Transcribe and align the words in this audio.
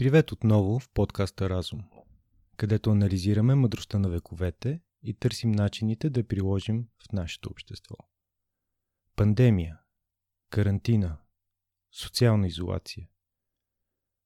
Привет 0.00 0.32
отново 0.32 0.78
в 0.78 0.88
подкаста 0.88 1.50
Разум, 1.50 1.80
където 2.56 2.90
анализираме 2.90 3.54
мъдростта 3.54 3.98
на 3.98 4.08
вековете 4.08 4.80
и 5.02 5.14
търсим 5.14 5.52
начините 5.52 6.10
да 6.10 6.28
приложим 6.28 6.88
в 6.98 7.12
нашето 7.12 7.50
общество. 7.50 7.96
Пандемия, 9.16 9.80
карантина, 10.50 11.18
социална 11.92 12.46
изолация. 12.46 13.08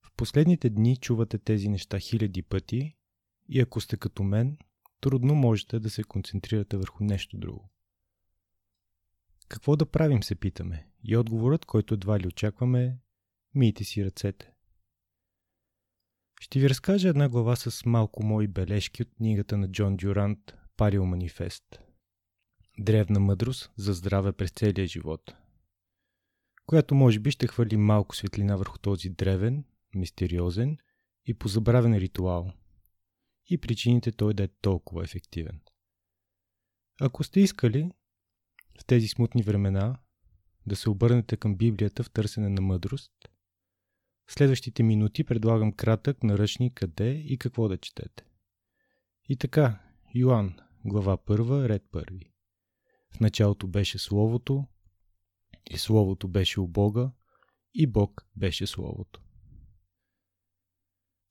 В 0.03 0.13
последните 0.17 0.71
дни 0.71 0.97
чувате 0.97 1.39
тези 1.39 1.69
неща 1.69 1.99
хиляди 1.99 2.43
пъти 2.43 2.97
и 3.49 3.61
ако 3.61 3.81
сте 3.81 3.97
като 3.97 4.23
мен, 4.23 4.59
трудно 5.01 5.35
можете 5.35 5.81
да 5.81 5.91
се 5.91 6.05
концентрирате 6.05 6.77
върху 6.77 7.05
нещо 7.05 7.37
друго. 7.37 7.71
Какво 9.49 9.77
да 9.77 9.87
правим, 9.87 10.23
се 10.23 10.35
питаме, 10.35 10.89
и 11.05 11.17
отговорът, 11.17 11.65
който 11.65 11.95
едва 11.95 12.21
ли 12.21 12.27
очакваме 12.27 12.99
мийте 13.55 13.85
си 13.85 14.05
ръцете. 14.05 14.54
Ще 16.41 16.61
ви 16.61 16.69
разкажа 16.69 17.09
една 17.09 17.29
глава 17.29 17.57
с 17.57 17.85
малко 17.87 18.23
мои 18.23 18.49
бележки 18.49 19.03
от 19.03 19.09
книгата 19.17 19.57
на 19.57 19.71
Джон 19.71 19.97
Дюрант 19.97 20.55
Парио 20.77 21.07
Манифест. 21.07 21.81
Древна 22.79 23.21
мъдрост 23.21 23.73
за 23.77 23.93
здраве 23.93 24.33
през 24.33 24.51
целия 24.51 24.87
живот, 24.87 25.35
която 26.67 26.95
може 26.95 27.19
би 27.19 27.31
ще 27.31 27.47
хвърли 27.47 27.77
малко 27.77 28.17
светлина 28.17 28.57
върху 28.57 28.79
този 28.79 29.09
древен, 29.09 29.65
мистериозен 29.95 30.79
и 31.27 31.35
позабравен 31.35 31.95
ритуал 31.95 32.53
и 33.51 33.59
причините 33.59 34.13
той 34.13 34.35
да 34.35 34.43
е 34.43 34.49
толкова 34.49 35.05
ефективен. 35.05 35.61
Ако 37.01 37.25
сте 37.25 37.41
искали 37.41 37.91
в 38.81 38.85
тези 38.85 39.09
смутни 39.09 39.43
времена 39.43 39.99
да 40.67 40.77
се 40.77 40.91
обърнете 40.91 41.37
към 41.37 41.57
Библията 41.57 42.03
в 42.03 42.11
търсене 42.11 42.49
на 42.49 42.61
мъдрост– 42.61 43.13
следващите 44.29 44.83
минути 44.83 45.25
предлагам 45.25 45.73
кратък 45.73 46.23
наръчник 46.23 46.75
къде 46.75 47.11
и 47.11 47.39
какво 47.39 47.69
да 47.69 47.79
четете. 47.79 48.25
И 49.29 49.37
така, 49.37 49.81
Йоан, 50.15 50.55
глава 50.85 51.17
1, 51.17 51.69
ред 51.69 51.83
1. 51.93 52.31
В 53.11 53.21
началото 53.21 53.67
беше 53.69 53.99
Словото, 53.99 54.65
и 55.71 55.79
Словото 55.79 56.29
беше 56.29 56.61
у 56.61 56.67
Бога, 56.67 57.11
и 57.75 57.87
Бог 57.87 58.27
беше 58.37 58.67
Словото. 58.67 59.21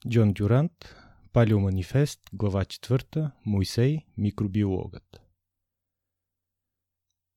Джон 0.09 0.33
Дюрант, 0.33 0.95
Палио 1.33 1.59
Манифест, 1.59 2.21
глава 2.33 2.65
4, 2.65 3.31
Мойсей, 3.45 4.05
микробиологът. 4.17 5.21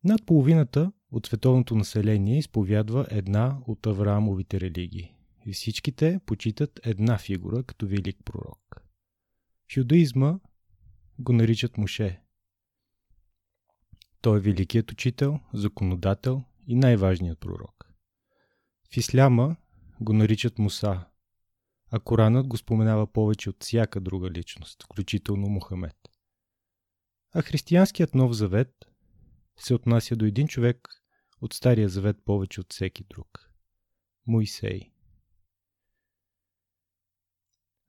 Над 0.04 0.26
половината 0.26 0.92
от 1.10 1.26
световното 1.26 1.74
население 1.74 2.38
изповядва 2.38 3.06
една 3.10 3.58
от 3.66 3.86
Авраамовите 3.86 4.60
религии 4.60 5.15
и 5.46 5.52
всичките 5.52 6.20
почитат 6.26 6.80
една 6.82 7.18
фигура 7.18 7.62
като 7.62 7.86
велик 7.86 8.16
пророк. 8.24 8.82
В 9.72 9.76
юдаизма 9.76 10.38
го 11.18 11.32
наричат 11.32 11.78
Моше. 11.78 12.22
Той 14.20 14.38
е 14.38 14.40
великият 14.40 14.92
учител, 14.92 15.40
законодател 15.54 16.44
и 16.66 16.74
най-важният 16.74 17.40
пророк. 17.40 17.92
В 18.92 18.96
исляма 18.96 19.56
го 20.00 20.12
наричат 20.12 20.58
Муса, 20.58 21.04
а 21.90 22.00
Коранът 22.00 22.46
го 22.46 22.56
споменава 22.56 23.12
повече 23.12 23.50
от 23.50 23.64
всяка 23.64 24.00
друга 24.00 24.30
личност, 24.30 24.82
включително 24.82 25.48
Мухамед. 25.48 25.96
А 27.34 27.42
християнският 27.42 28.14
Нов 28.14 28.32
Завет 28.32 28.86
се 29.56 29.74
отнася 29.74 30.16
до 30.16 30.24
един 30.24 30.48
човек 30.48 30.88
от 31.40 31.54
Стария 31.54 31.88
Завет 31.88 32.16
повече 32.24 32.60
от 32.60 32.72
всеки 32.72 33.04
друг– 33.04 33.50
Моисей. 34.26 34.95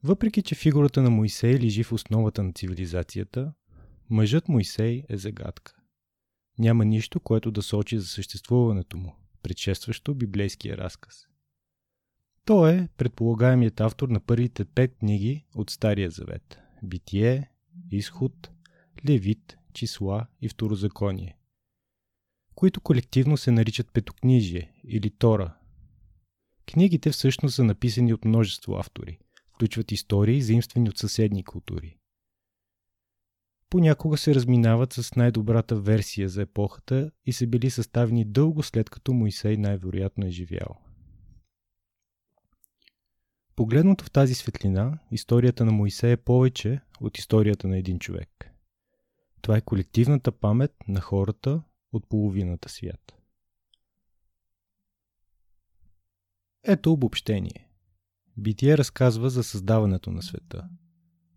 Въпреки, 0.08 0.41
че 0.41 0.55
фигурата 0.55 1.02
на 1.02 1.09
Моисей 1.09 1.59
лежи 1.59 1.83
в 1.83 1.91
основата 1.91 2.44
на 2.44 2.53
цивилизацията, 2.53 3.53
мъжът 4.09 4.50
Моисей 4.50 5.03
е 5.09 5.18
загадка. 5.18 5.75
Няма 6.59 6.85
нищо, 6.85 7.19
което 7.19 7.51
да 7.51 7.62
сочи 7.62 8.00
за 8.00 8.07
съществуването 8.07 8.97
му, 8.97 9.16
предшестващо 9.44 10.16
библейския 10.16 10.78
разказ. 10.78 11.28
Той 12.46 12.73
е 12.73 12.88
предполагаемият 12.97 13.81
автор 13.81 14.09
на 14.09 14.19
първите 14.19 14.66
пет 14.66 14.96
книги 14.96 15.46
от 15.56 15.69
Стария 15.69 16.09
Завет– 16.09 16.57
Битие, 16.84 17.51
Изход, 17.91 18.50
Левит, 19.09 19.57
Числа 19.73 20.28
и 20.41 20.50
Второзаконие, 20.50 21.38
които 22.56 22.81
колективно 22.81 23.38
се 23.38 23.51
наричат 23.51 23.94
Петокнижие 23.94 24.73
или 24.84 25.09
Тора. 25.09 25.56
Книгите 26.72 27.12
всъщност 27.12 27.56
са 27.56 27.63
написани 27.63 28.13
от 28.13 28.25
множество 28.25 28.75
автори– 28.75 29.19
включват 29.57 29.91
истории, 29.91 30.41
заимствани 30.41 30.90
от 30.90 30.97
съседни 30.97 31.44
култури. 31.44 31.97
Понякога 33.69 34.18
се 34.18 34.35
разминават 34.35 34.94
с 34.94 35.16
най-добрата 35.16 35.75
версия 35.75 36.29
за 36.29 36.41
епохата 36.41 37.12
и 37.25 37.34
са 37.34 37.47
били 37.47 37.69
съставени 37.69 38.25
дълго 38.25 38.63
след 38.63 38.90
като 38.90 39.13
Моисей 39.13 39.57
най-вероятно 39.57 40.25
е 40.25 40.29
живял. 40.29 40.78
Погледнато 43.56 44.06
в 44.06 44.12
тази 44.12 44.34
светлина, 44.34 45.00
историята 45.12 45.66
на 45.66 45.72
Моисей 45.72 46.12
е 46.12 46.17
повече 46.17 46.81
от 47.01 47.17
историята 47.17 47.67
на 47.67 47.78
един 47.78 48.00
човек. 48.00 48.51
Това 49.41 49.57
е 49.57 49.62
колективната 49.62 50.31
памет 50.31 50.75
на 50.88 51.01
хората 51.01 51.63
от 51.91 52.09
половината 52.09 52.69
свят. 52.69 53.13
Ето 56.63 56.91
обобщение. 56.91 57.66
Битие 58.38 58.78
разказва 58.78 59.30
за 59.30 59.44
създаването 59.44 60.12
на 60.12 60.24
света. 60.24 60.70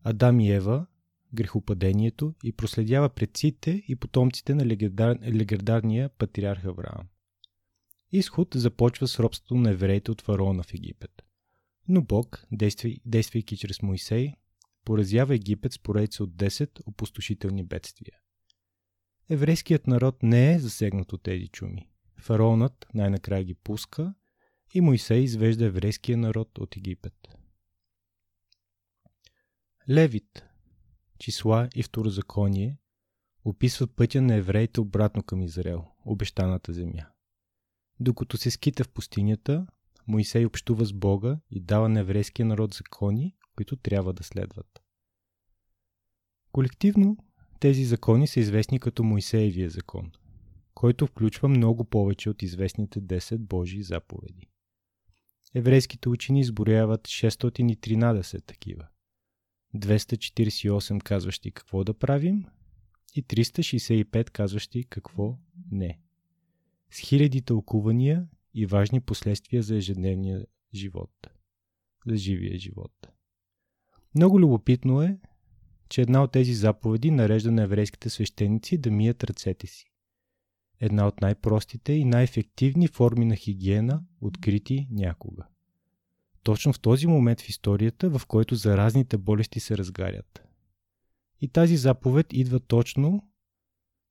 Адам 0.02 0.40
и 0.40 0.50
Ева, 0.50 0.86
грехопадението 1.34 2.34
и 2.44 2.52
проследява 2.52 3.08
предците 3.08 3.82
и 3.88 3.96
потомците 3.96 4.54
на 4.54 4.66
легендар... 4.66 5.18
легендарния 5.22 6.08
патриарх 6.08 6.64
Авраам. 6.64 7.08
Изход 8.12 8.48
започва 8.54 9.08
с 9.08 9.18
робството 9.18 9.54
на 9.54 9.70
евреите 9.70 10.10
от 10.10 10.20
фараона 10.20 10.62
в 10.62 10.74
Египет. 10.74 11.22
Но 11.88 12.02
Бог, 12.02 12.44
действай, 12.52 12.96
действайки 13.06 13.56
чрез 13.56 13.82
Моисей, 13.82 14.34
поразява 14.84 15.34
Египет 15.34 15.72
с 15.72 15.78
поредица 15.78 16.24
от 16.24 16.30
10 16.30 16.80
опустошителни 16.86 17.64
бедствия. 17.64 18.18
Еврейският 19.28 19.86
народ 19.86 20.22
не 20.22 20.54
е 20.54 20.58
засегнат 20.58 21.12
от 21.12 21.22
тези 21.22 21.48
чуми. 21.48 21.88
Фараонът 22.18 22.86
най-накрая 22.94 23.44
ги 23.44 23.54
пуска 23.54 24.14
и 24.74 24.80
Моисей 24.80 25.22
извежда 25.22 25.64
еврейския 25.64 26.18
народ 26.18 26.58
от 26.58 26.76
Египет. 26.76 27.28
Левит, 29.90 30.44
числа 31.18 31.68
и 31.74 31.82
второзаконие 31.82 32.78
описват 33.44 33.96
пътя 33.96 34.22
на 34.22 34.34
евреите 34.34 34.80
обратно 34.80 35.22
към 35.22 35.42
Израел, 35.42 35.84
обещаната 36.04 36.72
земя. 36.72 37.06
Докато 38.00 38.36
се 38.36 38.50
скита 38.50 38.84
в 38.84 38.88
пустинята, 38.88 39.66
Моисей 40.06 40.44
общува 40.44 40.84
с 40.84 40.92
Бога 40.92 41.40
и 41.50 41.60
дава 41.60 41.88
на 41.88 42.00
еврейския 42.00 42.46
народ 42.46 42.74
закони, 42.74 43.36
които 43.56 43.76
трябва 43.76 44.12
да 44.12 44.24
следват. 44.24 44.82
Колективно 46.52 47.16
тези 47.60 47.84
закони 47.84 48.28
са 48.28 48.40
известни 48.40 48.80
като 48.80 49.04
Моисеевия 49.04 49.70
закон, 49.70 50.12
който 50.74 51.06
включва 51.06 51.48
много 51.48 51.84
повече 51.84 52.30
от 52.30 52.42
известните 52.42 53.02
10 53.02 53.38
Божии 53.38 53.82
заповеди 53.82 54.50
еврейските 55.54 56.08
учени 56.08 56.40
изборяват 56.40 57.08
613 57.08 58.46
такива. 58.46 58.86
248 59.76 61.02
казващи 61.02 61.50
какво 61.50 61.84
да 61.84 61.94
правим 61.94 62.44
и 63.14 63.24
365 63.24 64.30
казващи 64.30 64.84
какво 64.84 65.38
не. 65.70 66.00
С 66.90 66.98
хиляди 66.98 67.42
тълкувания 67.42 68.28
и 68.54 68.66
важни 68.66 69.00
последствия 69.00 69.62
за 69.62 69.76
ежедневния 69.76 70.46
живот. 70.74 71.30
За 72.06 72.16
живия 72.16 72.58
живот. 72.58 73.08
Много 74.14 74.40
любопитно 74.40 75.02
е, 75.02 75.18
че 75.88 76.02
една 76.02 76.22
от 76.22 76.32
тези 76.32 76.54
заповеди 76.54 77.10
нарежда 77.10 77.52
на 77.52 77.62
еврейските 77.62 78.10
свещеници 78.10 78.78
да 78.78 78.90
мият 78.90 79.24
ръцете 79.24 79.66
си 79.66 79.89
една 80.80 81.06
от 81.06 81.20
най-простите 81.20 81.92
и 81.92 82.04
най-ефективни 82.04 82.88
форми 82.88 83.24
на 83.24 83.36
хигиена, 83.36 84.02
открити 84.20 84.88
някога. 84.90 85.46
Точно 86.42 86.72
в 86.72 86.80
този 86.80 87.06
момент 87.06 87.40
в 87.40 87.48
историята, 87.48 88.18
в 88.18 88.26
който 88.26 88.54
заразните 88.54 89.18
болести 89.18 89.60
се 89.60 89.78
разгарят. 89.78 90.42
И 91.40 91.48
тази 91.48 91.76
заповед 91.76 92.26
идва 92.32 92.60
точно 92.60 93.28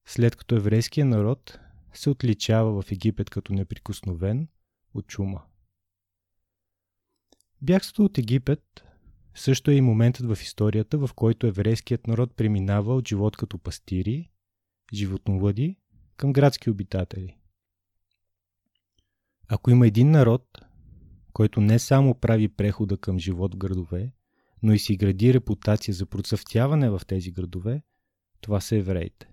след 0.05 0.35
като 0.35 0.55
еврейския 0.55 1.05
народ 1.05 1.59
се 1.93 2.09
отличава 2.09 2.81
в 2.81 2.91
Египет 2.91 3.29
като 3.29 3.53
неприкосновен 3.53 4.47
от 4.93 5.07
чума. 5.07 5.41
Бягството 7.61 8.05
от 8.05 8.17
Египет 8.17 8.83
също 9.35 9.71
е 9.71 9.75
и 9.75 9.81
моментът 9.81 10.25
в 10.25 10.41
историята, 10.41 10.97
в 10.97 11.09
който 11.15 11.47
еврейският 11.47 12.07
народ 12.07 12.35
преминава 12.35 12.95
от 12.95 13.07
живот 13.07 13.37
като 13.37 13.57
пастири, 13.57 14.29
животновъди, 14.93 15.77
към 16.19 16.33
градски 16.33 16.69
обитатели. 16.69 17.37
Ако 19.47 19.71
има 19.71 19.87
един 19.87 20.11
народ, 20.11 20.61
който 21.33 21.61
не 21.61 21.79
само 21.79 22.15
прави 22.15 22.49
прехода 22.49 22.97
към 22.97 23.19
живот 23.19 23.53
в 23.53 23.57
градове, 23.57 24.11
но 24.63 24.73
и 24.73 24.79
си 24.79 24.97
гради 24.97 25.33
репутация 25.33 25.93
за 25.93 26.05
процъфтяване 26.05 26.89
в 26.89 27.01
тези 27.07 27.31
градове, 27.31 27.81
това 28.41 28.61
са 28.61 28.75
евреите. 28.75 29.29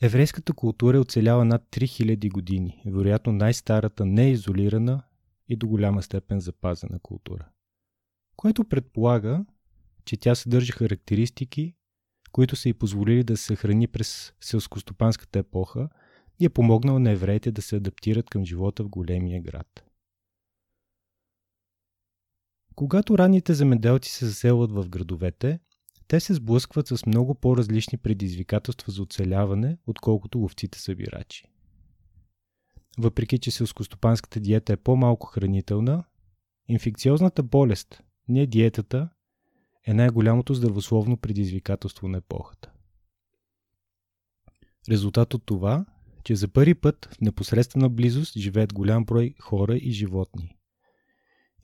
Еврейската 0.00 0.52
култура 0.52 0.96
е 0.96 1.00
оцеляла 1.00 1.44
над 1.44 1.62
3000 1.70 2.32
години, 2.32 2.82
вероятно 2.86 3.32
най-старата 3.32 4.06
неизолирана 4.06 5.02
и 5.48 5.56
до 5.56 5.68
голяма 5.68 6.02
степен 6.02 6.40
запазена 6.40 6.98
култура. 6.98 7.48
Което 8.36 8.64
предполага, 8.64 9.44
че 10.04 10.16
тя 10.16 10.34
съдържа 10.34 10.72
характеристики, 10.72 11.77
които 12.32 12.56
са 12.56 12.68
и 12.68 12.74
позволили 12.74 13.24
да 13.24 13.36
се 13.36 13.44
съхрани 13.44 13.86
през 13.86 14.32
селскостопанската 14.40 15.38
епоха 15.38 15.88
и 16.40 16.44
е 16.44 16.48
помогнал 16.48 16.98
на 16.98 17.10
евреите 17.10 17.52
да 17.52 17.62
се 17.62 17.76
адаптират 17.76 18.30
към 18.30 18.44
живота 18.44 18.84
в 18.84 18.88
големия 18.88 19.42
град. 19.42 19.84
Когато 22.74 23.18
ранните 23.18 23.54
земеделци 23.54 24.10
се 24.10 24.26
заселват 24.26 24.72
в 24.72 24.88
градовете, 24.88 25.60
те 26.08 26.20
се 26.20 26.34
сблъскват 26.34 26.86
с 26.88 27.06
много 27.06 27.34
по-различни 27.34 27.98
предизвикателства 27.98 28.92
за 28.92 29.02
оцеляване, 29.02 29.78
отколкото 29.86 30.38
ловците 30.38 30.78
събирачи. 30.78 31.44
Въпреки, 32.98 33.38
че 33.38 33.50
селскостопанската 33.50 34.40
диета 34.40 34.72
е 34.72 34.76
по-малко 34.76 35.26
хранителна, 35.26 36.04
инфекциозната 36.68 37.42
болест, 37.42 38.02
не 38.28 38.46
диетата, 38.46 39.08
е 39.88 39.94
най-голямото 39.94 40.54
здравословно 40.54 41.16
предизвикателство 41.16 42.08
на 42.08 42.18
епохата. 42.18 42.70
Резултат 44.90 45.34
от 45.34 45.46
това, 45.46 45.86
че 46.24 46.36
за 46.36 46.48
първи 46.48 46.74
път 46.74 47.08
в 47.12 47.20
непосредствена 47.20 47.88
близост 47.88 48.38
живеят 48.38 48.72
голям 48.72 49.04
брой 49.04 49.34
хора 49.40 49.76
и 49.76 49.90
животни. 49.90 50.56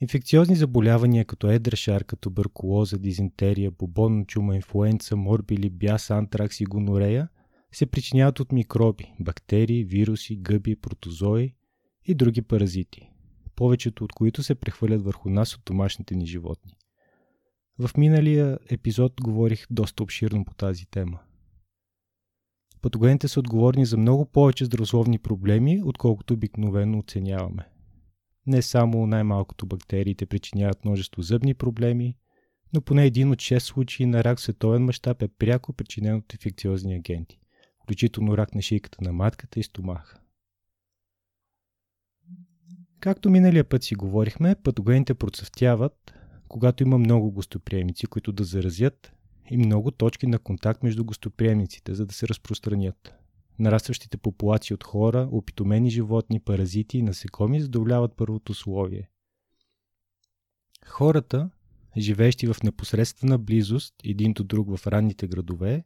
Инфекциозни 0.01 0.55
заболявания 0.55 1.25
като 1.25 1.49
едра 1.49 1.99
туберкулоза, 2.21 2.97
дизентерия, 2.97 3.71
бубонна 3.71 4.25
чума, 4.25 4.55
инфлуенца, 4.55 5.15
морбили, 5.15 5.69
бяс, 5.69 6.11
антракс 6.11 6.59
и 6.59 6.65
гонорея 6.65 7.29
се 7.71 7.85
причиняват 7.85 8.39
от 8.39 8.51
микроби, 8.51 9.13
бактерии, 9.19 9.83
вируси, 9.83 10.35
гъби, 10.35 10.75
протозои 10.75 11.55
и 12.05 12.15
други 12.15 12.41
паразити, 12.41 13.09
повечето 13.55 14.03
от 14.03 14.13
които 14.13 14.43
се 14.43 14.55
прехвърлят 14.55 15.01
върху 15.01 15.29
нас 15.29 15.55
от 15.55 15.61
домашните 15.65 16.15
ни 16.15 16.25
животни. 16.25 16.77
В 17.79 17.89
миналия 17.97 18.59
епизод 18.69 19.21
говорих 19.21 19.65
доста 19.69 20.03
обширно 20.03 20.45
по 20.45 20.53
тази 20.53 20.85
тема. 20.85 21.19
Патогените 22.81 23.27
са 23.27 23.39
отговорни 23.39 23.85
за 23.85 23.97
много 23.97 24.25
повече 24.25 24.65
здравословни 24.65 25.19
проблеми, 25.19 25.81
отколкото 25.85 26.33
обикновено 26.33 26.99
оценяваме. 26.99 27.67
Не 28.47 28.61
само 28.61 29.07
най-малкото 29.07 29.65
бактериите 29.65 30.25
причиняват 30.25 30.85
множество 30.85 31.21
зъбни 31.21 31.53
проблеми, 31.53 32.17
но 32.73 32.81
поне 32.81 33.05
един 33.05 33.31
от 33.31 33.39
6 33.39 33.59
случаи 33.59 34.05
на 34.05 34.23
рак 34.23 34.39
световен 34.39 34.85
мащаб 34.85 35.21
е 35.21 35.27
пряко 35.27 35.73
причинен 35.73 36.15
от 36.15 36.33
инфекциозни 36.33 36.95
агенти, 36.95 37.39
включително 37.83 38.37
рак 38.37 38.55
на 38.55 38.61
шийката 38.61 38.97
на 39.01 39.13
матката 39.13 39.59
и 39.59 39.63
стомаха. 39.63 40.19
Както 42.99 43.29
миналия 43.29 43.63
път 43.63 43.83
си 43.83 43.95
говорихме, 43.95 44.55
патогените 44.63 45.13
процъфтяват, 45.13 46.13
когато 46.47 46.83
има 46.83 46.97
много 46.97 47.31
гостоприемници, 47.31 48.05
които 48.05 48.31
да 48.31 48.43
заразят 48.43 49.13
и 49.49 49.57
много 49.57 49.91
точки 49.91 50.27
на 50.27 50.39
контакт 50.39 50.83
между 50.83 51.05
гостоприемниците, 51.05 51.93
за 51.93 52.05
да 52.05 52.13
се 52.13 52.27
разпространят. 52.27 53.13
Нарастващите 53.59 54.17
популации 54.17 54.73
от 54.73 54.83
хора, 54.83 55.29
опитомени 55.31 55.89
животни, 55.89 56.39
паразити 56.39 56.97
и 56.97 57.01
насекоми 57.01 57.61
задоволяват 57.61 58.15
първото 58.15 58.51
условие. 58.51 59.09
Хората, 60.85 61.49
живеещи 61.97 62.47
в 62.47 62.55
непосредствена 62.63 63.37
близост 63.37 63.95
един 64.03 64.33
до 64.33 64.43
друг 64.43 64.77
в 64.77 64.87
ранните 64.87 65.27
градове, 65.27 65.83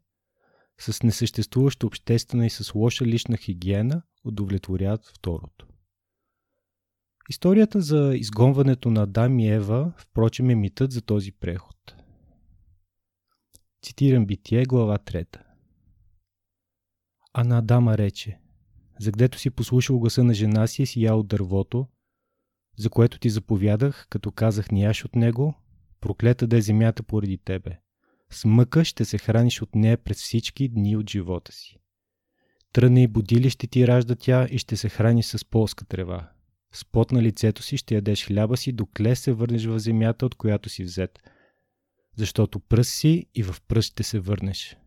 с 0.79 1.03
несъществуваща 1.03 1.88
обществена 1.88 2.45
и 2.45 2.50
с 2.50 2.75
лоша 2.75 3.06
лична 3.06 3.38
хигиена, 3.38 4.01
удовлетворяват 4.23 5.06
второто. 5.06 5.69
Историята 7.30 7.81
за 7.81 8.14
изгонването 8.16 8.90
на 8.90 9.04
Адам 9.04 9.40
и 9.40 9.50
Ева, 9.50 9.94
впрочем, 9.98 10.50
е 10.50 10.56
митът 10.56 10.92
за 10.92 11.02
този 11.02 11.31
преход. 11.31 11.96
Цитирам 13.84 14.26
Битие, 14.26 14.66
глава 14.66 14.98
3. 14.98 15.38
А 17.34 17.44
на 17.44 17.58
Адама 17.58 17.98
рече, 17.98 18.40
за 19.00 19.12
гдето 19.12 19.40
си 19.40 19.50
послушал 19.50 20.00
гласа 20.00 20.24
на 20.24 20.34
жена 20.34 20.68
си 20.68 20.81
и 20.81 20.86
си 20.86 21.02
ял 21.02 21.24
дървото, 21.24 21.88
за 22.78 22.90
което 22.90 23.20
ти 23.20 23.30
заповядах, 23.30 24.08
като 24.10 24.31
казах 24.31 24.72
ни 24.72 24.84
яш 24.84 25.06
от 25.06 25.16
него, 25.16 25.54
проклета 26.02 26.48
да 26.48 26.58
е 26.58 26.62
земята 26.62 27.04
поради 27.04 27.38
тебе. 27.38 27.80
С 28.31 28.46
мъка 28.46 28.86
ще 28.86 29.06
се 29.06 29.18
храниш 29.18 29.62
от 29.62 29.76
нея 29.76 29.98
през 29.98 30.18
всички 30.18 30.70
дни 30.70 30.96
от 30.96 31.10
живота 31.10 31.52
си. 31.52 31.78
Тръна 32.74 33.02
и 33.02 33.08
будили 33.08 33.50
ще 33.50 33.68
ти 33.68 33.88
ражда 33.88 34.16
тя 34.16 34.48
и 34.52 34.58
ще 34.58 34.78
се 34.78 34.90
храниш 34.90 35.26
с 35.26 35.46
полска 35.46 35.86
трева. 35.86 36.31
С 36.71 36.86
пот 36.86 37.12
на 37.12 37.24
лицето 37.24 37.63
си 37.63 37.77
ще 37.77 37.95
ядеш 37.95 38.27
хляба 38.27 38.57
си, 38.57 38.71
докле 38.71 39.16
се 39.16 39.33
върнеш 39.33 39.66
в 39.66 39.80
земята, 39.80 40.25
от 40.25 40.36
която 40.36 40.69
си 40.69 40.83
взет. 40.83 41.19
Защото 42.16 42.60
пръст 42.60 42.92
си 42.92 43.25
и 43.36 43.44
в 43.44 43.62
пръст 43.68 43.92
ще 43.92 44.04
се 44.04 44.19
върнеш. 44.19 44.77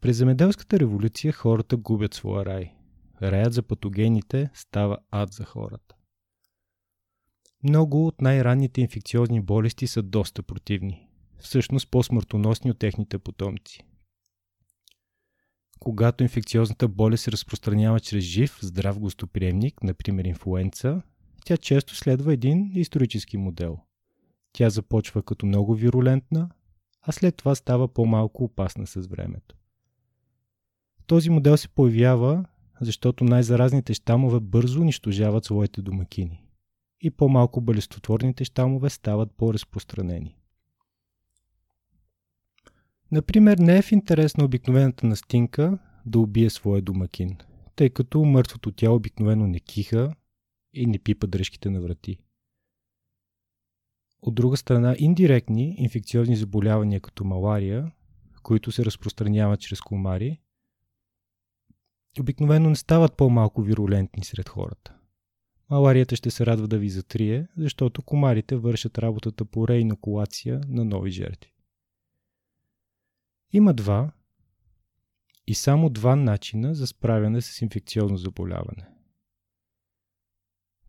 През 0.00 0.16
земеделската 0.16 0.80
революция 0.80 1.32
хората 1.32 1.76
губят 1.76 2.14
своя 2.14 2.44
рай. 2.44 2.72
Раят 3.22 3.52
за 3.52 3.62
патогените 3.62 4.50
става 4.54 4.98
ад 5.10 5.32
за 5.32 5.44
хората. 5.44 5.94
Много 7.62 8.06
от 8.06 8.20
най-ранните 8.20 8.80
инфекциозни 8.80 9.40
болести 9.40 9.86
са 9.86 10.02
доста 10.02 10.42
противни, 10.42 11.08
всъщност 11.38 11.90
по-смъртоносни 11.90 12.70
от 12.70 12.78
техните 12.78 13.18
потомци. 13.18 13.84
Когато 15.82 16.22
инфекциозната 16.22 16.88
болест 16.88 17.24
се 17.24 17.32
разпространява 17.32 18.00
чрез 18.00 18.24
жив, 18.24 18.58
здрав 18.62 18.98
гостоприемник, 18.98 19.82
например 19.82 20.24
инфлуенца, 20.24 21.02
тя 21.44 21.56
често 21.56 21.96
следва 21.96 22.32
един 22.32 22.70
исторически 22.74 23.36
модел. 23.36 23.78
Тя 24.52 24.70
започва 24.70 25.22
като 25.22 25.46
много 25.46 25.74
вирулентна, 25.74 26.50
а 27.02 27.12
след 27.12 27.36
това 27.36 27.54
става 27.54 27.88
по-малко 27.88 28.44
опасна 28.44 28.86
с 28.86 29.06
времето. 29.06 29.56
Този 31.06 31.30
модел 31.30 31.56
се 31.56 31.68
появява, 31.68 32.44
защото 32.80 33.24
най-заразните 33.24 33.94
щамове 33.94 34.40
бързо 34.40 34.80
унищожават 34.80 35.44
своите 35.44 35.82
домакини 35.82 36.44
и 37.00 37.10
по-малко 37.10 37.60
болестотворните 37.60 38.44
щамове 38.44 38.90
стават 38.90 39.32
по-разпространени. 39.36 40.36
Например, 43.12 43.58
не 43.58 43.78
е 43.78 43.82
в 43.82 43.92
интерес 43.92 44.36
на 44.36 44.44
обикновената 44.44 45.06
настинка 45.06 45.78
да 46.06 46.18
убие 46.18 46.50
своя 46.50 46.82
домакин, 46.82 47.36
тъй 47.76 47.90
като 47.90 48.24
мъртвото 48.24 48.72
тяло 48.72 48.96
обикновено 48.96 49.46
не 49.46 49.60
киха 49.60 50.14
и 50.74 50.86
не 50.86 50.98
пипа 50.98 51.26
дръжките 51.26 51.70
на 51.70 51.80
врати. 51.80 52.18
От 54.22 54.34
друга 54.34 54.56
страна, 54.56 54.96
индиректни 54.98 55.74
инфекциозни 55.78 56.36
заболявания 56.36 57.00
като 57.00 57.24
малария, 57.24 57.92
които 58.42 58.72
се 58.72 58.84
разпространяват 58.84 59.60
чрез 59.60 59.80
комари, 59.80 60.40
обикновено 62.20 62.68
не 62.68 62.76
стават 62.76 63.16
по-малко 63.16 63.62
вирулентни 63.62 64.24
сред 64.24 64.48
хората. 64.48 64.94
Маларията 65.70 66.16
ще 66.16 66.30
се 66.30 66.46
радва 66.46 66.68
да 66.68 66.78
ви 66.78 66.88
затрие, 66.88 67.48
защото 67.56 68.02
комарите 68.02 68.56
вършат 68.56 68.98
работата 68.98 69.44
по 69.44 69.68
реинокулация 69.68 70.60
на 70.68 70.84
нови 70.84 71.10
жертви. 71.10 71.51
Има 73.52 73.74
два 73.74 74.12
и 75.46 75.54
само 75.54 75.90
два 75.90 76.16
начина 76.16 76.74
за 76.74 76.86
справяне 76.86 77.40
с 77.40 77.62
инфекциозно 77.62 78.16
заболяване. 78.16 78.88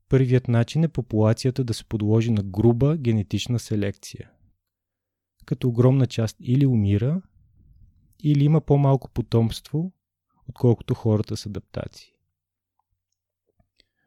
Първият 0.09 0.47
начин 0.47 0.83
е 0.83 0.87
популацията 0.87 1.63
да 1.63 1.73
се 1.73 1.85
подложи 1.85 2.31
на 2.31 2.43
груба 2.43 2.97
генетична 2.97 3.59
селекция, 3.59 4.31
като 5.45 5.67
огромна 5.67 6.07
част 6.07 6.37
или 6.39 6.65
умира, 6.65 7.21
или 8.23 8.43
има 8.43 8.61
по-малко 8.61 9.09
потомство, 9.09 9.93
отколкото 10.47 10.93
хората 10.93 11.37
с 11.37 11.45
адаптации. 11.45 12.13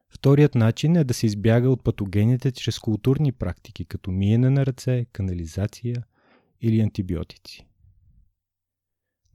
Вторият 0.09 0.55
начин 0.55 0.97
е 0.97 1.05
да 1.05 1.15
се 1.15 1.27
избяга 1.27 1.71
от 1.71 1.85
патогените 1.85 2.53
чрез 2.53 2.79
културни 2.79 3.33
практики, 3.33 3.85
като 3.85 4.11
миене 4.11 4.51
на 4.51 4.67
ръце, 4.67 5.07
канализация 5.13 6.05
или 6.61 6.81
антибиотици. 6.81 7.66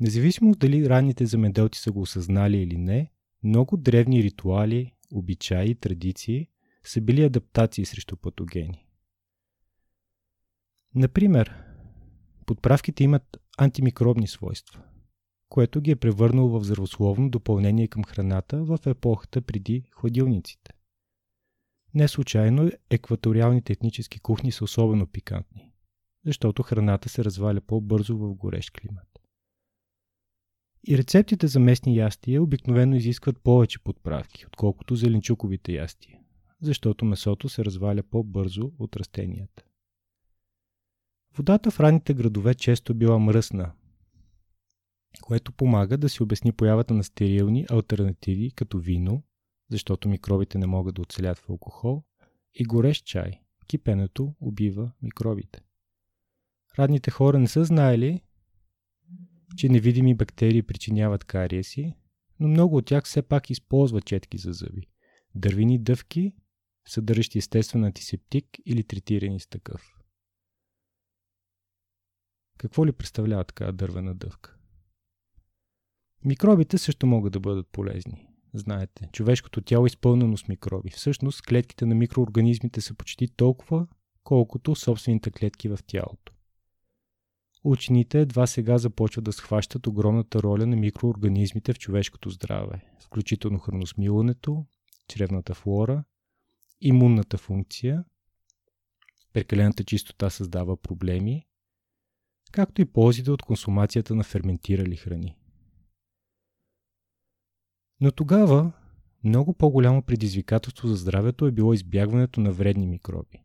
Независимо 0.02 0.56
дали 0.56 0.90
ранните 0.90 1.26
замеделци 1.26 1.82
са 1.82 1.92
го 1.92 2.02
осъзнали 2.02 2.58
или 2.58 2.78
не, 2.78 3.12
много 3.44 3.78
древни 3.78 4.24
ритуали, 4.24 4.94
обичаи 5.14 5.70
и 5.70 5.76
традиции 5.76 6.48
са 6.84 7.02
били 7.02 7.24
адаптации 7.24 7.86
срещу 7.86 8.18
патогени. 8.18 8.88
Например, 10.96 11.56
подправките 12.46 13.04
имат 13.04 13.38
антимикробни 13.58 14.28
свойства, 14.28 14.84
което 15.50 15.82
ги 15.82 15.92
е 15.92 15.96
превърнало 15.96 16.60
в 16.60 16.64
здравословно 16.64 17.30
допълнение 17.30 17.88
към 17.88 18.04
храната 18.04 18.64
в 18.64 18.80
епохата 18.86 19.42
преди 19.42 19.84
хладилниците. 19.92 20.74
Не 21.94 22.08
случайно 22.08 22.72
екваториалните 22.90 23.74
етнически 23.74 24.20
кухни 24.20 24.52
са 24.52 24.64
особено 24.64 25.08
пикантни, 25.08 25.74
защото 26.26 26.64
храната 26.64 27.10
се 27.10 27.24
разваля 27.24 27.62
по-бързо 27.62 28.18
в 28.18 28.34
горещ 28.34 28.72
климат. 28.72 29.11
И 30.88 30.98
рецептите 30.98 31.48
за 31.48 31.60
местни 31.60 31.98
ястия 31.98 32.44
обикновено 32.44 32.96
изискват 32.96 33.42
повече 33.44 33.80
подправки, 33.80 34.46
отколкото 34.48 34.96
зеленчуковите 34.96 35.74
ястия, 35.74 36.20
защото 36.62 37.06
месото 37.06 37.50
се 37.50 37.66
разваля 37.66 38.04
по-бързо 38.04 38.72
от 38.80 38.96
растенията. 38.96 39.64
Водата 41.38 41.72
в 41.72 41.80
ранните 41.80 42.14
градове 42.14 42.54
често 42.56 42.94
била 42.94 43.20
мръсна, 43.20 43.72
което 45.22 45.52
помага 45.52 45.98
да 45.98 46.10
си 46.10 46.24
обясни 46.24 46.52
появата 46.52 46.94
на 46.94 47.04
стерилни 47.04 47.66
альтернативи 47.70 48.52
като 48.52 48.80
вино, 48.80 49.24
защото 49.70 50.10
микробите 50.10 50.58
не 50.58 50.68
могат 50.68 50.96
да 50.96 51.02
оцелят 51.02 51.38
в 51.38 51.50
алкохол, 51.50 52.04
и 52.56 52.64
горещ 52.64 53.06
чай. 53.06 53.40
Кипенето 53.68 54.34
убива 54.40 54.92
микробите. 55.02 55.62
Радните 56.80 57.12
хора 57.12 57.40
не 57.40 57.48
са 57.48 57.66
знаели, 57.66 58.22
че 59.58 59.70
невидими 59.70 60.16
бактерии 60.16 60.64
причиняват 60.64 61.24
кариеси, 61.24 61.94
но 62.40 62.48
много 62.48 62.78
от 62.78 62.86
тях 62.86 63.04
все 63.04 63.22
пак 63.22 63.50
използват 63.50 64.06
четки 64.06 64.38
за 64.38 64.54
зъби. 64.54 64.88
Дървени 65.36 65.80
дъвки, 65.80 66.34
съдържащи 66.88 67.38
естествен 67.38 67.84
антисептик 67.84 68.46
или 68.66 68.84
третирани 68.84 69.40
с 69.40 69.48
такъв. 69.48 69.98
Какво 72.58 72.86
ли 72.86 72.92
представлява 72.92 73.44
така 73.44 73.72
дървена 73.72 74.16
дъвка? 74.16 74.58
Микробите 76.26 76.78
също 76.78 77.08
могат 77.08 77.34
да 77.34 77.40
бъдат 77.40 77.68
полезни. 77.72 78.28
Знаете, 78.54 79.10
човешкото 79.14 79.62
тяло 79.62 79.86
е 79.86 79.88
изпълнено 79.88 80.38
с 80.38 80.48
микроби. 80.48 80.90
Всъщност, 80.90 81.42
клетките 81.42 81.86
на 81.86 81.96
микроорганизмите 81.96 82.82
са 82.82 82.94
почти 82.94 83.28
толкова, 83.28 83.88
колкото 84.24 84.76
собствените 84.76 85.32
клетки 85.32 85.70
в 85.70 85.80
тялото. 85.88 86.34
Учените 87.64 88.22
едва 88.22 88.48
сега 88.48 88.78
започват 88.78 89.26
да 89.26 89.34
схващат 89.34 89.88
огромната 89.88 90.44
роля 90.44 90.66
на 90.66 90.76
микроорганизмите 90.76 91.74
в 91.74 91.80
човешкото 91.80 92.30
здраве, 92.30 92.86
включително 93.00 93.60
храносмилането, 93.60 94.66
чревната 95.08 95.54
флора, 95.54 96.04
имунната 96.82 97.38
функция, 97.38 98.04
прекалената 99.34 99.84
чистота 99.84 100.30
създава 100.30 100.78
проблеми, 100.78 101.48
както 102.52 102.82
и 102.82 102.86
ползите 102.86 103.32
от 103.32 103.44
консумацията 103.44 104.16
на 104.16 104.24
ферментирали 104.24 104.96
храни. 104.96 105.38
Но 108.02 108.12
тогава 108.12 108.72
много 109.24 109.54
по-голямо 109.54 110.02
предизвикателство 110.02 110.88
за 110.88 110.96
здравето 110.96 111.46
е 111.46 111.52
било 111.52 111.74
избягването 111.74 112.40
на 112.40 112.52
вредни 112.52 112.88
микроби. 112.88 113.44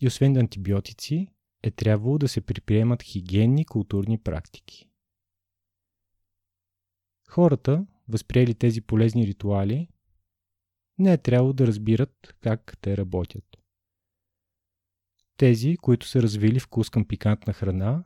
И 0.00 0.06
освен 0.06 0.36
антибиотици, 0.36 1.28
е 1.62 1.70
трябвало 1.70 2.18
да 2.18 2.28
се 2.28 2.40
предприемат 2.40 3.02
хигиенни 3.02 3.64
културни 3.64 4.18
практики. 4.18 4.90
Хората, 7.28 7.86
възприели 8.08 8.54
тези 8.54 8.80
полезни 8.80 9.26
ритуали, 9.26 9.88
не 10.98 11.12
е 11.12 11.18
трябвало 11.18 11.52
да 11.52 11.66
разбират 11.66 12.36
как 12.40 12.78
те 12.80 12.96
работят. 12.96 13.44
Тези, 15.36 15.76
които 15.76 16.06
са 16.06 16.22
развили 16.22 16.60
вкус 16.60 16.90
към 16.90 17.04
пикантна 17.04 17.52
храна, 17.52 18.04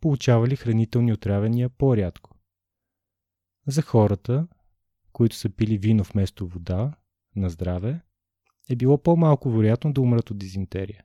получавали 0.00 0.56
хранителни 0.56 1.12
отравяния 1.12 1.68
по-рядко. 1.68 2.36
За 3.66 3.82
хората, 3.82 4.48
които 5.12 5.36
са 5.36 5.50
пили 5.50 5.78
вино 5.78 6.04
вместо 6.04 6.48
вода, 6.48 6.96
на 7.36 7.50
здраве, 7.50 8.00
е 8.70 8.76
било 8.76 9.02
по-малко 9.02 9.50
вероятно 9.50 9.92
да 9.92 10.00
умрат 10.00 10.30
от 10.30 10.38
дизентерия. 10.38 11.04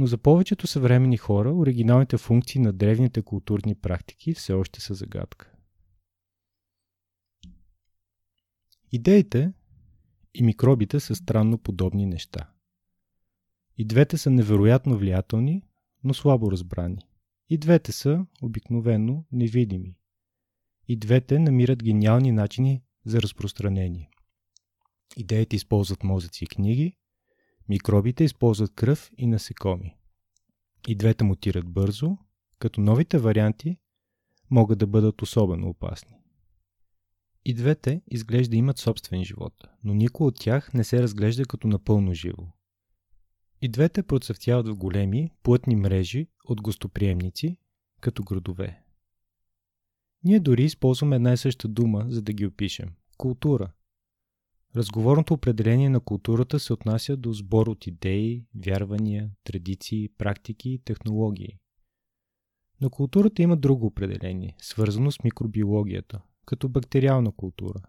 Но 0.00 0.06
за 0.06 0.18
повечето 0.18 0.66
съвремени 0.66 1.16
хора 1.16 1.54
оригиналните 1.54 2.18
функции 2.18 2.60
на 2.60 2.72
древните 2.72 3.22
културни 3.22 3.74
практики 3.74 4.34
все 4.34 4.52
още 4.52 4.80
са 4.80 4.94
загадка. 4.94 5.52
Идеите 8.92 9.52
и 10.34 10.42
микробите 10.42 11.00
са 11.00 11.14
странно 11.14 11.58
подобни 11.58 12.06
неща. 12.06 12.50
И 13.78 13.84
двете 13.84 14.18
са 14.18 14.30
невероятно 14.30 14.98
влиятелни, 14.98 15.62
но 16.04 16.14
слабо 16.14 16.52
разбрани. 16.52 17.02
И 17.48 17.58
двете 17.58 17.92
са 17.92 18.26
обикновено 18.42 19.24
невидими. 19.32 19.96
И 20.88 20.96
двете 20.96 21.38
намират 21.38 21.82
гениални 21.82 22.32
начини 22.32 22.82
за 23.04 23.22
разпространение. 23.22 24.10
Идеите 25.16 25.56
използват 25.56 26.04
мозъци 26.04 26.44
и 26.44 26.46
книги, 26.46 26.96
микробите 27.70 28.24
използват 28.24 28.74
кръв 28.74 29.10
и 29.16 29.26
насекоми. 29.26 29.96
И 30.88 30.94
двете 30.94 31.24
мутират 31.24 31.68
бързо, 31.68 32.18
като 32.58 32.80
новите 32.80 33.18
варианти 33.18 33.78
могат 34.50 34.78
да 34.78 34.86
бъдат 34.86 35.22
особено 35.22 35.68
опасни. 35.68 36.16
И 37.44 37.54
двете 37.54 38.02
изглежда 38.10 38.56
имат 38.56 38.78
собствен 38.78 39.24
живот, 39.24 39.54
но 39.84 39.94
никой 39.94 40.26
от 40.26 40.36
тях 40.40 40.74
не 40.74 40.84
се 40.84 41.02
разглежда 41.02 41.44
като 41.44 41.68
напълно 41.68 42.14
живо. 42.14 42.46
И 43.62 43.68
двете 43.68 44.02
процъфтяват 44.02 44.68
в 44.68 44.76
големи, 44.76 45.30
плътни 45.42 45.76
мрежи 45.76 46.28
от 46.44 46.62
гостоприемници, 46.62 47.56
като 48.00 48.22
градове. 48.22 48.82
Ние 50.24 50.40
дори 50.40 50.64
използваме 50.64 51.16
една 51.16 51.32
и 51.32 51.36
съща 51.36 51.68
дума, 51.68 52.06
за 52.08 52.22
да 52.22 52.32
ги 52.32 52.46
опишем– 52.46 52.94
култура. 53.16 53.72
Разговорното 54.76 55.34
определение 55.34 55.88
на 55.88 56.00
културата 56.00 56.60
се 56.60 56.72
отнася 56.72 57.16
до 57.16 57.32
сбор 57.32 57.66
от 57.66 57.86
идеи, 57.86 58.44
вярвания, 58.54 59.30
традиции, 59.44 60.08
практики 60.08 60.70
и 60.70 60.78
технологии. 60.78 61.58
Но 62.80 62.90
културата 62.90 63.42
има 63.42 63.56
друго 63.56 63.86
определение, 63.86 64.56
свързано 64.58 65.10
с 65.10 65.22
микробиологията, 65.24 66.20
като 66.46 66.68
бактериална 66.68 67.32
култура. 67.32 67.82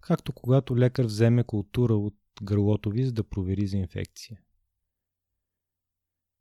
Както 0.00 0.32
когато 0.32 0.76
лекар 0.76 1.04
вземе 1.04 1.44
култура 1.44 1.94
от 1.94 2.14
гърлото 2.42 2.90
ви, 2.90 3.04
за 3.04 3.12
да 3.12 3.24
провери 3.24 3.66
за 3.66 3.76
инфекция. 3.76 4.40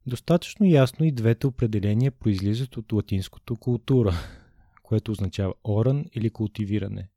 Достатъчно 0.07 0.65
ясно 0.65 1.05
и 1.05 1.11
двете 1.11 1.47
определения 1.47 2.11
произлизат 2.11 2.77
от 2.77 2.91
латинското 2.91 3.55
култура, 3.55 4.13
което 4.83 5.11
означава 5.11 5.53
оран 5.63 6.05
или 6.13 6.29
култивиране. 6.29 7.09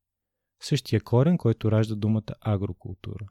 Същия 0.60 1.00
корен, 1.00 1.38
който 1.38 1.72
ражда 1.72 1.94
думата 1.94 2.34
агрокултура. 2.40 3.26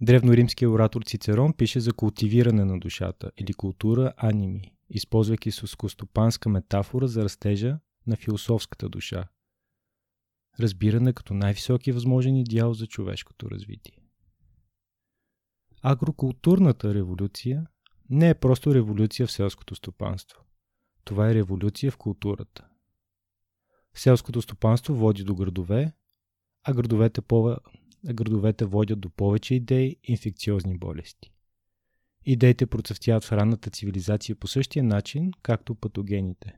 Древноримският 0.00 0.70
оратор 0.70 1.02
Цицерон 1.02 1.52
пише 1.52 1.80
за 1.80 1.92
култивиране 1.92 2.64
на 2.64 2.80
душата 2.80 3.30
или 3.36 3.54
култура 3.54 4.12
аними, 4.16 4.72
използвайки 4.90 5.50
сускостопанска 5.50 6.48
метафора 6.48 7.06
за 7.06 7.24
растежа 7.24 7.78
на 8.06 8.16
философската 8.16 8.88
душа, 8.88 9.28
разбиране 10.60 11.12
като 11.12 11.34
най-високи 11.34 11.92
възможен 11.92 12.36
идеал 12.36 12.74
за 12.74 12.86
човешкото 12.86 13.50
развитие. 13.50 13.98
Агрокултурната 15.82 16.94
революция 16.94 17.66
не 18.10 18.28
е 18.28 18.34
просто 18.34 18.74
революция 18.74 19.26
в 19.26 19.32
селското 19.32 19.74
стопанство. 19.74 20.44
Това 21.04 21.30
е 21.30 21.34
революция 21.34 21.92
в 21.92 21.96
културата. 21.96 22.68
Селското 23.94 24.42
стопанство 24.42 24.94
води 24.94 25.24
до 25.24 25.34
градове, 25.34 25.92
а 26.64 26.74
градовете, 26.74 27.20
по... 27.20 27.56
градовете 28.04 28.64
водят 28.64 29.00
до 29.00 29.10
повече 29.10 29.54
идеи 29.54 29.96
и 30.02 30.12
инфекциозни 30.12 30.78
болести. 30.78 31.32
Идеите 32.26 32.66
процъфтяват 32.66 33.24
в 33.24 33.32
ранната 33.32 33.70
цивилизация 33.70 34.36
по 34.36 34.46
същия 34.46 34.84
начин, 34.84 35.30
както 35.42 35.74
патогените. 35.74 36.56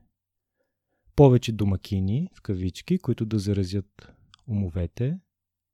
Повече 1.15 1.51
домакини, 1.51 2.29
в 2.33 2.41
кавички, 2.41 2.97
които 2.97 3.25
да 3.25 3.39
заразят 3.39 4.11
умовете 4.47 5.19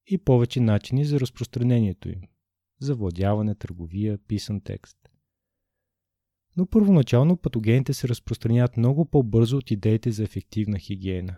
и 0.07 0.17
повече 0.17 0.59
начини 0.59 1.05
за 1.05 1.19
разпространението 1.19 2.09
им 2.09 2.21
завладяване, 2.83 3.55
търговия, 3.55 4.17
писан 4.17 4.61
текст. 4.61 4.97
Но 6.57 6.65
първоначално 6.65 7.37
патогените 7.37 7.93
се 7.93 8.07
разпространяват 8.07 8.77
много 8.77 9.05
по-бързо 9.05 9.57
от 9.57 9.71
идеите 9.71 10.11
за 10.11 10.23
ефективна 10.23 10.79
хигиена. 10.79 11.37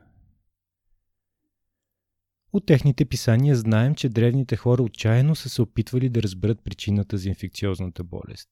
От 2.56 2.66
техните 2.66 3.06
писания 3.06 3.56
знаем, 3.56 3.96
че 3.96 4.10
древните 4.10 4.56
хора 4.56 4.84
отчаяно 4.84 5.36
са 5.36 5.50
се 5.50 5.62
опитвали 5.62 6.10
да 6.10 6.24
разберат 6.24 6.64
причината 6.64 7.18
за 7.18 7.30
инфекциозната 7.30 8.04
болест. 8.04 8.50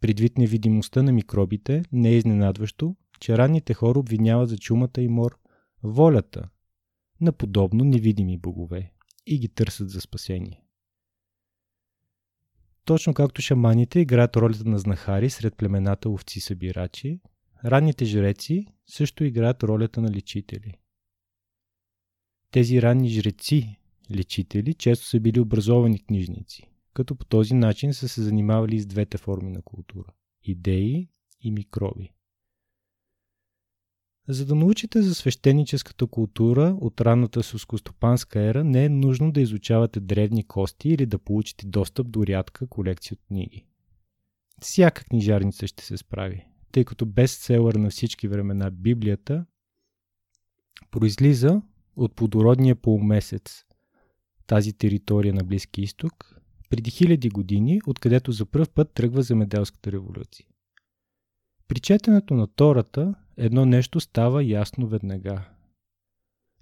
Предвид 0.00 0.38
невидимостта 0.38 1.02
на 1.02 1.12
микробите, 1.12 1.82
не 1.92 2.08
е 2.08 2.16
изненадващо, 2.16 2.96
че 3.20 3.38
ранните 3.38 3.74
хора 3.74 3.98
обвиняват 3.98 4.48
за 4.48 4.58
чумата 4.58 5.00
и 5.00 5.08
мор 5.08 5.38
волята 5.82 6.48
на 7.20 7.32
подобно 7.32 7.84
невидими 7.84 8.38
богове 8.38 8.92
и 9.26 9.38
ги 9.38 9.48
търсят 9.48 9.90
за 9.90 10.00
спасение. 10.00 10.64
Точно 12.84 13.14
както 13.14 13.42
шаманите 13.42 14.00
играят 14.00 14.36
ролята 14.36 14.68
на 14.68 14.78
знахари 14.78 15.30
сред 15.30 15.56
племената 15.56 16.08
овци-събирачи, 16.08 17.20
ранните 17.64 18.04
жреци 18.04 18.66
също 18.86 19.24
играят 19.24 19.62
ролята 19.62 20.00
на 20.00 20.10
лечители. 20.10 20.78
Тези 22.52 22.82
ранни 22.82 23.08
жреци, 23.08 23.76
лечители, 24.10 24.74
често 24.74 25.06
са 25.06 25.20
били 25.20 25.40
образовани 25.40 26.04
книжници, 26.04 26.70
като 26.94 27.14
по 27.14 27.24
този 27.24 27.54
начин 27.54 27.94
са 27.94 28.08
се 28.08 28.22
занимавали 28.22 28.80
с 28.80 28.86
двете 28.86 29.18
форми 29.18 29.50
на 29.50 29.62
култура– 29.62 30.12
идеи 30.42 31.08
и 31.40 31.50
микроби. 31.50 32.12
За 34.28 34.46
да 34.46 34.54
научите 34.54 35.02
за 35.02 35.14
свещеническата 35.14 36.06
култура 36.06 36.76
от 36.80 37.00
ранната 37.00 37.42
сускостопанска 37.42 38.40
ера, 38.40 38.64
не 38.64 38.84
е 38.84 38.88
нужно 38.88 39.32
да 39.32 39.40
изучавате 39.40 40.00
древни 40.00 40.44
кости 40.44 40.88
или 40.88 41.06
да 41.06 41.18
получите 41.18 41.66
достъп 41.66 42.10
до 42.10 42.26
рядка 42.26 42.66
колекция 42.66 43.14
от 43.14 43.26
книги. 43.28 43.66
Всяка 44.60 45.04
книжарница 45.04 45.66
ще 45.66 45.84
се 45.84 45.96
справи, 45.96 46.46
тъй 46.72 46.84
като 46.84 47.06
бестселър 47.06 47.74
на 47.74 47.90
всички 47.90 48.28
времена 48.28 48.70
Библията 48.70 49.46
произлиза 50.90 51.62
от 51.96 52.14
плодородния 52.14 52.76
полумесец, 52.76 53.64
тази 54.46 54.72
територия 54.72 55.34
на 55.34 55.44
Близки 55.44 55.82
изток, 55.82 56.40
преди 56.70 56.90
хиляди 56.90 57.28
години, 57.28 57.80
откъдето 57.86 58.32
за 58.32 58.46
първ 58.46 58.66
път 58.74 58.92
тръгва 58.94 59.22
земеделската 59.22 59.92
революция. 59.92 60.46
При 61.68 61.80
четенето 61.80 62.34
на 62.34 62.46
Тората 62.46 63.14
едно 63.36 63.64
нещо 63.64 64.00
става 64.00 64.44
ясно 64.44 64.86
веднага. 64.86 65.48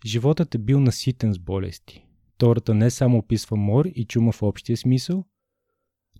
Животът 0.06 0.54
е 0.54 0.58
бил 0.58 0.80
наситен 0.80 1.34
с 1.34 1.38
болести. 1.38 2.06
Тората 2.38 2.74
не 2.74 2.90
само 2.90 3.18
описва 3.18 3.56
мор 3.56 3.84
и 3.84 4.04
чума 4.04 4.32
в 4.32 4.42
общия 4.42 4.76
смисъл, 4.76 5.24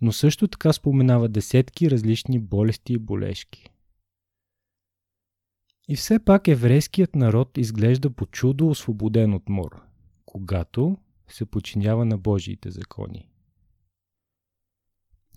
но 0.01 0.11
също 0.11 0.47
така 0.47 0.73
споменава 0.73 1.29
десетки 1.29 1.91
различни 1.91 2.39
болести 2.39 2.93
и 2.93 2.97
болешки. 2.97 3.69
И 5.87 5.95
все 5.95 6.19
пак 6.19 6.47
еврейският 6.47 7.15
народ 7.15 7.57
изглежда 7.57 8.09
по 8.09 8.25
чудо 8.25 8.69
освободен 8.69 9.33
от 9.33 9.49
мор, 9.49 9.81
когато 10.25 10.97
се 11.27 11.45
подчинява 11.45 12.05
на 12.05 12.17
Божиите 12.17 12.71
закони. 12.71 13.29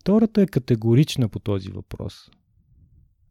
Тората 0.04 0.42
е 0.42 0.46
категорична 0.46 1.28
по 1.28 1.38
този 1.38 1.70
въпрос. 1.70 2.30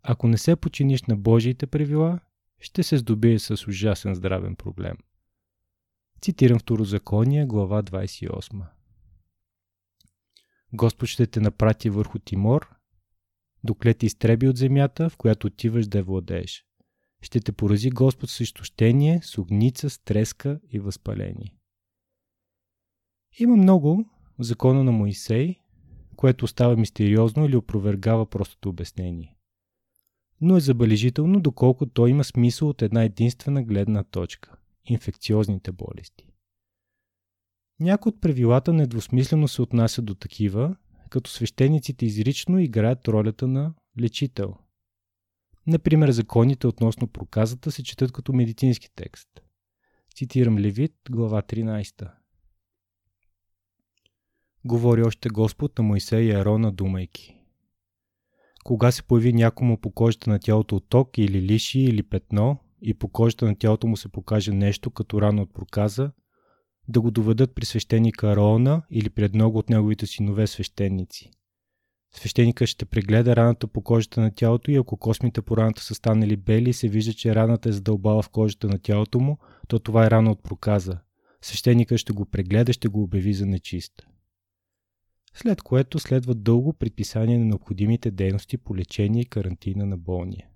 Ако 0.04 0.28
не 0.28 0.38
се 0.38 0.56
починиш 0.56 1.04
на 1.04 1.16
Божиите 1.16 1.68
правила, 1.68 2.20
ще 2.60 2.84
се 2.84 2.98
здобие 2.98 3.40
с 3.40 3.68
ужасен 3.68 4.16
здравен 4.16 4.56
проблем. 4.56 4.98
Цитирам 6.22 6.60
Второзаконие, 6.60 7.46
глава 7.46 7.84
28. 7.84 8.66
Господ 10.74 11.10
ще 11.10 11.28
те 11.28 11.40
напрати 11.40 11.90
върху 11.90 12.20
Тимор, 12.20 12.76
докле 13.64 13.94
те 13.94 14.06
изтреби 14.06 14.48
от 14.48 14.58
земята, 14.58 15.10
в 15.10 15.18
която 15.18 15.48
отиваш 15.48 15.88
да 15.88 15.98
я 15.98 16.04
владееш. 16.04 16.66
Ще 17.24 17.40
те 17.40 17.52
порази 17.52 17.90
Господ 17.90 18.30
с 18.30 18.40
изтощение, 18.40 19.20
с 19.24 19.38
огница, 19.38 19.90
с 19.90 20.00
треска 20.00 20.60
и 20.72 20.80
възпаление. 20.80 21.56
Има 23.40 23.56
много 23.56 24.06
в 24.40 24.44
закона 24.44 24.84
на 24.84 24.92
Моисей, 24.92 25.56
което 26.16 26.46
остава 26.46 26.76
мистериозно 26.76 27.46
или 27.46 27.56
опровергава 27.56 28.26
простото 28.26 28.70
обяснение. 28.70 29.36
Но 30.42 30.58
е 30.58 30.60
забележително 30.60 31.40
доколко 31.40 31.86
той 31.86 32.10
има 32.10 32.24
смисъл 32.24 32.70
от 32.70 32.82
една 32.82 33.04
единствена 33.04 33.64
гледна 33.64 34.04
точка– 34.04 34.58
инфекциозните 34.86 35.72
болести. 35.72 36.30
Някои 37.80 38.10
от 38.10 38.22
правилата 38.22 38.74
недвусмислено 38.74 39.48
се 39.48 39.62
отнасят 39.62 40.06
до 40.06 40.16
такива, 40.16 40.76
като 41.10 41.30
свещениците 41.30 42.06
изрично 42.06 42.60
играят 42.60 43.08
ролята 43.08 43.48
на 43.48 43.74
лечител. 44.00 44.56
Например, 45.68 46.12
законите 46.12 46.68
относно 46.68 47.08
проказата 47.08 47.72
се 47.72 47.84
четат 47.84 48.12
като 48.12 48.34
медицински 48.34 48.90
текст. 48.96 49.30
Цитирам 50.16 50.60
Левит, 50.60 50.94
глава 51.10 51.42
13. 51.42 52.12
Говори 54.66 55.04
още 55.04 55.30
Господ 55.30 55.78
на 55.78 55.84
Моисей 55.84 56.26
и 56.26 56.32
Арона, 56.32 56.72
думайки. 56.72 57.38
Кога 58.64 58.92
се 58.92 59.04
появи 59.04 59.34
някому 59.34 59.78
по 59.78 59.92
кожата 59.92 60.30
на 60.30 60.40
тялото 60.40 60.80
ток 60.80 61.18
или 61.18 61.42
лиши 61.42 61.80
или 61.80 62.04
петно 62.04 62.58
и 62.82 62.94
по 62.94 63.08
кожата 63.08 63.46
на 63.46 63.56
тялото 63.56 63.88
му 63.88 63.98
се 63.98 64.10
покаже 64.10 64.52
нещо 64.52 64.92
като 64.92 65.22
рана 65.22 65.42
от 65.42 65.54
проказа, 65.54 66.12
да 66.88 67.02
го 67.02 67.12
доведат 67.12 67.56
при 67.56 67.66
свещеника 67.66 68.32
Ароона 68.32 68.82
или 68.90 69.10
пред 69.10 69.34
много 69.34 69.58
от 69.58 69.70
неговите 69.70 70.06
синове 70.06 70.48
свещеници. 70.48 71.32
Свещеника 72.16 72.68
ще 72.68 72.86
прегледа 72.86 73.36
раната 73.36 73.68
по 73.68 73.82
кожата 73.82 74.22
на 74.22 74.32
тялото 74.32 74.72
и 74.72 74.76
ако 74.76 74.98
космите 74.98 75.42
по 75.42 75.58
раната 75.58 75.82
са 75.82 75.96
станали 75.96 76.36
бели 76.36 76.70
и 76.70 76.74
се 76.74 76.88
вижда, 76.88 77.14
че 77.14 77.36
раната 77.36 77.70
е 77.70 77.72
задълбала 77.72 78.22
в 78.22 78.30
кожата 78.30 78.68
на 78.68 78.80
тялото 78.80 79.20
му, 79.20 79.38
то 79.68 79.80
това 79.80 80.06
е 80.06 80.12
рана 80.12 80.32
от 80.32 80.44
проказа. 80.44 81.00
Свещеника 81.42 81.98
ще 81.98 82.14
го 82.14 82.26
прегледа, 82.26 82.74
ще 82.74 82.88
го 82.88 83.04
обяви 83.04 83.34
за 83.34 83.46
нечист. 83.46 84.08
След 85.34 85.62
което 85.62 86.00
следва 86.00 86.36
дълго 86.36 86.74
предписание 86.74 87.38
на 87.38 87.46
необходимите 87.46 88.12
дейности 88.12 88.58
по 88.58 88.78
лечение 88.78 89.22
и 89.22 89.26
карантина 89.26 89.86
на 89.86 89.98
болния. 89.98 90.48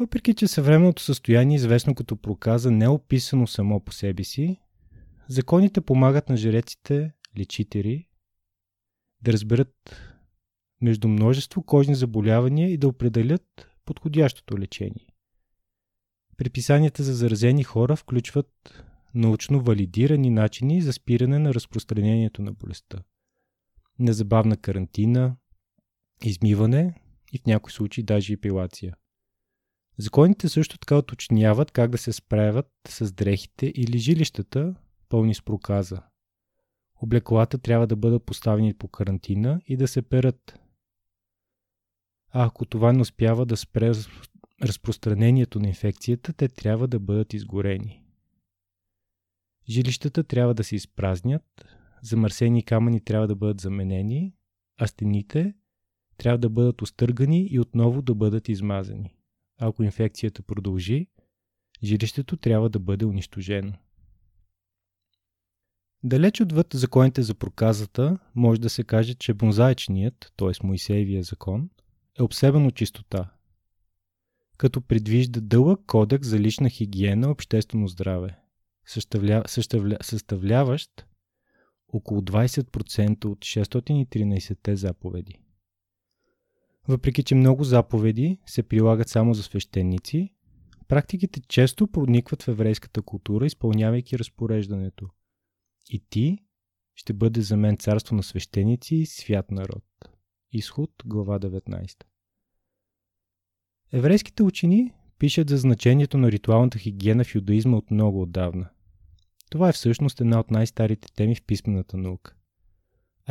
Въпреки, 0.00 0.34
че 0.34 0.48
съвременното 0.48 1.02
състояние, 1.02 1.56
известно 1.56 1.94
като 1.94 2.16
проказа, 2.16 2.70
не 2.70 2.84
е 2.84 2.88
описано 2.88 3.46
само 3.46 3.80
по 3.80 3.92
себе 3.92 4.24
си, 4.24 4.60
законите 5.28 5.80
помагат 5.80 6.28
на 6.28 6.36
жреците, 6.36 7.12
лечители, 7.38 8.07
да 9.22 9.32
разберат 9.32 9.96
между 10.80 11.08
множество 11.08 11.62
кожни 11.62 11.94
заболявания 11.94 12.70
и 12.70 12.76
да 12.76 12.88
определят 12.88 13.68
подходящото 13.84 14.58
лечение. 14.58 15.06
Приписанията 16.36 17.02
за 17.02 17.14
заразени 17.14 17.64
хора 17.64 17.96
включват 17.96 18.84
научно 19.14 19.60
валидирани 19.60 20.30
начини 20.30 20.82
за 20.82 20.92
спиране 20.92 21.38
на 21.38 21.54
разпространението 21.54 22.42
на 22.42 22.52
болестта. 22.52 23.02
Незабавна 23.98 24.56
карантина, 24.56 25.36
измиване 26.24 26.94
и 27.32 27.38
в 27.38 27.46
някои 27.46 27.72
случаи 27.72 28.04
даже 28.04 28.32
епилация– 28.32 28.96
Законите 29.98 30.48
също 30.48 30.78
така 30.78 30.96
уточняват 30.96 31.70
как 31.70 31.90
да 31.90 31.98
се 31.98 32.12
справят 32.12 32.70
с 32.88 33.12
дрехите 33.12 33.72
или 33.74 33.98
жилищата, 33.98 34.74
пълни 35.08 35.34
с 35.34 35.42
проказа. 35.42 36.02
Облеклата 37.02 37.58
трябва 37.58 37.86
да 37.86 37.96
бъдат 37.96 38.24
поставени 38.24 38.74
по 38.74 38.88
карантина 38.88 39.60
и 39.66 39.76
да 39.76 39.88
се 39.88 40.02
перат. 40.02 40.60
А 42.30 42.46
ако 42.46 42.64
това 42.64 42.92
не 42.92 43.00
успява 43.00 43.46
да 43.46 43.56
спре 43.56 43.92
разпространението 44.62 45.60
на 45.60 45.68
инфекцията, 45.68 46.32
те 46.32 46.48
трябва 46.48 46.88
да 46.88 46.98
бъдат 46.98 47.34
изгорени. 47.34 48.02
Жилищата 49.68 50.24
трябва 50.24 50.54
да 50.54 50.64
се 50.64 50.76
изпразнят, 50.76 51.64
замърсени 52.02 52.62
камъни 52.62 53.00
трябва 53.00 53.28
да 53.28 53.36
бъдат 53.36 53.60
заменени, 53.60 54.34
а 54.76 54.86
стените 54.86 55.54
трябва 56.16 56.38
да 56.38 56.48
бъдат 56.48 56.82
остъргани 56.82 57.46
и 57.50 57.60
отново 57.60 58.02
да 58.02 58.14
бъдат 58.14 58.48
измазани. 58.48 59.16
Ако 59.60 59.82
инфекцията 59.82 60.42
продължи, 60.42 61.06
жилището 61.82 62.36
трябва 62.36 62.70
да 62.70 62.78
бъде 62.78 63.04
унищожено. 63.04 63.72
Далеч 66.04 66.40
отвъд 66.40 66.66
законите 66.74 67.22
за 67.22 67.34
проказата, 67.34 68.18
може 68.34 68.60
да 68.60 68.70
се 68.70 68.84
каже, 68.84 69.14
че 69.14 69.34
бонзаечният, 69.34 70.32
т.е. 70.36 70.66
Моисеевия 70.66 71.22
закон, 71.22 71.70
е 72.18 72.22
обсебен 72.22 72.66
от 72.66 72.74
чистота, 72.74 73.30
като 74.56 74.80
предвижда 74.80 75.40
дълъг 75.40 75.80
кодекс 75.86 76.28
за 76.28 76.38
лична 76.38 76.70
хигиена 76.70 77.26
и 77.26 77.30
обществено 77.30 77.88
здраве, 77.88 78.38
съставля, 78.86 79.42
съставля, 79.46 79.96
съставляващ 80.02 81.06
около 81.92 82.20
20% 82.20 83.24
от 83.24 83.38
613 83.38 84.74
заповеди. 84.74 85.38
Въпреки, 86.88 87.22
че 87.22 87.34
много 87.34 87.64
заповеди 87.64 88.38
се 88.46 88.62
прилагат 88.62 89.08
само 89.08 89.34
за 89.34 89.42
свещеници, 89.42 90.34
практиките 90.88 91.40
често 91.40 91.86
проникват 91.86 92.42
в 92.42 92.48
еврейската 92.48 93.02
култура, 93.02 93.46
изпълнявайки 93.46 94.18
разпореждането. 94.18 95.08
И 95.90 96.02
ти 96.10 96.38
ще 96.94 97.12
бъде 97.12 97.40
за 97.40 97.56
мен 97.56 97.76
царство 97.76 98.16
на 98.16 98.22
свещеници 98.22 98.96
и 98.96 99.06
свят 99.06 99.50
народ. 99.50 99.84
Изход, 100.52 100.90
глава 101.04 101.38
19. 101.38 102.04
Еврейските 103.92 104.42
учени 104.42 104.92
пишат 105.18 105.48
за 105.48 105.56
значението 105.56 106.18
на 106.18 106.32
ритуалната 106.32 106.78
хигиена 106.78 107.24
в 107.24 107.34
юдаизма 107.34 107.76
от 107.76 107.90
много 107.90 108.22
отдавна. 108.22 108.68
Това 109.50 109.68
е 109.68 109.72
всъщност 109.72 110.20
една 110.20 110.40
от 110.40 110.50
най-старите 110.50 111.08
теми 111.14 111.34
в 111.34 111.42
писмената 111.42 111.96
наука 111.96 112.34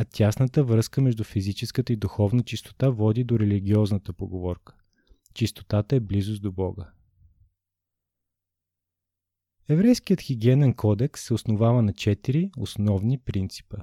а 0.00 0.04
тясната 0.04 0.64
връзка 0.64 1.00
между 1.00 1.24
физическата 1.24 1.92
и 1.92 1.96
духовна 1.96 2.42
чистота 2.42 2.90
води 2.90 3.24
до 3.24 3.38
религиозната 3.38 4.12
поговорка. 4.12 4.74
Чистотата 5.34 5.96
е 5.96 6.00
близост 6.00 6.42
до 6.42 6.52
Бога. 6.52 6.90
Еврейският 9.70 10.20
хигиенен 10.20 10.74
кодекс 10.74 11.24
се 11.24 11.34
основава 11.34 11.82
на 11.82 11.92
четири 11.92 12.50
основни 12.58 13.18
принципа. 13.18 13.76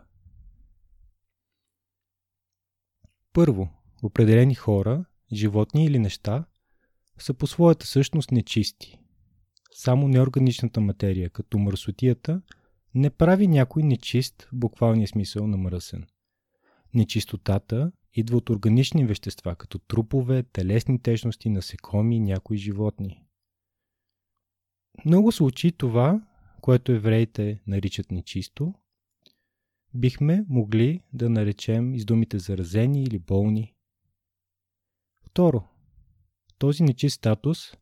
Първо, 3.34 3.70
определени 4.04 4.56
хора, 4.56 5.06
животни 5.34 5.86
или 5.86 6.00
неща 6.00 6.46
са 7.18 7.34
по 7.34 7.48
своята 7.48 7.88
същност 7.88 8.32
нечисти. 8.32 9.00
само 9.74 10.08
неорганичната 10.08 10.82
материя, 10.82 11.30
като 11.30 11.60
мръсотията, 11.60 12.42
не 12.96 13.10
прави 13.10 13.48
някой 13.48 13.84
нечист 13.84 14.42
в 14.42 14.50
буквалния 14.54 15.08
смисъл 15.08 15.48
на 15.48 15.58
мръсен. 15.58 16.08
Нечистотата 16.94 17.92
идва 18.14 18.38
от 18.38 18.50
органични 18.50 19.06
вещества, 19.06 19.56
като 19.56 19.80
трупове, 19.80 20.44
телесни 20.44 21.02
течности, 21.02 21.50
насекоми 21.50 22.16
и 22.16 22.20
някои 22.20 22.58
животни. 22.58 23.25
Много 25.06 25.32
случаи 25.32 25.72
това, 25.72 26.22
което 26.62 26.92
евреите 26.92 27.62
наричат 27.68 28.12
нечисто, 28.12 28.74
бихме 29.94 30.46
могли 30.50 31.02
да 31.14 31.30
наречем 31.30 31.94
из 31.94 32.06
думите 32.06 32.40
заразени 32.40 33.04
или 33.04 33.20
болни. 33.20 33.74
Второ, 35.24 35.64
този 36.58 36.84
нечист 36.84 37.16
статус 37.16 37.74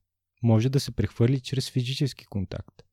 може 0.44 0.70
да 0.70 0.80
се 0.80 0.92
прехвърли 0.92 1.40
чрез 1.40 1.72
физически 1.72 2.26
контакт. 2.26 2.84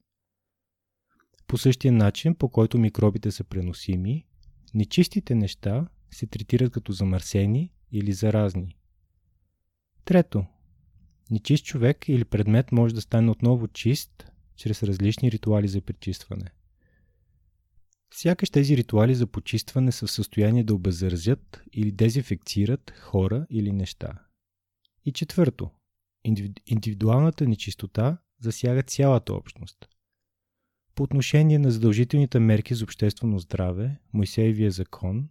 По 1.46 1.58
същия 1.58 1.92
начин, 1.92 2.34
по 2.34 2.48
който 2.48 2.78
микробите 2.78 3.30
са 3.30 3.44
преносими, 3.44 4.26
нечистите 4.74 5.34
неща 5.34 5.88
се 6.10 6.26
третират 6.26 6.72
като 6.72 6.92
замърсени 6.92 7.72
или 7.92 8.12
заразни. 8.12 8.76
Трето, 10.04 10.46
нечист 11.30 11.64
човек 11.64 12.08
или 12.08 12.24
предмет 12.24 12.72
може 12.72 12.94
да 12.94 13.00
стане 13.00 13.30
отново 13.30 13.68
чист 13.68 14.30
чрез 14.56 14.82
различни 14.82 15.32
ритуали 15.32 15.68
за 15.68 15.80
пречистване. 15.80 16.50
Сякаш 18.14 18.50
тези 18.50 18.76
ритуали 18.76 19.14
за 19.14 19.26
почистване 19.26 19.92
са 19.92 20.06
в 20.06 20.10
състояние 20.10 20.64
да 20.64 20.74
обеззаразят 20.74 21.62
или 21.72 21.92
дезинфекцират 21.92 22.90
хора 22.90 23.46
или 23.50 23.72
неща. 23.72 24.12
И 25.04 25.12
четвърто, 25.12 25.70
индивидуалната 26.66 27.46
нечистота 27.46 28.18
засяга 28.40 28.82
цялата 28.82 29.34
общност. 29.34 29.88
По 30.94 31.02
отношение 31.02 31.58
на 31.58 31.70
задължителните 31.70 32.38
мерки 32.38 32.74
за 32.74 32.84
обществено 32.84 33.38
здраве, 33.38 34.00
Моисеевия 34.12 34.70
закон, 34.70 35.28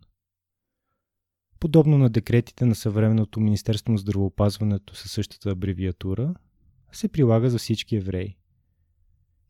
подобно 1.59 1.97
на 1.97 2.09
декретите 2.09 2.65
на 2.65 2.75
съвременното 2.75 3.39
Министерство 3.39 3.91
на 3.91 3.97
здравеопазването 3.97 4.95
със 4.95 5.11
същата 5.11 5.49
абревиатура, 5.49 6.33
се 6.91 7.07
прилага 7.07 7.49
за 7.49 7.57
всички 7.57 7.95
евреи. 7.95 8.35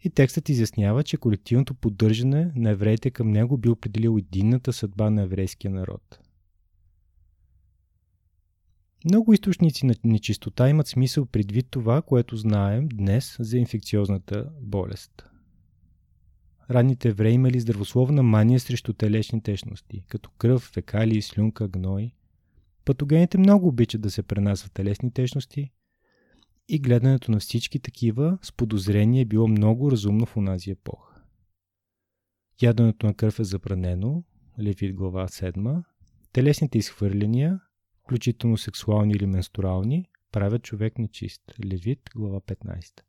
И 0.04 0.10
текстът 0.10 0.50
изяснява, 0.50 1.04
че 1.04 1.18
колективното 1.18 1.74
поддържане 1.74 2.52
на 2.56 2.70
евреите 2.70 3.12
към 3.12 3.32
него 3.32 3.58
би 3.58 3.70
определил 3.70 4.18
единната 4.18 4.74
съдба 4.74 5.10
на 5.10 5.22
еврейския 5.22 5.72
народ. 5.72 6.20
Много 9.06 9.34
източници 9.34 9.86
на 9.86 9.94
нечистота 10.04 10.70
имат 10.70 10.88
смисъл 10.88 11.26
предвид 11.26 11.68
това, 11.70 12.02
което 12.02 12.38
знаем 12.38 12.88
днес 12.94 13.36
за 13.40 13.58
инфекциозната 13.58 14.50
болест. 14.62 15.30
Ранните 16.72 17.10
евреи 17.10 17.34
имали 17.34 17.60
здравословна 17.60 18.24
мания 18.24 18.60
срещу 18.60 18.94
телешни 18.94 19.44
течности, 19.44 20.04
като 20.08 20.30
кръв, 20.30 20.72
фекалии, 20.74 21.22
слюнка, 21.22 21.68
гной. 21.68 22.12
Патогените 22.86 23.38
много 23.38 23.68
обичат 23.68 24.02
да 24.02 24.12
се 24.12 24.24
пренасват 24.24 24.74
телесни 24.74 25.14
течности 25.14 25.72
и 26.68 26.80
гледането 26.80 27.32
на 27.32 27.40
всички 27.40 27.80
такива 27.80 28.38
с 28.42 28.52
подозрение 28.52 29.22
е 29.22 29.26
било 29.26 29.48
много 29.48 29.92
разумно 29.92 30.26
в 30.26 30.38
онази 30.38 30.72
епоха. 30.72 31.22
Яденето 32.62 33.06
на 33.06 33.14
кръв 33.14 33.40
е 33.40 33.44
забранено, 33.44 34.24
Левит 34.60 34.96
глава 34.96 35.28
7. 35.28 35.84
Телесните 36.34 36.78
изхвърляния, 36.78 37.60
включително 38.04 38.58
сексуални 38.58 39.14
или 39.14 39.26
менструални, 39.26 40.06
правят 40.32 40.64
човек 40.64 41.00
нечист. 41.00 41.42
Левит 41.66 42.10
глава 42.16 42.40
15. 42.40 43.02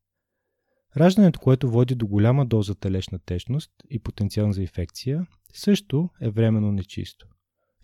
Раждането, 0.96 1.40
което 1.40 1.70
води 1.70 1.94
до 1.94 2.06
голяма 2.06 2.46
доза 2.46 2.74
телешна 2.74 3.18
течност 3.18 3.70
и 3.90 3.98
потенциал 3.98 4.52
за 4.52 4.60
инфекция, 4.60 5.26
също 5.52 6.10
е 6.20 6.30
временно 6.30 6.72
нечисто. 6.72 7.26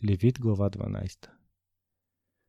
Левит 0.04 0.40
глава 0.40 0.70
12. 0.70 1.28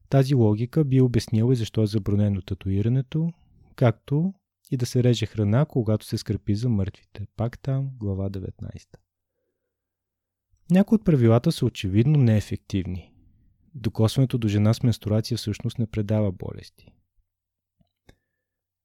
Тази 0.09 0.35
логика 0.35 0.83
би 0.83 1.01
обяснила 1.01 1.53
и 1.53 1.55
защо 1.55 1.83
е 1.83 1.87
забранено 1.87 2.41
татуирането, 2.41 3.33
както 3.75 4.33
и 4.71 4.77
да 4.77 4.85
се 4.85 5.03
реже 5.03 5.25
храна, 5.25 5.65
когато 5.65 6.05
се 6.05 6.17
скърпи 6.17 6.55
за 6.55 6.69
мъртвите. 6.69 7.27
Пак 7.35 7.59
там, 7.59 7.89
глава 7.97 8.29
19. 8.29 8.97
Някои 10.71 10.95
от 10.95 11.05
правилата 11.05 11.51
са 11.51 11.65
очевидно 11.65 12.19
неефективни. 12.19 13.13
Докосването 13.75 14.37
до 14.37 14.47
жена 14.47 14.73
с 14.73 14.83
менструация 14.83 15.37
всъщност 15.37 15.79
не 15.79 15.87
предава 15.87 16.31
болести. 16.31 16.96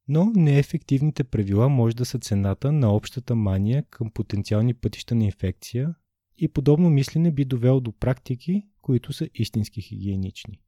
Но 0.09 0.33
неефективните 0.35 1.25
правила 1.25 1.69
може 1.69 1.97
да 1.97 2.05
са 2.05 2.19
цената 2.19 2.73
на 2.73 2.95
общата 2.95 3.35
мания 3.35 3.85
към 3.91 4.11
потенциални 4.11 4.75
пътища 4.75 5.15
на 5.15 5.25
инфекция 5.25 5.95
и 6.39 6.49
подобно 6.49 6.91
мислене 6.91 7.31
би 7.31 7.45
довело 7.45 7.81
до 7.81 7.93
практики, 7.93 8.67
които 8.81 9.13
са 9.13 9.29
истински 9.35 9.83
хигиенични. 9.83 10.61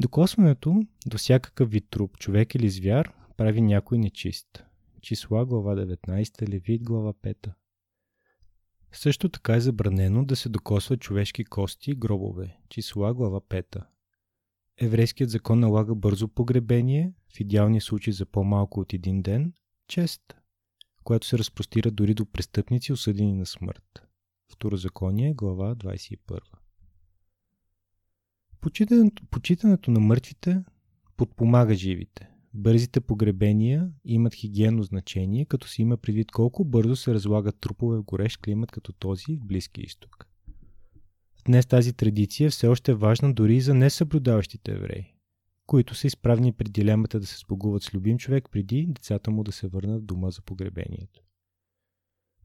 Докосването 0.00 0.82
до 1.06 1.18
всякакъв 1.18 1.70
вид 1.70 1.86
труп, 1.90 2.18
човек 2.18 2.54
или 2.54 2.70
звяр, 2.70 3.12
прави 3.36 3.60
някой 3.60 3.98
нечист. 3.98 4.64
Числа 5.00 5.46
глава 5.46 5.76
19, 5.76 6.48
Левит 6.48 6.82
глава 6.82 7.12
5. 7.12 7.52
Също 8.92 9.28
така 9.28 9.54
е 9.54 9.60
забранено 9.60 10.24
да 10.24 10.36
се 10.36 10.48
докосват 10.48 11.00
човешки 11.00 11.44
кости 11.44 11.90
и 11.90 11.94
гробове. 11.94 12.56
Числа 12.68 13.14
глава 13.14 13.40
5. 13.40 13.84
Еврейският 14.80 15.30
закон 15.30 15.60
налага 15.60 15.94
бързо 15.94 16.28
погребение, 16.28 17.12
в 17.36 17.40
идеалния 17.40 17.80
случай 17.80 18.12
за 18.12 18.26
по-малко 18.26 18.80
от 18.80 18.92
един 18.92 19.22
ден, 19.22 19.52
чест, 19.88 20.22
която 21.04 21.26
се 21.26 21.38
разпростира 21.38 21.90
дори 21.90 22.14
до 22.14 22.26
престъпници, 22.26 22.92
осъдени 22.92 23.32
на 23.32 23.46
смърт. 23.46 24.02
Второзаконие, 24.52 25.34
глава 25.34 25.74
21. 25.74 26.40
Почитането, 29.30 29.90
на 29.90 30.00
мъртвите 30.00 30.64
подпомага 31.16 31.74
живите. 31.74 32.28
Бързите 32.54 33.00
погребения 33.00 33.90
имат 34.04 34.34
хигиенно 34.34 34.82
значение, 34.82 35.44
като 35.44 35.68
се 35.68 35.82
има 35.82 35.96
предвид 35.96 36.30
колко 36.30 36.64
бързо 36.64 36.96
се 36.96 37.14
разлагат 37.14 37.60
трупове 37.60 37.96
в 37.96 38.02
горещ 38.02 38.40
климат 38.40 38.70
като 38.72 38.92
този 38.92 39.36
в 39.36 39.44
Близкия 39.44 39.84
изток. 39.84 40.26
Днес 41.44 41.66
тази 41.66 41.92
традиция 41.92 42.50
все 42.50 42.66
още 42.66 42.90
е 42.90 42.94
важна 42.94 43.34
дори 43.34 43.56
и 43.56 43.60
за 43.60 43.74
несъблюдаващите 43.74 44.72
евреи, 44.72 45.11
които 45.66 45.94
са 45.94 46.06
изправни 46.06 46.52
пред 46.52 46.72
дилемата 46.72 47.20
да 47.20 47.26
се 47.26 47.38
сбогуват 47.38 47.82
с 47.82 47.94
любим 47.94 48.18
човек 48.18 48.48
преди 48.50 48.86
децата 48.88 49.30
му 49.30 49.44
да 49.44 49.52
се 49.52 49.68
върнат 49.68 50.02
в 50.02 50.06
дома 50.06 50.30
за 50.30 50.42
погребението. 50.42 51.22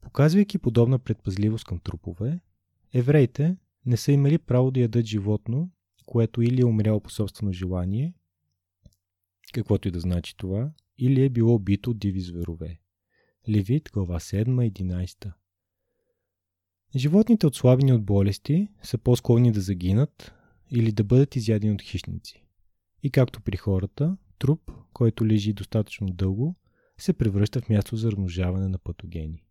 Показвайки 0.01 0.57
подобна 0.57 0.99
предпазливост 0.99 1.65
към 1.65 1.79
трупове, 1.79 2.39
евреите 2.93 3.57
не 3.85 3.97
са 3.97 4.11
имали 4.11 4.37
право 4.37 4.71
да 4.71 4.79
ядат 4.79 5.05
животно, 5.05 5.69
което 6.05 6.41
или 6.41 6.61
е 6.61 6.65
умряло 6.65 6.99
по 6.99 7.09
собствено 7.09 7.53
желание, 7.53 8.13
каквото 9.53 9.87
и 9.87 9.91
да 9.91 9.99
значи 9.99 10.37
това, 10.37 10.71
или 10.97 11.23
е 11.23 11.29
било 11.29 11.53
убито 11.53 11.91
от 11.91 11.99
диви 11.99 12.21
зверове. 12.21 12.79
Левит, 13.49 13.89
глава 13.93 14.19
7-11 14.19 15.33
Животните 16.95 17.47
отслабени 17.47 17.93
от 17.93 18.05
болести 18.05 18.67
са 18.83 18.97
по-склонни 18.97 19.51
да 19.51 19.61
загинат 19.61 20.33
или 20.71 20.91
да 20.91 21.03
бъдат 21.03 21.35
изядени 21.35 21.73
от 21.73 21.81
хищници. 21.81 22.46
И 23.03 23.11
както 23.11 23.41
при 23.41 23.57
хората, 23.57 24.17
труп, 24.39 24.71
който 24.93 25.25
лежи 25.25 25.53
достатъчно 25.53 26.07
дълго, 26.07 26.55
се 26.97 27.13
превръща 27.13 27.61
в 27.61 27.69
място 27.69 27.95
за 27.95 28.11
размножаване 28.11 28.67
на 28.67 28.77
патогени. 28.77 29.43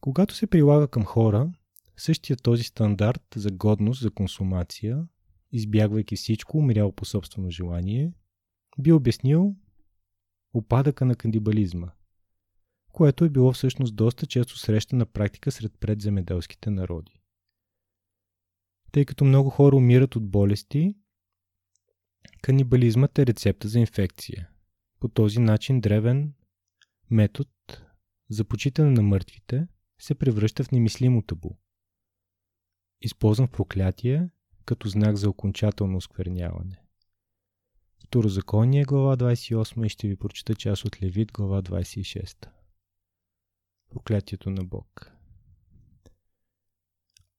Когато 0.00 0.34
се 0.34 0.46
прилага 0.46 0.86
към 0.86 1.04
хора, 1.04 1.52
същия 1.96 2.36
този 2.36 2.62
стандарт 2.62 3.22
за 3.36 3.50
годност 3.50 4.00
за 4.00 4.10
консумация, 4.10 5.06
избягвайки 5.52 6.16
всичко 6.16 6.58
умряло 6.58 6.92
по 6.92 7.04
собствено 7.04 7.50
желание, 7.50 8.12
би 8.78 8.92
обяснил 8.92 9.56
опадъка 10.54 11.04
на 11.04 11.16
кандибализма– 11.16 11.92
което 12.92 13.24
е 13.24 13.28
било 13.28 13.52
всъщност 13.52 13.96
доста 13.96 14.26
често 14.26 14.58
срещана 14.58 15.06
практика 15.06 15.52
сред 15.52 15.72
предземеделските 15.80 16.70
народи. 16.70 17.21
Тъй 18.92 19.04
като 19.04 19.24
много 19.24 19.50
хора 19.50 19.76
умират 19.76 20.16
от 20.16 20.30
болести, 20.30 20.96
канибализмът 22.42 23.18
е 23.18 23.26
рецепта 23.26 23.68
за 23.68 23.78
инфекция. 23.78 24.48
По 25.00 25.08
този 25.08 25.40
начин 25.40 25.80
древен 25.80 26.34
метод 27.10 27.50
за 28.30 28.44
почитане 28.44 28.90
на 28.90 29.02
мъртвите 29.02 29.68
се 30.00 30.14
превръща 30.14 30.64
в 30.64 30.70
немислимо 30.70 31.22
табу. 31.22 31.50
Използван 33.00 33.46
в 33.46 33.50
проклятие 33.50 34.30
като 34.64 34.88
знак 34.88 35.16
за 35.16 35.30
окончателно 35.30 35.96
оскверняване. 35.96 36.82
Второзаконие 38.04 38.84
глава 38.84 39.16
28 39.16 39.86
и 39.86 39.88
ще 39.88 40.08
ви 40.08 40.16
прочита 40.16 40.54
част 40.54 40.84
от 40.84 41.02
Левит 41.02 41.32
глава 41.32 41.62
26 41.62 42.48
проклятието 43.92 44.50
на 44.50 44.64
Бог. 44.64 45.12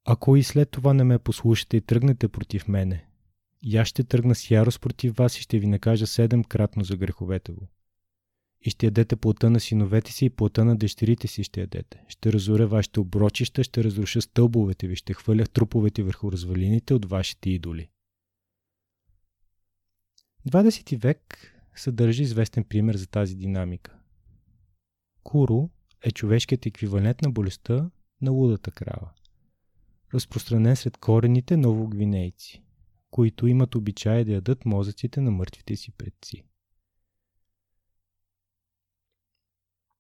Ако 0.05 0.35
и 0.35 0.43
след 0.43 0.71
това 0.71 0.93
не 0.93 1.03
ме 1.03 1.19
послушате 1.19 1.77
и 1.77 1.81
тръгнете 1.81 2.27
против 2.27 2.67
мене, 2.67 3.05
и 3.61 3.77
аз 3.77 3.87
ще 3.87 4.03
тръгна 4.03 4.35
с 4.35 4.51
ярост 4.51 4.81
против 4.81 5.15
вас 5.15 5.37
и 5.37 5.41
ще 5.41 5.59
ви 5.59 5.67
накажа 5.67 6.07
седемкратно 6.07 6.83
за 6.83 6.97
греховете 6.97 7.51
го. 7.51 7.67
И 8.61 8.69
ще 8.69 8.85
ядете 8.85 9.15
плътта 9.15 9.49
на 9.49 9.59
синовете 9.59 10.11
си 10.11 10.25
и 10.25 10.29
плътта 10.29 10.63
на 10.63 10.75
дъщерите 10.75 11.27
си 11.27 11.43
ще 11.43 11.59
ядете. 11.59 12.03
Ще 12.07 12.33
разоря 12.33 12.67
вашите 12.67 12.99
оброчища, 12.99 13.63
ще 13.63 13.83
разруша 13.83 14.21
стълбовете 14.21 14.87
ви, 14.87 14.95
ще 14.95 15.13
хвърля 15.13 15.45
труповете 15.45 16.03
върху 16.03 16.31
развалините 16.31 16.93
от 16.93 17.05
вашите 17.05 17.49
идоли. 17.49 17.89
20 20.49 20.97
век 20.97 21.53
съдържа 21.75 22.23
известен 22.23 22.63
пример 22.63 22.95
за 22.95 23.07
тази 23.07 23.35
динамика. 23.35 23.99
Куру 25.23 25.69
е 26.01 26.11
човешкият 26.11 26.65
еквивалент 26.65 27.21
на 27.21 27.31
болестта 27.31 27.89
на 28.21 28.31
лудата 28.31 28.71
крава, 28.71 29.09
разпространен 30.13 30.75
сред 30.75 30.97
корените 30.97 31.57
новогвинейци, 31.57 32.63
които 33.11 33.47
имат 33.47 33.75
обичай 33.75 34.23
да 34.23 34.31
ядат 34.31 34.65
мозъците 34.65 35.21
на 35.21 35.31
мъртвите 35.31 35.75
си 35.75 35.91
предци. 35.91 36.43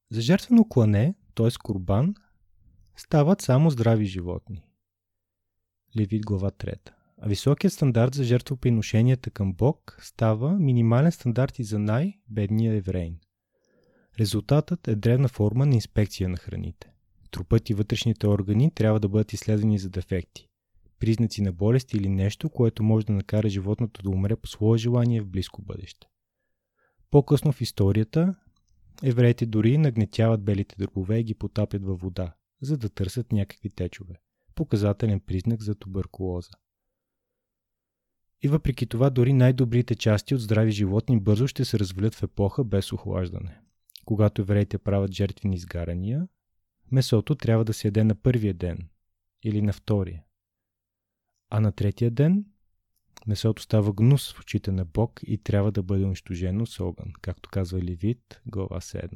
За 0.09 0.21
жертвено 0.21 0.69
клане, 0.69 1.15
т.е. 1.35 1.49
курбан, 1.63 2.15
стават 2.95 3.41
само 3.41 3.69
здрави 3.69 4.05
животни. 4.05 4.63
Левит 5.97 6.25
глава 6.25 6.51
3. 6.51 6.89
А 7.17 7.27
високият 7.27 7.73
стандарт 7.73 8.13
за 8.13 8.23
жертвоприношенията 8.23 9.29
към 9.29 9.53
Бог 9.53 9.97
става 10.01 10.59
минимален 10.59 11.11
стандарт 11.11 11.59
и 11.59 11.63
за 11.63 11.79
най-бедния 11.79 12.73
еврейн. 12.73 13.19
Резултатът 14.19 14.87
е 14.87 14.95
древна 14.95 15.27
форма 15.27 15.65
на 15.65 15.75
инспекция 15.75 16.29
на 16.29 16.37
храните. 16.37 16.92
Трупът 17.33 17.69
и 17.69 17.73
вътрешните 17.73 18.27
органи 18.27 18.71
трябва 18.71 18.99
да 18.99 19.09
бъдат 19.09 19.33
изследвани 19.33 19.79
за 19.79 19.89
дефекти, 19.89 20.49
признаци 20.99 21.41
на 21.41 21.51
болест 21.51 21.93
или 21.93 22.09
нещо, 22.09 22.49
което 22.49 22.83
може 22.83 23.05
да 23.05 23.13
накара 23.13 23.49
животното 23.49 24.01
да 24.03 24.09
умре 24.09 24.35
по 24.35 24.47
свое 24.47 24.77
желание 24.77 25.21
в 25.21 25.27
близко 25.27 25.61
бъдеще. 25.61 26.07
По-късно 27.11 27.51
в 27.51 27.61
историята, 27.61 28.35
евреите 29.03 29.45
дори 29.45 29.77
нагнетяват 29.77 30.43
белите 30.43 30.75
дробове 30.75 31.19
и 31.19 31.23
ги 31.23 31.33
потапят 31.33 31.83
във 31.83 32.01
вода, 32.01 32.35
за 32.61 32.77
да 32.77 32.89
търсят 32.89 33.31
някакви 33.31 33.69
течове. 33.69 34.15
Показателен 34.55 35.19
признак 35.19 35.61
за 35.61 35.75
туберкулоза. 35.75 36.51
И 38.41 38.47
въпреки 38.47 38.85
това, 38.85 39.09
дори 39.09 39.33
най-добрите 39.33 39.95
части 39.95 40.35
от 40.35 40.41
здрави 40.41 40.71
животни 40.71 41.19
бързо 41.19 41.47
ще 41.47 41.65
се 41.65 41.79
развалят 41.79 42.15
в 42.15 42.23
епоха 42.23 42.63
без 42.63 42.93
охлаждане. 42.93 43.61
Когато 44.05 44.41
евреите 44.41 44.77
правят 44.77 45.11
жертвени 45.11 45.55
изгарания, 45.55 46.27
месото 46.91 47.35
трябва 47.35 47.65
да 47.65 47.73
се 47.73 47.87
яде 47.87 48.03
на 48.03 48.15
първия 48.15 48.53
ден 48.53 48.89
или 49.43 49.61
на 49.61 49.73
втория. 49.73 50.23
А 51.49 51.59
на 51.59 51.71
третия 51.71 52.11
ден 52.11 52.45
месото 53.27 53.61
става 53.61 53.93
гнус 53.93 54.33
в 54.33 54.39
очите 54.39 54.71
на 54.71 54.85
Бог 54.85 55.19
и 55.23 55.37
трябва 55.37 55.71
да 55.71 55.83
бъде 55.83 56.05
унищожено 56.05 56.65
с 56.65 56.79
огън, 56.79 57.13
както 57.21 57.49
казва 57.49 57.81
Левит, 57.81 58.41
глава 58.45 58.81
7. 58.81 59.09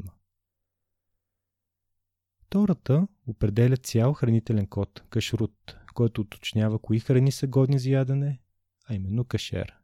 Втората 2.41 3.07
определя 3.27 3.77
цял 3.77 4.13
хранителен 4.13 4.67
код, 4.67 5.03
кашрут, 5.09 5.77
който 5.93 6.21
уточнява 6.21 6.79
кои 6.79 6.99
храни 6.99 7.31
са 7.31 7.47
годни 7.47 7.79
за 7.79 7.89
ядене, 7.89 8.39
а 8.85 8.95
именно 8.95 9.25
кашер. 9.25 9.75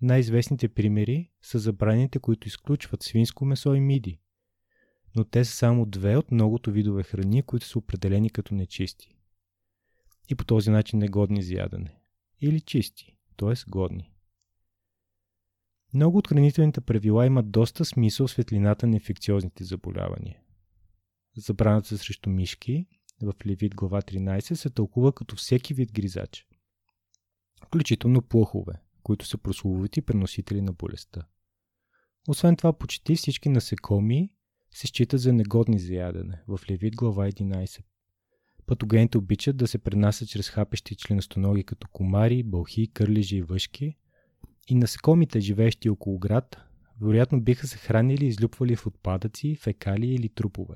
Най-известните 0.00 0.68
примери 0.68 1.30
са 1.42 1.58
забраните, 1.58 2.18
които 2.18 2.48
изключват 2.48 3.02
свинско 3.02 3.44
месо 3.44 3.74
и 3.74 3.80
миди, 3.80 4.20
но 5.16 5.24
те 5.24 5.44
са 5.44 5.56
само 5.56 5.86
две 5.86 6.16
от 6.16 6.30
многото 6.30 6.72
видове 6.72 7.02
храни, 7.02 7.42
които 7.42 7.66
са 7.66 7.78
определени 7.78 8.30
като 8.30 8.54
нечисти. 8.54 9.16
И 10.28 10.34
по 10.34 10.44
този 10.44 10.70
начин 10.70 10.98
негодни 10.98 11.42
за 11.42 11.54
ядене. 11.54 11.96
Или 12.40 12.60
чисти, 12.60 13.16
т.е. 13.36 13.70
годни. 13.70 14.12
Много 15.94 16.18
от 16.18 16.28
хранителните 16.28 16.80
правила 16.80 17.26
имат 17.26 17.50
доста 17.50 17.84
смисъл 17.84 18.26
в 18.26 18.30
светлината 18.30 18.86
на 18.86 18.94
инфекциозните 18.94 19.64
заболявания. 19.64 20.40
Забраната 21.36 21.98
срещу 21.98 22.30
мишки 22.30 22.86
в 23.22 23.34
Левит 23.46 23.74
глава 23.74 24.02
13 24.02 24.54
се 24.54 24.70
тълкува 24.70 25.12
като 25.12 25.36
всеки 25.36 25.74
вид 25.74 25.92
гризач, 25.92 26.46
включително 27.66 28.22
плъхове, 28.22 28.72
които 29.02 29.26
са 29.26 29.38
прословути 29.38 30.02
преносители 30.02 30.60
на 30.60 30.72
болестта. 30.72 31.26
Освен 32.28 32.56
това, 32.56 32.72
почти 32.72 33.16
всички 33.16 33.48
насекоми 33.48 34.30
се 34.72 34.86
считат 34.86 35.20
за 35.20 35.32
негодни 35.32 35.78
за 35.78 35.94
ядене 35.94 36.42
в 36.48 36.60
Левит 36.70 36.96
глава 36.96 37.26
11. 37.26 37.82
Патогените 38.66 39.18
обичат 39.18 39.56
да 39.56 39.66
се 39.66 39.78
пренасят 39.78 40.28
чрез 40.28 40.50
хапещи 40.50 40.96
членостоноги 40.96 41.64
като 41.64 41.88
комари, 41.88 42.42
бълхи, 42.42 42.86
кърлежи 42.86 43.36
и 43.36 43.42
въшки 43.42 43.96
и 44.68 44.74
насекомите, 44.74 45.40
живеещи 45.40 45.88
около 45.88 46.18
град, 46.18 46.56
вероятно 47.00 47.40
биха 47.40 47.66
се 47.66 47.78
хранили 47.78 48.24
и 48.24 48.28
излюпвали 48.28 48.76
в 48.76 48.86
отпадъци, 48.86 49.56
фекали 49.56 50.06
или 50.06 50.28
трупове. 50.28 50.74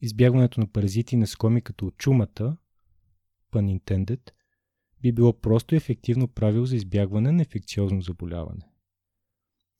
Избягването 0.00 0.60
на 0.60 0.66
паразити 0.66 1.14
и 1.14 1.18
насекоми 1.18 1.62
като 1.62 1.90
чумата, 1.90 2.56
pun 3.52 3.78
intended, 3.78 4.30
би 5.02 5.12
било 5.12 5.40
просто 5.40 5.74
ефективно 5.74 6.28
правило 6.28 6.66
за 6.66 6.76
избягване 6.76 7.32
на 7.32 7.42
инфекциозно 7.42 8.02
заболяване. 8.02 8.70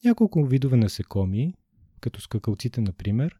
Няколко 0.04 0.44
видове 0.44 0.76
насекоми, 0.76 1.54
като 2.00 2.20
скакалците, 2.20 2.80
например, 2.80 3.38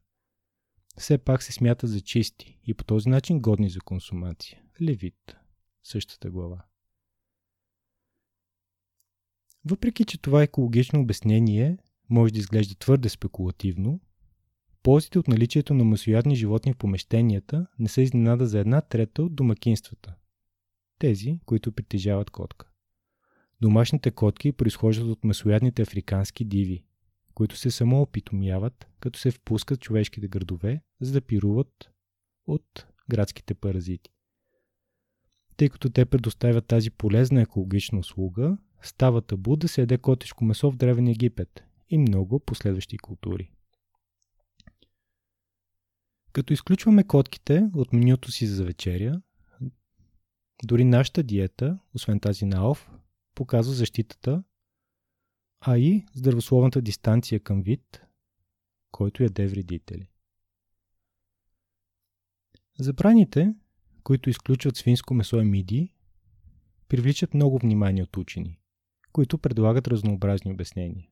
все 0.97 1.19
пак 1.19 1.43
се 1.43 1.53
смятат 1.53 1.91
за 1.91 2.01
чисти 2.01 2.59
и 2.67 2.75
по 2.75 2.85
този 2.85 3.09
начин 3.09 3.41
годни 3.41 3.71
за 3.71 3.81
консумация. 3.81 4.63
Левит, 4.83 5.37
същата 5.83 6.31
глава. 6.31 6.65
Въпреки, 9.65 10.05
че 10.05 10.19
това 10.19 10.43
екологично 10.43 11.01
обяснение 11.01 11.79
може 12.11 12.33
да 12.33 12.39
изглежда 12.39 12.75
твърде 12.75 13.09
спекулативно, 13.09 14.01
ползите 14.83 15.19
от 15.19 15.29
наличието 15.29 15.75
на 15.75 15.85
масоядни 15.85 16.37
животни 16.37 16.73
в 16.73 16.77
помещенията 16.77 17.67
не 17.79 17.89
са 17.89 18.03
изненада 18.03 18.47
за 18.47 18.59
една 18.59 18.81
трета 18.81 19.23
от 19.23 19.35
домакинствата. 19.35 20.15
Тези, 20.99 21.41
които 21.47 21.73
притежават 21.73 22.31
котка. 22.31 22.71
Домашните 23.61 24.11
котки 24.11 24.53
произхождат 24.53 25.07
от 25.07 25.25
масоядните 25.25 25.83
африкански 25.83 26.45
диви, 26.45 26.85
които 27.35 27.57
се 27.57 27.71
самоопитомяват, 27.71 28.89
като 29.01 29.19
се 29.19 29.31
впускат 29.31 29.81
човешките 29.81 30.29
градове, 30.29 30.83
за 31.01 31.13
да 31.13 31.21
пируват 31.21 31.91
от 32.47 32.87
градските 33.11 33.55
паразити. 33.55 34.11
Тъй 35.57 35.69
като 35.69 35.91
те 35.91 36.05
предоставят 36.05 36.67
тази 36.67 36.91
полезна 36.91 37.43
екологична 37.43 37.99
услуга, 37.99 38.59
става 38.83 39.23
табу 39.23 39.57
да 39.57 39.69
се 39.69 39.81
яде 39.81 39.99
котешко 39.99 40.45
месо 40.45 40.71
в 40.71 40.77
Древен 40.77 41.09
Египет 41.09 41.65
и 41.89 41.99
много 41.99 42.41
последващи 42.41 42.99
култури. 42.99 43.51
Като 46.33 46.53
изключваме 46.53 47.05
котките 47.05 47.71
от 47.75 47.93
менюто 47.93 48.33
си 48.33 48.47
за 48.47 48.65
вечеря, 48.65 49.23
дори 50.65 50.85
нашата 50.85 51.23
диета, 51.23 51.79
освен 51.95 52.21
тази 52.21 52.45
на 52.45 52.71
ОВ, 52.71 52.91
показва 53.35 53.75
защитата 53.75 54.43
а 55.61 55.79
и 55.79 56.07
здравословната 56.15 56.83
дистанция 56.83 57.41
към 57.41 57.63
вид, 57.63 58.03
който 58.91 59.23
яде 59.23 59.47
вредители. 59.47 60.09
Забраните, 62.79 63.55
които 64.03 64.31
изключват 64.31 64.77
свинско 64.77 65.15
месо 65.15 65.41
и 65.41 65.45
миди, 65.45 65.95
привличат 66.89 67.35
много 67.35 67.59
внимание 67.59 68.03
от 68.03 68.17
учени, 68.17 68.59
които 69.13 69.39
предлагат 69.39 69.89
разнообразни 69.89 70.53
обяснения. 70.53 71.09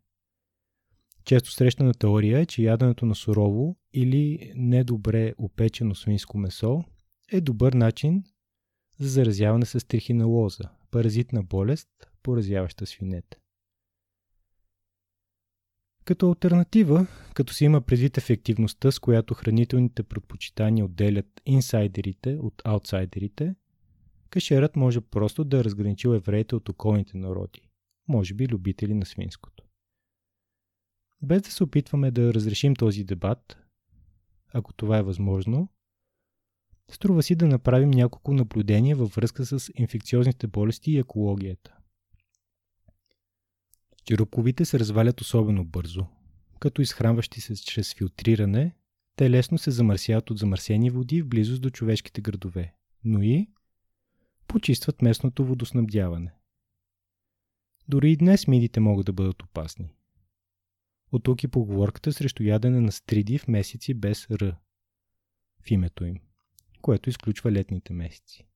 Често 1.24 1.52
срещана 1.52 1.94
теория 1.94 2.38
е, 2.38 2.46
че 2.46 2.62
яденето 2.62 3.06
на 3.06 3.14
сурово 3.14 3.76
или 3.92 4.52
недобре 4.56 5.34
опечено 5.38 5.94
свинско 5.94 6.38
месо 6.38 6.84
е 7.32 7.40
добър 7.40 7.72
начин 7.72 8.24
за 8.98 9.08
заразяване 9.08 9.64
с 9.64 9.87
трихинелоза, 9.87 10.64
паразитна 10.90 11.42
болест, 11.42 11.88
поразяваща 12.22 12.87
свинете. 12.87 13.38
Като 16.09 16.29
альтернатива, 16.29 17.07
като 17.35 17.55
се 17.55 17.64
има 17.64 17.81
предвид 17.81 18.18
ефективността, 18.18 18.90
с 18.90 18.99
която 18.99 19.35
хранителните 19.35 20.03
предпочитания 20.03 20.85
отделят 20.85 21.40
инсайдерите 21.47 22.38
от 22.42 22.62
аутсайдерите, 22.64 23.55
кашерът 24.31 24.77
може 24.77 25.01
просто 25.01 25.44
да 25.44 25.59
е 25.59 25.64
разграничил 25.64 26.09
евреите 26.09 26.57
от 26.57 26.68
околните 26.68 27.16
народи, 27.16 27.68
може 28.09 28.35
би 28.35 28.49
любители 28.49 28.94
на 28.94 29.07
свинското. 29.07 29.64
Без 31.23 31.42
да 31.42 31.51
се 31.51 31.64
опитваме 31.64 32.11
да 32.11 32.35
разрешим 32.35 32.75
този 32.75 33.05
дебат, 33.05 33.59
ако 34.53 34.73
това 34.73 34.99
е 34.99 35.03
възможно, 35.03 35.68
струва 36.90 37.23
си 37.23 37.35
да 37.35 37.47
направим 37.47 37.90
няколко 37.90 38.35
наблюдения 38.35 38.97
във 38.97 39.14
връзка 39.14 39.47
с 39.47 39.71
инфекциозните 39.75 40.47
болести 40.47 40.92
и 40.92 40.99
екологията. 40.99 41.77
Черупковите 44.04 44.64
се 44.64 44.78
развалят 44.78 45.20
особено 45.20 45.64
бързо. 45.64 46.06
Като 46.61 46.82
изхранващи 46.82 47.40
се 47.40 47.56
чрез 47.56 47.94
филтриране, 47.94 48.74
те 49.16 49.30
лесно 49.30 49.58
се 49.58 49.70
замърсяват 49.70 50.30
от 50.30 50.38
замърсени 50.38 50.90
води 50.90 51.22
в 51.22 51.28
близост 51.28 51.62
до 51.62 51.70
човешките 51.70 52.20
градове, 52.20 52.74
но 53.04 53.22
и 53.22 53.48
почистват 54.48 55.02
местното 55.02 55.44
водоснабдяване. 55.44 56.32
Дори 57.88 58.12
и 58.12 58.16
днес 58.16 58.46
мидите 58.46 58.80
могат 58.80 59.06
да 59.06 59.12
бъдат 59.12 59.42
опасни. 59.42 59.94
От 61.12 61.22
тук 61.22 61.42
и 61.42 61.48
поговорката 61.48 62.12
срещу 62.12 62.42
ядене 62.42 62.80
на 62.80 62.92
стриди 62.92 63.38
в 63.38 63.48
месеци 63.48 63.94
без 63.94 64.30
Р 64.30 64.56
в 65.62 65.70
името 65.70 66.04
им, 66.04 66.16
което 66.82 67.11
изключва 67.11 67.52
летните 67.52 67.92
месеци. 67.92 68.46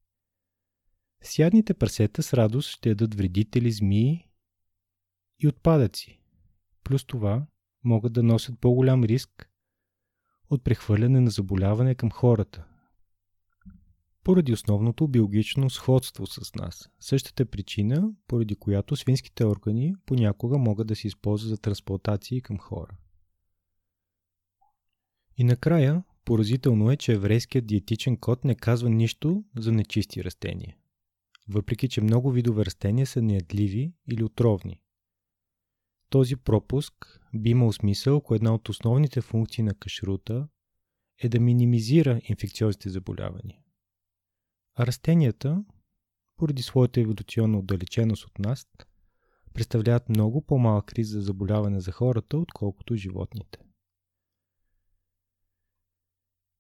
Сядните 1.22 1.74
прасета 1.74 2.22
с 2.22 2.35
радост 2.35 2.70
ще 2.70 2.88
ядат 2.88 3.14
вредители, 3.14 3.72
змии 3.72 4.28
и 5.42 5.48
отпадъци. 5.48 6.20
Плюс 6.85 7.05
това 7.05 7.46
могат 7.85 8.12
да 8.12 8.22
носят 8.22 8.61
по-голям 8.61 9.05
риск 9.05 9.50
от 10.50 10.64
прехвърляне 10.64 11.20
на 11.20 11.31
заболяване 11.31 11.94
към 11.94 12.11
хората, 12.11 12.64
поради 14.24 14.52
основното 14.52 15.09
биологично 15.09 15.70
сходство 15.70 16.26
с 16.26 16.55
нас. 16.55 16.88
Същата 17.00 17.46
причина, 17.46 18.11
поради 18.28 18.55
която 18.55 18.96
свинските 18.96 19.44
органи 19.44 19.94
понякога 20.07 20.59
могат 20.59 20.87
да 20.87 20.96
се 20.96 21.07
използват 21.07 21.50
за 21.50 21.59
трансплантации 21.59 22.40
към 22.40 22.59
хора. 22.59 22.96
И 25.37 25.44
накрая, 25.44 26.05
поразително 26.24 26.90
е, 26.90 26.96
че 26.96 27.12
еврейският 27.12 27.66
диетичен 27.66 28.16
код 28.16 28.44
не 28.44 28.55
казва 28.55 28.90
нищо 28.90 29.44
за 29.57 29.72
нечисти 29.72 30.24
растения. 30.24 30.76
Въпреки, 31.48 31.88
че 31.88 32.00
много 32.00 32.31
видове 32.31 32.64
растения 32.64 33.07
са 33.07 33.22
неядливи 33.22 33.92
или 34.12 34.24
отровни. 34.24 34.82
Този 36.12 36.37
пропуск 36.37 37.20
би 37.35 37.51
имал 37.51 37.72
смисъл, 37.72 38.16
ако 38.16 38.35
една 38.35 38.55
от 38.55 38.68
основните 38.68 39.20
функции 39.20 39.64
на 39.64 39.75
кашрута 39.75 40.48
е 41.18 41.29
да 41.29 41.40
минимизира 41.40 42.20
инфекциозните 42.25 42.88
заболявания. 42.88 43.59
А 44.75 44.87
растенията, 44.87 45.64
поради 46.37 46.62
своята 46.62 47.01
еволюционна 47.01 47.59
отдалеченост 47.59 48.25
от 48.25 48.38
нас, 48.38 48.66
представляват 49.55 50.09
много 50.09 50.42
по-малък 50.42 50.92
риск 50.92 51.11
за 51.11 51.20
заболяване 51.20 51.81
за 51.81 51.92
хората, 51.92 52.38
отколкото 52.38 52.96
животните. 52.96 53.59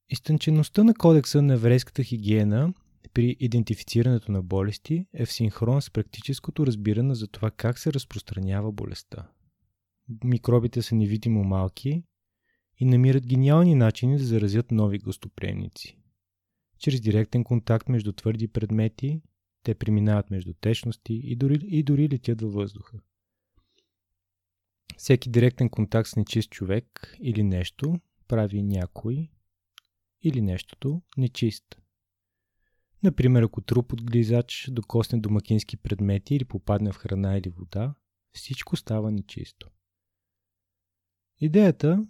Изтънчеността 0.08 0.84
на 0.84 0.94
кодекса 0.94 1.42
на 1.42 1.54
еврейската 1.54 2.02
хигиена 2.02 2.74
при 3.14 3.36
идентифицирането 3.40 4.32
на 4.32 4.42
болести 4.42 5.06
е 5.12 5.26
в 5.26 5.32
синхрон 5.32 5.82
с 5.82 5.90
практическото 5.90 6.66
разбиране 6.66 7.14
за 7.14 7.28
това 7.28 7.50
как 7.50 7.78
се 7.78 7.92
разпространява 7.92 8.72
болестта. 8.72 9.28
Микробите 10.24 10.82
са 10.82 10.94
невидимо 10.94 11.44
малки 11.44 12.04
и 12.78 12.84
намират 12.84 13.26
гениални 13.26 13.74
начини 13.74 14.18
да 14.18 14.24
заразят 14.24 14.70
нови 14.70 14.98
гостоприемници. 14.98 15.98
Чрез 16.78 17.00
директен 17.00 17.44
контакт 17.44 17.88
между 17.88 18.12
твърди 18.12 18.48
предмети, 18.48 19.22
те 19.62 19.74
преминават 19.74 20.30
между 20.30 20.54
течности 20.54 21.14
и 21.24 21.36
дори, 21.36 21.58
и 21.62 21.82
дори 21.82 22.08
летят 22.08 22.40
във 22.40 22.52
въздуха. 22.52 22.98
Всеки 24.96 25.30
директен 25.30 25.68
контакт 25.68 26.08
с 26.08 26.16
нечист 26.16 26.50
човек 26.50 27.16
или 27.20 27.42
нещо 27.42 28.00
прави 28.28 28.62
някой 28.62 29.30
или 30.22 30.42
нещото 30.42 31.02
нечист. 31.16 31.64
Например, 33.02 33.42
ако 33.42 33.60
труп 33.60 33.92
от 33.92 34.04
глизач 34.04 34.68
докосне 34.70 35.20
домакински 35.20 35.76
предмети 35.76 36.34
или 36.34 36.44
попадне 36.44 36.92
в 36.92 36.96
храна 36.96 37.36
или 37.36 37.48
вода, 37.48 37.94
всичко 38.32 38.76
става 38.76 39.12
нечисто. 39.12 39.70
Идеята 41.42 42.06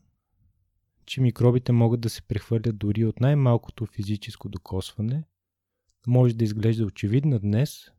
че 1.06 1.20
микробите 1.20 1.72
могат 1.72 2.00
да 2.00 2.10
се 2.10 2.22
прехвърлят 2.22 2.78
дори 2.78 3.04
от 3.04 3.20
най-малкото 3.20 3.86
физическо 3.86 4.48
докосване, 4.48 5.24
може 6.06 6.34
да 6.36 6.44
изглежда 6.44 6.84
очевидна 6.84 7.38
днес, 7.38 7.90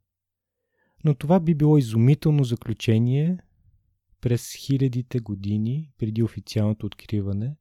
но 1.04 1.16
това 1.16 1.40
би 1.40 1.56
било 1.56 1.78
изумително 1.78 2.44
заключение 2.44 3.38
през 4.22 4.54
хилядите 4.56 5.20
години 5.20 5.92
преди 5.98 6.24
официалното 6.24 6.86
откриване 6.86 7.56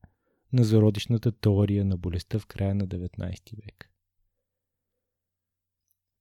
на 0.53 0.65
зародишната 0.65 1.33
теория 1.33 1.85
на 1.85 1.97
болестта 1.97 2.39
в 2.39 2.47
края 2.47 2.75
на 2.75 2.89
19 2.89 3.57
век. 3.57 3.91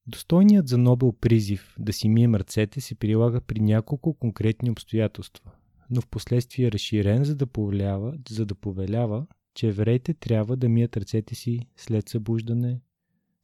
Достойният 0.08 0.68
за 0.68 0.78
Нобел 0.78 1.12
призив 1.12 1.76
да 1.80 1.94
си 1.94 2.10
мием 2.10 2.36
ръцете 2.36 2.82
се 2.82 2.96
прилага 2.96 3.42
при 3.42 3.60
няколко 3.60 4.14
конкретни 4.14 4.72
обстоятелства 4.72 5.52
но 5.92 6.02
в 6.02 6.08
последствие 6.08 6.68
е 6.68 6.72
разширен, 6.72 7.24
за 7.24 7.36
да, 7.36 7.48
повелява, 7.48 8.18
за 8.30 8.46
да 8.46 8.56
повелява, 8.56 9.28
че 9.54 9.68
евреите 9.68 10.14
трябва 10.14 10.58
да 10.58 10.70
мият 10.70 10.98
ръцете 10.98 11.36
си 11.36 11.60
след 11.76 12.10
събуждане, 12.10 12.82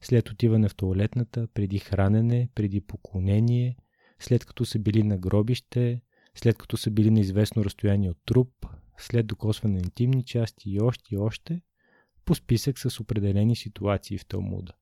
след 0.00 0.30
отиване 0.30 0.68
в 0.68 0.74
туалетната, 0.74 1.48
преди 1.54 1.78
хранене, 1.78 2.48
преди 2.54 2.80
поклонение, 2.80 3.76
след 4.18 4.44
като 4.44 4.64
са 4.64 4.78
били 4.78 5.02
на 5.02 5.18
гробище, 5.18 6.02
след 6.34 6.58
като 6.58 6.76
са 6.76 6.90
били 6.90 7.10
на 7.10 7.20
известно 7.20 7.64
разстояние 7.64 8.10
от 8.10 8.18
труп, 8.26 8.66
след 8.98 9.26
докосване 9.26 9.74
на 9.74 9.80
интимни 9.80 10.24
части 10.24 10.70
и 10.70 10.80
още 10.80 11.14
и 11.14 11.18
още, 11.18 11.60
по 12.24 12.34
списък 12.34 12.78
с 12.78 13.00
определени 13.00 13.56
ситуации 13.56 14.18
в 14.18 14.26
Талмуда. 14.26 14.72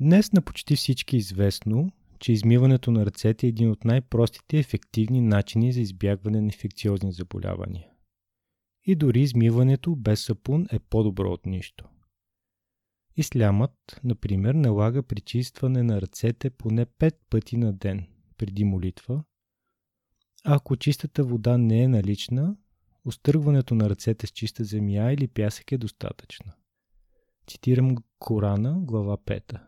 Днес 0.00 0.32
на 0.32 0.42
почти 0.42 0.76
всички 0.76 1.16
известно, 1.16 1.92
че 2.22 2.32
измиването 2.32 2.90
на 2.90 3.06
ръцете 3.06 3.46
е 3.46 3.48
един 3.48 3.70
от 3.70 3.84
най-простите 3.84 4.56
и 4.56 4.60
ефективни 4.60 5.20
начини 5.20 5.72
за 5.72 5.80
избягване 5.80 6.40
на 6.40 6.46
инфекциозни 6.46 7.12
заболявания. 7.12 7.88
И 8.84 8.94
дори 8.94 9.20
измиването 9.20 9.96
без 9.96 10.24
сапун 10.24 10.66
е 10.72 10.78
по-добро 10.78 11.30
от 11.30 11.46
нищо. 11.46 11.88
Ислямът, 13.16 14.00
например, 14.04 14.54
налага 14.54 15.02
причистване 15.02 15.82
на 15.82 16.00
ръцете 16.00 16.50
поне 16.50 16.86
5 16.86 17.14
пъти 17.30 17.56
на 17.56 17.72
ден 17.72 18.06
преди 18.38 18.64
молитва, 18.64 19.24
ако 20.44 20.76
чистата 20.76 21.24
вода 21.24 21.58
не 21.58 21.82
е 21.82 21.88
налична, 21.88 22.56
остъргването 23.04 23.74
на 23.74 23.90
ръцете 23.90 24.26
с 24.26 24.30
чиста 24.30 24.64
земя 24.64 25.12
или 25.12 25.28
пясък 25.28 25.72
е 25.72 25.78
достатъчно. 25.78 26.52
Цитирам 27.46 27.96
Корана, 28.18 28.80
глава 28.80 29.16
5. 29.16 29.60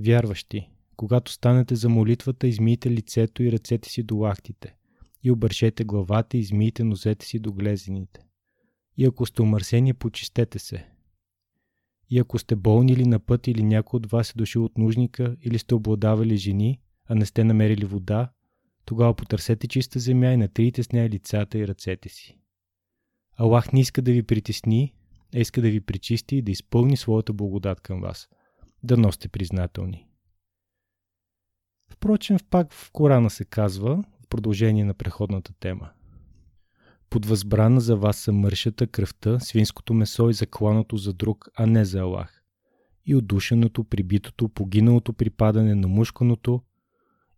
Вярващи, 0.00 0.70
когато 0.98 1.32
станете 1.32 1.74
за 1.74 1.88
молитвата, 1.88 2.48
измийте 2.48 2.90
лицето 2.90 3.42
и 3.42 3.52
ръцете 3.52 3.88
си 3.88 4.02
до 4.02 4.16
лахтите 4.16 4.74
и 5.22 5.30
обършете 5.30 5.84
главата 5.84 6.36
и 6.36 6.40
измийте 6.40 6.84
нозете 6.84 7.26
си 7.26 7.38
до 7.38 7.52
глезените. 7.52 8.20
И 8.96 9.04
ако 9.04 9.26
сте 9.26 9.42
умърсени, 9.42 9.94
почистете 9.94 10.58
се. 10.58 10.86
И 12.10 12.18
ако 12.18 12.38
сте 12.38 12.56
болни 12.56 12.92
или 12.92 13.04
на 13.04 13.18
път 13.18 13.46
или 13.46 13.62
някой 13.62 13.98
от 13.98 14.10
вас 14.10 14.30
е 14.30 14.34
дошъл 14.36 14.64
от 14.64 14.78
нужника 14.78 15.36
или 15.42 15.58
сте 15.58 15.74
обладавали 15.74 16.36
жени, 16.36 16.80
а 17.06 17.14
не 17.14 17.26
сте 17.26 17.44
намерили 17.44 17.84
вода, 17.84 18.30
тогава 18.84 19.14
потърсете 19.14 19.68
чиста 19.68 19.98
земя 19.98 20.32
и 20.32 20.36
натрийте 20.36 20.82
с 20.82 20.92
нея 20.92 21.08
лицата 21.08 21.58
и 21.58 21.68
ръцете 21.68 22.08
си. 22.08 22.38
Аллах 23.36 23.72
не 23.72 23.80
иска 23.80 24.02
да 24.02 24.12
ви 24.12 24.22
притесни, 24.22 24.94
а 25.34 25.38
иска 25.38 25.62
да 25.62 25.70
ви 25.70 25.80
причисти 25.80 26.36
и 26.36 26.42
да 26.42 26.50
изпълни 26.50 26.96
своята 26.96 27.32
благодат 27.32 27.80
към 27.80 28.00
вас. 28.00 28.28
Да 28.82 28.96
носите 28.96 29.28
признателни. 29.28 30.07
Впрочем, 31.90 32.38
пак 32.50 32.72
в 32.72 32.90
Корана 32.92 33.30
се 33.30 33.44
казва, 33.44 34.04
в 34.24 34.28
продължение 34.28 34.84
на 34.84 34.94
преходната 34.94 35.52
тема. 35.60 35.90
Под 37.10 37.26
възбрана 37.26 37.80
за 37.80 37.96
вас 37.96 38.16
са 38.16 38.32
мършата, 38.32 38.86
кръвта, 38.86 39.40
свинското 39.40 39.94
месо 39.94 40.30
и 40.30 40.34
закланото 40.34 40.96
за 40.96 41.12
друг, 41.12 41.48
а 41.56 41.66
не 41.66 41.84
за 41.84 42.00
Аллах. 42.00 42.42
И 43.06 43.16
отдушеното, 43.16 43.84
прибитото, 43.84 44.48
погиналото 44.48 45.12
припадане 45.12 45.74
на 45.74 45.88
мушканото, 45.88 46.62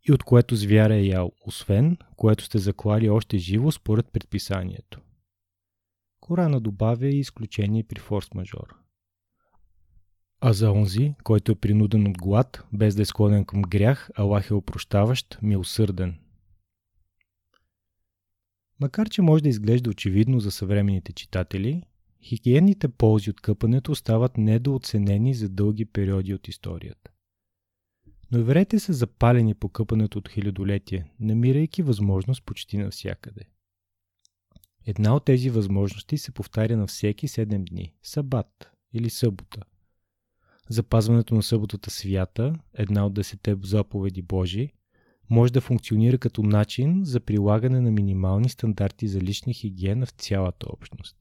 и 0.09 0.13
от 0.13 0.23
което 0.23 0.57
звяра 0.57 0.95
е 0.95 1.03
ял, 1.03 1.33
освен, 1.47 1.97
което 2.17 2.45
сте 2.45 2.59
заклали 2.59 3.11
още 3.11 3.39
живо 3.39 3.71
според 3.71 4.13
предписанието. 4.13 5.01
Корана 6.21 6.61
добавя 6.61 7.07
и 7.07 7.19
изключение 7.19 7.85
при 7.85 8.01
форс-мажор. 8.01 8.80
А 10.43 10.53
за 10.53 10.73
онзи, 10.73 11.15
който 11.25 11.53
е 11.53 11.55
принуден 11.55 12.07
от 12.09 12.19
глад, 12.19 12.65
без 12.73 12.95
да 12.95 13.03
е 13.03 13.05
склонен 13.05 13.45
към 13.45 13.63
грях, 13.63 14.11
Аллах 14.15 14.51
е 14.51 14.55
опрощаващ, 14.55 15.39
милосърден. 15.43 16.19
Макар, 18.81 19.09
че 19.09 19.23
може 19.23 19.43
да 19.43 19.49
изглежда 19.49 19.91
очевидно 19.91 20.41
за 20.41 20.51
съвременните 20.51 21.13
читатели, 21.13 21.83
хигиенните 22.23 22.89
ползи 22.89 23.31
от 23.31 23.41
къпането 23.41 23.95
стават 23.95 24.39
недооценени 24.39 25.35
за 25.35 25.49
дълги 25.49 25.85
периоди 25.85 26.35
от 26.35 26.49
историята. 26.49 27.11
Но 28.33 28.39
евреите 28.39 28.79
са 28.79 28.93
запалени 28.93 29.55
по 29.55 29.69
къпането 29.69 30.19
от 30.19 30.29
хилядолетие, 30.29 31.05
намирайки 31.21 31.83
възможност 31.83 32.45
почти 32.45 32.79
навсякъде. 32.79 33.43
Една 34.87 35.17
от 35.17 35.25
тези 35.25 35.51
възможности 35.51 36.19
се 36.19 36.33
повтаря 36.33 36.77
на 36.77 36.87
всеки 36.87 37.29
7 37.29 37.71
дни– 37.71 37.95
сабат 38.03 38.71
или 38.93 39.11
събота– 39.11 39.61
запазването 40.71 41.35
на 41.35 41.43
съботата 41.43 41.91
свята, 41.91 42.55
една 42.75 43.07
от 43.07 43.15
десете 43.15 43.57
заповеди 43.63 44.23
Божи, 44.23 44.73
може 45.31 45.53
да 45.53 45.61
функционира 45.61 46.19
като 46.19 46.43
начин 46.43 47.05
за 47.05 47.21
прилагане 47.21 47.81
на 47.81 47.91
минимални 47.91 48.49
стандарти 48.49 49.09
за 49.09 49.21
лична 49.21 49.53
хигиена 49.53 50.07
в 50.07 50.11
цялата 50.11 50.67
общност. 50.73 51.17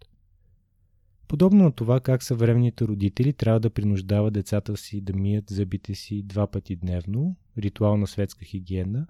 Подобно 1.27 1.63
на 1.63 1.71
това 1.71 1.99
как 1.99 2.23
съвременните 2.23 2.85
родители 2.85 3.33
трябва 3.33 3.59
да 3.59 3.69
принуждават 3.69 4.33
децата 4.33 4.77
си 4.77 5.01
да 5.01 5.13
мият 5.13 5.49
зъбите 5.49 5.95
си 5.95 6.23
два 6.23 6.47
пъти 6.47 6.75
дневно, 6.75 7.35
ритуална 7.57 8.07
светска 8.07 8.45
хигиена, 8.45 9.07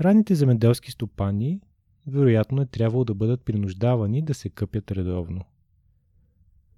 ранните 0.00 0.34
земеделски 0.34 0.90
стопани 0.90 1.60
вероятно 2.06 2.62
е 2.62 2.66
трябвало 2.66 3.04
да 3.04 3.14
бъдат 3.14 3.44
принуждавани 3.44 4.22
да 4.22 4.34
се 4.34 4.48
къпят 4.48 4.90
редовно. 4.90 5.44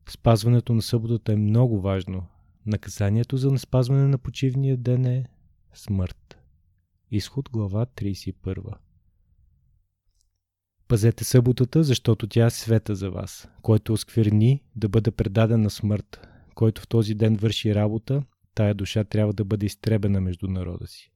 Спазването 0.09 0.75
на 0.75 0.83
съботата 0.83 1.33
е 1.33 1.37
много 1.37 1.81
важно. 1.81 2.27
Наказанието 2.67 3.37
за 3.37 3.51
неспазване 3.51 4.09
на 4.09 4.19
почивния 4.19 4.77
ден 4.77 5.07
е 5.07 5.27
смърт. 5.75 6.39
Изход 7.11 7.51
глава 7.51 7.87
31. 7.87 8.75
Пазете 10.89 11.25
съботата, 11.25 11.83
защото 11.83 12.27
тя 12.27 12.47
е 12.47 12.51
света 12.51 12.95
за 12.95 13.11
вас, 13.11 13.49
който 13.62 13.93
оскверни 13.93 14.62
да 14.77 14.89
бъде 14.89 15.11
предаден 15.11 15.62
на 15.62 15.71
смърт, 15.71 16.29
който 16.55 16.83
в 16.83 16.89
този 16.89 17.15
ден 17.15 17.37
върши 17.37 17.75
работа, 17.75 18.23
тая 18.55 18.75
душа 18.75 19.05
трябва 19.05 19.33
да 19.33 19.45
бъде 19.45 19.67
изтребена 19.67 20.21
между 20.21 20.49
народа 20.49 20.87
си. 20.87 21.12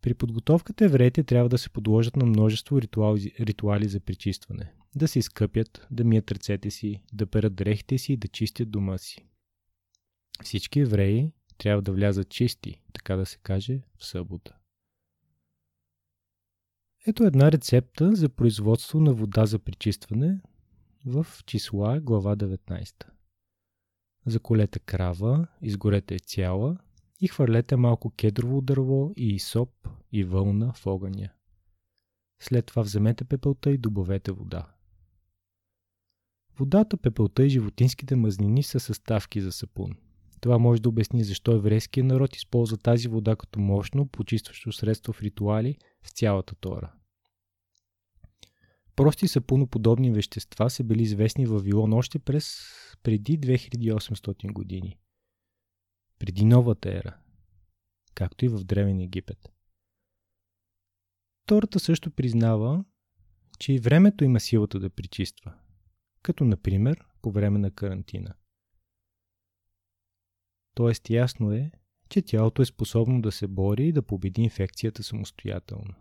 При 0.00 0.14
подготовката 0.14 0.84
евреите 0.84 1.22
трябва 1.22 1.48
да 1.48 1.58
се 1.58 1.70
подложат 1.70 2.16
на 2.16 2.26
множество 2.26 2.80
ритуали, 2.80 3.32
ритуали 3.40 3.88
за 3.88 4.00
причистване. 4.00 4.72
Да 4.94 5.08
се 5.08 5.18
изкъпят, 5.18 5.86
да 5.90 6.04
мият 6.04 6.32
ръцете 6.32 6.70
си, 6.70 7.02
да 7.12 7.26
перат 7.26 7.54
дрехите 7.54 7.98
си 7.98 8.12
и 8.12 8.16
да 8.16 8.28
чистят 8.28 8.70
дома 8.70 8.98
си. 8.98 9.26
Всички 10.44 10.80
евреи 10.80 11.32
трябва 11.58 11.82
да 11.82 11.92
влязат 11.92 12.28
чисти, 12.28 12.82
така 12.92 13.16
да 13.16 13.26
се 13.26 13.38
каже, 13.38 13.82
в 13.98 14.04
събота. 14.06 14.56
Ето 17.06 17.24
една 17.24 17.52
рецепта 17.52 18.14
за 18.14 18.28
производство 18.28 19.00
на 19.00 19.14
вода 19.14 19.46
за 19.46 19.58
причистване 19.58 20.40
в 21.06 21.26
числа 21.46 22.00
глава 22.00 22.36
19. 22.36 23.04
Заколете 24.26 24.78
крава, 24.78 25.46
изгорете 25.62 26.18
цяла 26.18 26.78
и 27.20 27.28
хвърлете 27.28 27.76
малко 27.76 28.10
кедрово 28.10 28.60
дърво 28.60 29.12
и 29.16 29.38
соп 29.38 29.88
и 30.12 30.24
вълна 30.24 30.72
в 30.72 30.86
огъня. 30.86 31.30
След 32.42 32.66
това 32.66 32.82
вземете 32.82 33.24
пепелта 33.24 33.70
и 33.70 33.78
добавете 33.78 34.32
вода. 34.32 34.74
Водата, 36.58 36.96
пепелта 36.96 37.46
и 37.46 37.50
животинските 37.50 38.16
мазнини 38.16 38.62
са 38.62 38.80
съставки 38.80 39.40
за 39.40 39.52
сапун. 39.52 39.96
Това 40.40 40.58
може 40.58 40.82
да 40.82 40.88
обясни 40.88 41.24
защо 41.24 41.52
еврейският 41.52 42.06
народ 42.06 42.36
използва 42.36 42.76
тази 42.76 43.08
вода 43.08 43.36
като 43.36 43.60
мощно, 43.60 44.08
почистващо 44.08 44.72
средство 44.72 45.12
в 45.12 45.22
ритуали 45.22 45.76
в 46.02 46.10
цялата 46.10 46.54
Тора. 46.54 46.92
Прости 48.96 49.28
сапуноподобни 49.28 50.10
вещества 50.10 50.70
са 50.70 50.84
били 50.84 51.02
известни 51.02 51.46
в 51.46 51.50
Вавилон 51.50 51.92
още 51.92 52.18
през 52.18 52.56
преди 53.02 53.40
2800 53.40 54.52
години. 54.52 54.98
Преди 56.18 56.44
новата 56.44 56.88
ера, 56.88 57.16
както 58.14 58.44
и 58.44 58.48
в 58.48 58.64
Древен 58.64 59.00
Египет. 59.00 59.52
Тората 61.46 61.80
също 61.80 62.10
признава, 62.10 62.84
че 63.58 63.72
и 63.72 63.78
времето 63.78 64.24
има 64.24 64.40
силата 64.40 64.80
да 64.80 64.90
причиства, 64.90 65.54
като 66.22 66.44
например 66.44 67.04
по 67.22 67.30
време 67.30 67.58
на 67.58 67.70
карантина. 67.70 68.34
Тоест 70.74 71.10
ясно 71.10 71.52
е, 71.52 71.70
че 72.08 72.22
тялото 72.22 72.62
е 72.62 72.64
способно 72.64 73.22
да 73.22 73.32
се 73.32 73.46
бори 73.46 73.88
и 73.88 73.92
да 73.92 74.02
победи 74.02 74.42
инфекцията 74.42 75.02
самостоятелно. 75.02 75.94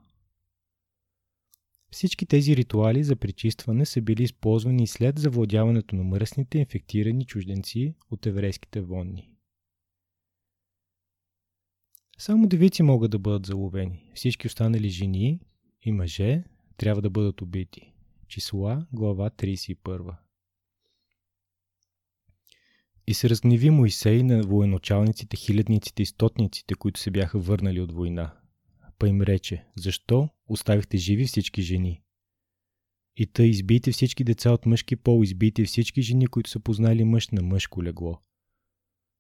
Всички 1.92 2.26
тези 2.26 2.56
ритуали 2.56 3.04
за 3.04 3.16
пречистване 3.16 3.86
са 3.86 4.02
били 4.02 4.24
използвани 4.24 4.88
след 4.88 5.20
завладяването 5.20 5.96
на 5.96 6.04
мръсните 6.04 6.58
инфектирани 6.58 7.26
чужденци 7.26 7.96
от 8.12 8.26
еврейските 8.26 8.82
вонни. 8.82 9.36
Само 12.18 12.48
девици 12.48 12.84
могат 12.84 13.12
да 13.12 13.20
бъдат 13.20 13.46
заловени. 13.46 14.12
Всички 14.16 14.48
останали 14.48 14.90
жени 14.90 15.40
и 15.82 15.92
мъже 15.92 16.44
трябва 16.78 17.02
да 17.02 17.10
бъдат 17.10 17.42
убити. 17.42 17.94
Числа, 18.30 18.88
глава 18.92 19.30
31. 19.30 20.16
И 23.08 23.14
се 23.14 23.30
разгневи 23.30 23.70
Моисей 23.70 24.24
на 24.24 24.44
военачалниците, 24.44 25.38
хилядниците 25.38 26.04
и 26.04 26.06
стотниците, 26.06 26.76
които 26.76 27.00
се 27.00 27.12
бяха 27.12 27.40
върнали 27.40 27.82
от 27.82 27.92
война. 27.92 28.34
Па 29.00 29.08
им 29.08 29.22
рече, 29.22 29.66
защо 29.78 30.30
оставихте 30.48 30.98
живи 30.98 31.26
всички 31.26 31.62
жени? 31.62 32.02
И 33.16 33.26
тъй 33.26 33.48
избийте 33.48 33.92
всички 33.92 34.24
деца 34.24 34.52
от 34.52 34.66
мъжки 34.66 34.96
пол, 34.96 35.24
избийте 35.24 35.66
всички 35.66 36.02
жени, 36.02 36.28
които 36.28 36.50
са 36.50 36.60
познали 36.60 37.04
мъж 37.04 37.30
на 37.30 37.42
мъжко 37.42 37.84
легло. 37.84 38.22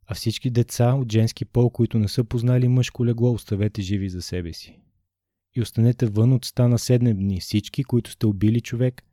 А 0.05 0.14
всички 0.14 0.49
деца 0.49 0.93
от 0.93 1.12
женски 1.12 1.45
пол, 1.45 1.70
които 1.70 1.99
не 1.99 2.07
са 2.07 2.24
познали 2.24 2.68
мъжко 2.68 3.05
легло, 3.05 3.32
оставете 3.32 3.82
живи 3.82 4.10
за 4.10 4.22
себе 4.22 4.53
си. 4.53 4.80
И 5.56 5.62
останете 5.62 6.06
вън 6.06 6.34
от 6.34 6.45
стана 6.45 6.80
седем 6.80 7.18
дни 7.18 7.39
всички, 7.39 7.84
които 7.84 8.12
сте 8.12 8.26
убили 8.26 8.62
човек 8.62 9.04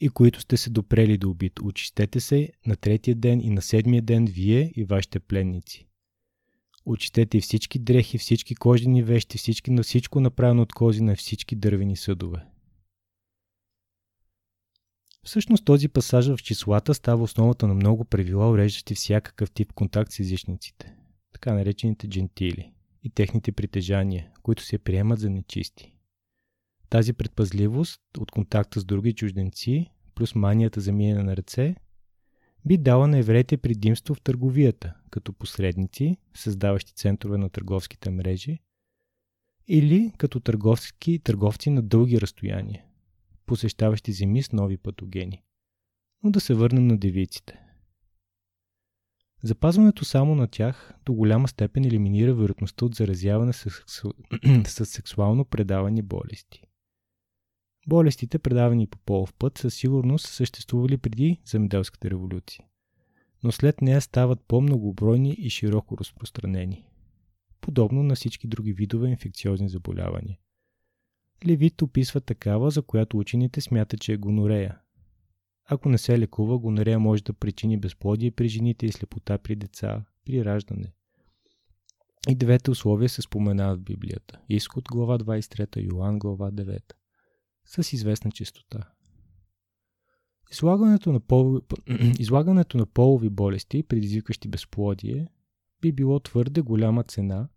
и 0.00 0.08
които 0.08 0.40
сте 0.40 0.56
се 0.56 0.70
допрели 0.70 1.18
да 1.18 1.28
убит. 1.28 1.60
Очистете 1.62 2.20
се 2.20 2.48
на 2.66 2.76
третия 2.76 3.14
ден 3.14 3.40
и 3.40 3.50
на 3.50 3.62
седмия 3.62 4.02
ден 4.02 4.26
вие 4.26 4.72
и 4.76 4.84
вашите 4.84 5.20
пленници. 5.20 5.86
Очистете 6.86 7.40
всички 7.40 7.78
дрехи, 7.78 8.18
всички 8.18 8.54
кожени 8.54 9.02
вещи, 9.02 9.38
всички 9.38 9.70
на 9.70 9.82
всичко 9.82 10.20
направено 10.20 10.62
от 10.62 10.72
кози 10.72 11.02
на 11.02 11.16
всички 11.16 11.56
дървени 11.56 11.96
съдове. 11.96 12.46
Всъщност 15.24 15.64
този 15.64 15.88
пасаж 15.88 16.28
в 16.28 16.36
числата 16.36 16.94
става 16.94 17.22
основата 17.22 17.68
на 17.68 17.74
много 17.74 18.04
правила, 18.04 18.50
уреждащи 18.50 18.94
всякакъв 18.94 19.50
тип 19.50 19.72
контакт 19.72 20.12
с 20.12 20.20
езичниците, 20.20 20.94
така 21.32 21.54
наречените 21.54 22.08
джентили, 22.08 22.72
и 23.02 23.10
техните 23.10 23.52
притежания, 23.52 24.30
които 24.42 24.62
се 24.62 24.78
приемат 24.78 25.18
за 25.18 25.30
нечисти. 25.30 25.96
Тази 26.90 27.12
предпазливост 27.12 28.00
от 28.18 28.30
контакта 28.30 28.80
с 28.80 28.84
други 28.84 29.12
чужденци, 29.12 29.90
плюс 30.14 30.34
манията 30.34 30.80
за 30.80 30.92
миене 30.92 31.22
на 31.22 31.36
ръце, 31.36 31.74
би 32.64 32.78
дала 32.78 33.06
на 33.06 33.18
евреите 33.18 33.56
предимство 33.56 34.14
в 34.14 34.20
търговията, 34.20 34.94
като 35.10 35.32
посредници, 35.32 36.16
създаващи 36.34 36.94
центрове 36.94 37.38
на 37.38 37.50
търговските 37.50 38.10
мрежи, 38.10 38.58
или 39.68 40.12
като 40.18 40.40
търговски 40.40 41.18
търговци 41.18 41.70
на 41.70 41.82
дълги 41.82 42.20
разстояния, 42.20 42.84
посещаващи 43.46 44.12
земи 44.12 44.42
с 44.42 44.52
нови 44.52 44.76
патогени. 44.76 45.42
Но 46.22 46.30
да 46.30 46.40
се 46.40 46.54
върнем 46.54 46.86
на 46.86 46.98
девиците. 46.98 47.69
Запазването 49.42 50.04
само 50.04 50.34
на 50.34 50.46
тях 50.48 50.92
до 51.06 51.12
голяма 51.12 51.48
степен 51.48 51.84
елиминира 51.84 52.34
вероятността 52.34 52.84
от 52.84 52.94
заразяване 52.94 53.52
с, 53.52 53.70
с 54.66 54.86
сексуално 54.86 55.44
предавани 55.44 56.02
болести. 56.02 56.62
Болестите, 57.86 58.38
предавани 58.38 58.86
по 58.86 58.98
полов 58.98 59.34
път, 59.34 59.58
със 59.58 59.74
сигурност 59.74 60.26
съществували 60.26 60.96
преди 60.96 61.40
земеделската 61.46 62.10
революция, 62.10 62.64
но 63.44 63.52
след 63.52 63.80
нея 63.80 64.00
стават 64.00 64.40
по-многобройни 64.48 65.32
и 65.32 65.50
широко 65.50 65.98
разпространени, 65.98 66.84
подобно 67.60 68.02
на 68.02 68.14
всички 68.14 68.46
други 68.46 68.72
видове 68.72 69.08
инфекциозни 69.08 69.68
заболявания. 69.68 70.38
Левит 71.46 71.82
описва 71.82 72.20
такава, 72.20 72.70
за 72.70 72.82
която 72.82 73.18
учените 73.18 73.60
смятат, 73.60 74.00
че 74.00 74.12
е 74.12 74.16
гонорея. 74.16 74.78
Ако 75.66 75.88
не 75.88 75.98
се 75.98 76.18
лекува, 76.18 76.58
гонорея 76.58 76.98
може 76.98 77.22
да 77.22 77.32
причини 77.32 77.80
безплодие 77.80 78.30
при 78.30 78.48
жените 78.48 78.86
и 78.86 78.92
слепота 78.92 79.38
при 79.38 79.56
деца, 79.56 80.04
при 80.24 80.44
раждане. 80.44 80.92
И 82.28 82.34
двете 82.34 82.70
условия 82.70 83.08
се 83.08 83.22
споменават 83.22 83.80
в 83.80 83.84
Библията. 83.84 84.40
Изход 84.48 84.84
глава 84.92 85.18
23, 85.18 85.92
Йоан 85.92 86.18
глава 86.18 86.50
9 86.50 86.82
с 87.66 87.92
известна 87.92 88.32
чистота. 88.32 88.88
Излагането 90.52 91.12
на, 91.12 91.20
пол... 91.20 91.60
Излагането 92.18 92.78
на 92.78 92.86
полови 92.86 93.28
болести, 93.28 93.82
предизвикващи 93.82 94.48
безплодие, 94.48 95.28
би 95.80 95.92
било 95.92 96.20
твърде 96.20 96.60
голяма 96.60 97.04
цена 97.04 97.48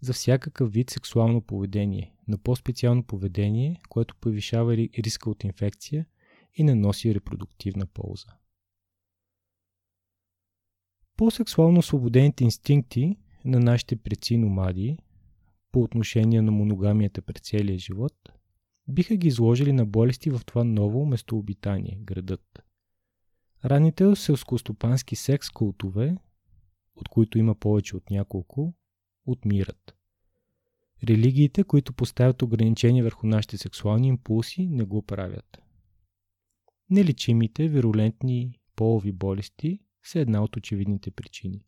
за 0.00 0.12
всякакъв 0.12 0.72
вид 0.72 0.90
сексуално 0.90 1.40
поведение, 1.40 2.14
но 2.28 2.38
по-специално 2.38 3.04
поведение, 3.04 3.80
което 3.88 4.16
повишава 4.16 4.76
риска 4.76 5.30
от 5.30 5.44
инфекция 5.44 6.06
и 6.54 6.64
не 6.64 6.74
носи 6.74 7.14
репродуктивна 7.14 7.86
полза. 7.86 8.28
По-сексуално 11.16 11.78
освободените 11.78 12.44
инстинкти 12.44 13.16
на 13.44 13.60
нашите 13.60 13.96
предци 13.96 14.36
номади 14.36 14.98
по 15.72 15.82
отношение 15.82 16.42
на 16.42 16.52
моногамията 16.52 17.22
през 17.22 17.42
целия 17.42 17.78
живот– 17.78 18.14
биха 18.88 19.16
ги 19.16 19.28
изложили 19.28 19.72
на 19.72 19.86
болести 19.86 20.30
в 20.30 20.40
това 20.46 20.64
ново 20.64 21.06
местообитание, 21.06 21.98
градът. 22.00 22.62
Ранните 23.64 24.16
селскостопански 24.16 25.16
секс 25.16 25.50
култове, 25.50 26.16
от 26.96 27.08
които 27.08 27.38
има 27.38 27.54
повече 27.54 27.96
от 27.96 28.10
няколко, 28.10 28.74
отмират. 29.26 29.94
Религиите, 31.08 31.64
които 31.64 31.92
поставят 31.92 32.42
ограничения 32.42 33.04
върху 33.04 33.26
нашите 33.26 33.58
сексуални 33.58 34.08
импулси, 34.08 34.66
не 34.66 34.84
го 34.84 35.02
правят. 35.02 35.58
Нелечимите 36.92 37.68
вирулентни 37.68 38.58
полови 38.76 39.12
болести 39.12 39.80
са 40.02 40.20
една 40.20 40.42
от 40.42 40.56
очевидните 40.56 41.10
причини. 41.10 41.64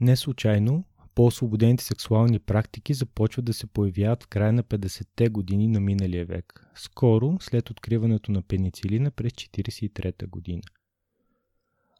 Не 0.00 0.16
случайно, 0.16 0.84
по-освободените 1.14 1.84
сексуални 1.84 2.38
практики 2.38 2.94
започват 2.94 3.44
да 3.44 3.54
се 3.54 3.66
появяват 3.66 4.22
в 4.22 4.28
края 4.28 4.52
на 4.52 4.62
50-те 4.62 5.28
години 5.28 5.68
на 5.68 5.80
миналия 5.80 6.26
век, 6.26 6.66
скоро 6.74 7.36
след 7.40 7.70
откриването 7.70 8.32
на 8.32 8.42
пеницилина 8.42 9.10
през 9.10 9.32
1943 9.32 10.26
година. 10.28 10.62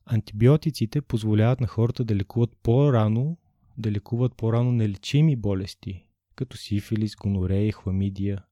Антибиотиците 0.04 1.00
позволяват 1.00 1.60
на 1.60 1.66
хората 1.66 2.04
да 2.04 2.16
лекуват 2.16 2.56
по-рано, 2.62 3.36
да 3.78 3.92
лекуват 3.92 4.36
по-рано 4.36 4.72
нелечими 4.72 5.36
болести, 5.36 6.06
като 6.34 6.56
сифилис, 6.56 7.16
гонорея 7.16 7.66
и 7.66 7.72
хламидия. 7.72 8.44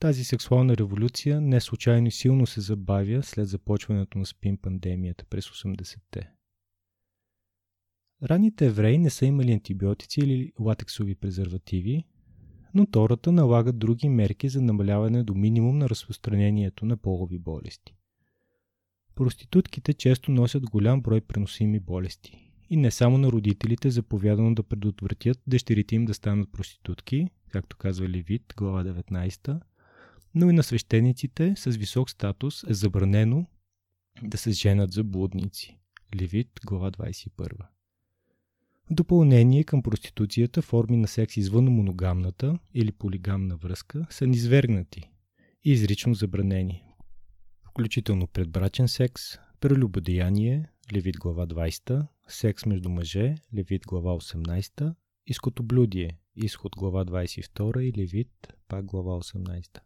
Тази 0.00 0.24
сексуална 0.24 0.76
революция 0.76 1.40
не 1.40 1.60
случайно 1.60 2.10
силно 2.10 2.46
се 2.46 2.60
забавя 2.60 3.22
след 3.22 3.48
започването 3.48 4.18
на 4.18 4.26
спин 4.26 4.56
пандемията 4.56 5.24
през 5.30 5.48
80-те. 5.48 6.30
Ранните 8.22 8.66
евреи 8.66 8.98
не 8.98 9.10
са 9.10 9.26
имали 9.26 9.52
антибиотици 9.52 10.20
или 10.20 10.52
латексови 10.60 11.14
презервативи, 11.14 12.04
но 12.74 12.86
Тората 12.86 13.32
налага 13.32 13.72
други 13.72 14.08
мерки 14.08 14.48
за 14.48 14.62
намаляване 14.62 15.22
до 15.22 15.34
минимум 15.34 15.78
на 15.78 15.88
разпространението 15.88 16.86
на 16.86 16.96
полови 16.96 17.38
болести. 17.38 17.94
Проститутките 19.14 19.94
често 19.94 20.30
носят 20.30 20.70
голям 20.70 21.02
брой 21.02 21.20
преносими 21.20 21.80
болести. 21.80 22.52
И 22.70 22.76
не 22.76 22.90
само 22.90 23.18
на 23.18 23.32
родителите 23.32 23.90
заповядано 23.90 24.54
да 24.54 24.62
предотвратят 24.62 25.38
дъщерите 25.46 25.94
им 25.94 26.04
да 26.04 26.14
станат 26.14 26.52
проститутки, 26.52 27.28
както 27.48 27.76
казва 27.76 28.08
Левит, 28.08 28.54
глава 28.56 28.84
19, 28.84 29.60
но 30.34 30.50
и 30.50 30.52
на 30.52 30.62
свещениците 30.62 31.54
с 31.56 31.70
висок 31.70 32.10
статус 32.10 32.64
е 32.68 32.74
забранено 32.74 33.46
да 34.22 34.38
се 34.38 34.50
женят 34.50 34.92
за 34.92 35.04
блудници. 35.04 35.78
Левит, 36.20 36.60
глава 36.66 36.90
21. 36.90 37.66
В 38.90 38.94
допълнение 38.94 39.64
към 39.64 39.82
проституцията, 39.82 40.62
форми 40.62 40.96
на 40.96 41.08
секс 41.08 41.36
извън 41.36 41.64
моногамната 41.64 42.58
или 42.74 42.92
полигамна 42.92 43.56
връзка 43.56 44.06
са 44.10 44.26
низвергнати 44.26 45.10
и 45.64 45.72
изрично 45.72 46.14
забранени, 46.14 46.84
включително 47.70 48.26
предбрачен 48.26 48.88
секс, 48.88 49.22
прелюбодеяние, 49.60 50.68
Левит 50.92 51.16
глава 51.16 51.46
20, 51.46 52.06
секс 52.28 52.66
между 52.66 52.88
мъже, 52.88 53.34
Левит 53.54 53.82
глава 53.86 54.12
18, 54.12 54.94
и 55.26 55.34
скотоблюдие, 55.34 56.18
изход 56.36 56.76
глава 56.76 57.04
22 57.04 57.80
и 57.80 57.92
Левит, 58.02 58.52
пак 58.68 58.84
глава 58.84 59.12
18. 59.12 59.80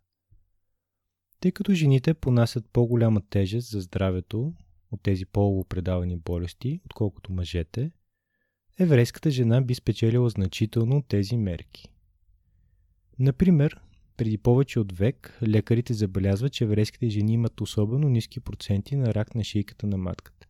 Тъй 1.45 1.53
като 1.53 1.74
жените 1.74 2.14
понасят 2.14 2.64
по-голяма 2.72 3.20
тежест 3.30 3.70
за 3.70 3.80
здравето 3.80 4.53
от 4.92 5.03
тези 5.03 5.26
полово 5.26 5.64
предавани 5.64 6.16
болести, 6.16 6.80
отколкото 6.84 7.32
мъжете, 7.32 7.90
еврейската 8.78 9.30
жена 9.30 9.62
би 9.62 9.74
спечелила 9.74 10.28
значително 10.30 11.03
тези 11.03 11.36
мерки. 11.36 11.88
Например, 13.18 13.80
преди 14.16 14.38
повече 14.38 14.80
от 14.80 14.92
век 14.92 15.38
лекарите 15.42 15.95
забелязват, 15.95 16.53
че 16.53 16.64
еврейските 16.64 17.09
жени 17.09 17.32
имат 17.32 17.61
особено 17.61 18.09
ниски 18.09 18.40
проценти 18.40 18.97
на 18.97 19.14
рак 19.14 19.34
на 19.34 19.45
шийката 19.45 19.86
на 19.86 19.97
матката. 19.97 20.47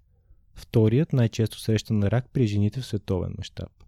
Вторият 0.54 1.12
най-често 1.12 1.60
срещан 1.60 2.02
рак 2.02 2.28
при 2.32 2.46
жените 2.46 2.80
в 2.80 2.86
световен 2.86 3.34
мащаб. 3.38 3.83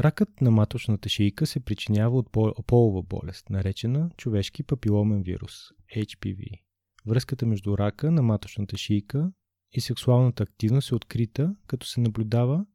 Ракът 0.00 0.40
на 0.40 0.50
маточната 0.50 1.08
шийка 1.08 1.46
се 1.46 1.60
причинява 1.60 2.18
от 2.18 2.30
полова 2.66 3.02
болест, 3.02 3.50
наречена 3.50 4.10
човешки 4.16 4.62
папиломен 4.62 5.22
вирус– 5.22 5.52
HPV. 5.96 6.60
Връзката 7.06 7.46
между 7.46 7.78
рака 7.78 8.10
на 8.10 8.22
маточната 8.22 8.76
шийка 8.76 9.32
и 9.72 9.80
сексуалната 9.80 10.42
активност 10.42 10.90
е 10.90 10.94
открита, 10.94 11.56
като 11.66 11.86
се 11.86 12.00
наблюдава, 12.00 12.66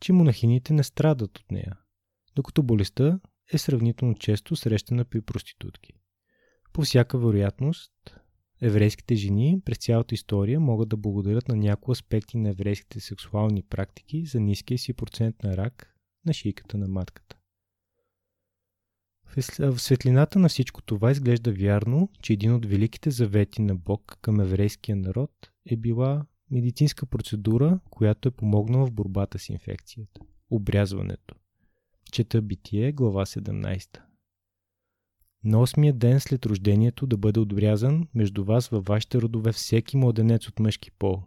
че 0.00 0.12
монахините 0.12 0.72
не 0.72 0.82
страдат 0.82 1.38
от 1.38 1.50
нея, 1.50 1.78
докато 2.36 2.62
болестта 2.62 3.20
е 3.52 3.58
сравнително 3.58 4.14
често 4.14 4.56
срещана 4.56 5.04
при 5.04 5.20
проститутки. 5.20 5.92
По 6.72 6.82
всяка 6.82 7.18
вероятност, 7.18 7.92
еврейските 8.62 9.14
жени 9.14 9.60
през 9.64 9.78
цялата 9.78 10.14
история 10.14 10.60
могат 10.60 10.88
да 10.88 10.96
благодарят 10.96 11.48
на 11.48 11.56
някои 11.56 11.92
аспекти 11.92 12.36
на 12.36 12.48
еврейските 12.48 13.00
сексуални 13.00 13.62
практики 13.62 14.26
за 14.26 14.40
ниския 14.40 14.78
си 14.78 14.92
процент 14.92 15.42
на 15.42 15.56
рак 15.56 15.93
на 16.26 16.32
шийката 16.32 16.78
на 16.78 16.88
матката. 16.88 17.36
В 19.58 19.78
светлината 19.78 20.38
на 20.38 20.48
всичко 20.48 20.82
това 20.82 21.10
изглежда 21.10 21.52
вярно, 21.52 22.08
че 22.22 22.32
един 22.32 22.54
от 22.54 22.66
великите 22.66 23.10
завети 23.10 23.62
на 23.62 23.74
Бог 23.74 24.18
към 24.20 24.40
еврейския 24.40 24.96
народ 24.96 25.30
е 25.66 25.76
била 25.76 26.26
медицинска 26.50 27.06
процедура, 27.06 27.80
която 27.90 28.28
е 28.28 28.32
помогнала 28.32 28.86
в 28.86 28.92
борбата 28.92 29.38
с 29.38 29.48
инфекцията– 29.48 30.20
обрязването. 30.50 31.34
Чета 32.12 32.42
Битие, 32.42 32.92
глава 32.92 33.26
17. 33.26 34.00
На 35.44 35.60
осмия 35.60 35.92
ден 35.92 36.20
след 36.20 36.46
рождението 36.46 37.06
да 37.06 37.16
бъде 37.16 37.40
отбрязан 37.40 38.08
между 38.14 38.44
вас 38.44 38.68
във 38.68 38.84
вашите 38.84 39.20
родове 39.20 39.52
всеки 39.52 39.96
младенец 39.96 40.48
от 40.48 40.58
мъжки 40.58 40.90
пол. 40.90 41.22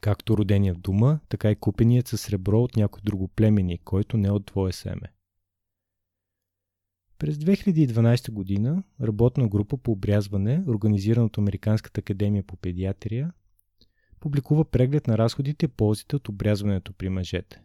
Както 0.00 0.36
родения 0.36 0.74
в 0.74 0.78
дума, 0.78 1.20
така 1.28 1.50
и 1.50 1.56
купеният 1.56 2.08
със 2.08 2.20
сребро 2.20 2.62
от 2.62 2.76
някой 2.76 3.00
друго 3.04 3.28
племени, 3.28 3.78
който 3.78 4.16
не 4.16 4.28
е 4.28 4.30
от 4.30 4.46
твое 4.46 4.72
семе. 4.72 5.12
През 7.18 7.36
2012 7.36 8.30
година 8.30 8.82
работна 9.00 9.48
група 9.48 9.76
по 9.76 9.92
обрязване, 9.92 10.64
организирана 10.66 11.26
от 11.26 11.38
Американската 11.38 12.00
академия 12.00 12.42
по 12.42 12.56
педиатрия, 12.56 13.32
публикува 14.20 14.64
преглед 14.64 15.06
на 15.06 15.18
разходите 15.18 15.66
и 15.66 15.68
ползите 15.68 16.16
от 16.16 16.28
обрязването 16.28 16.92
при 16.92 17.08
мъжете. 17.08 17.60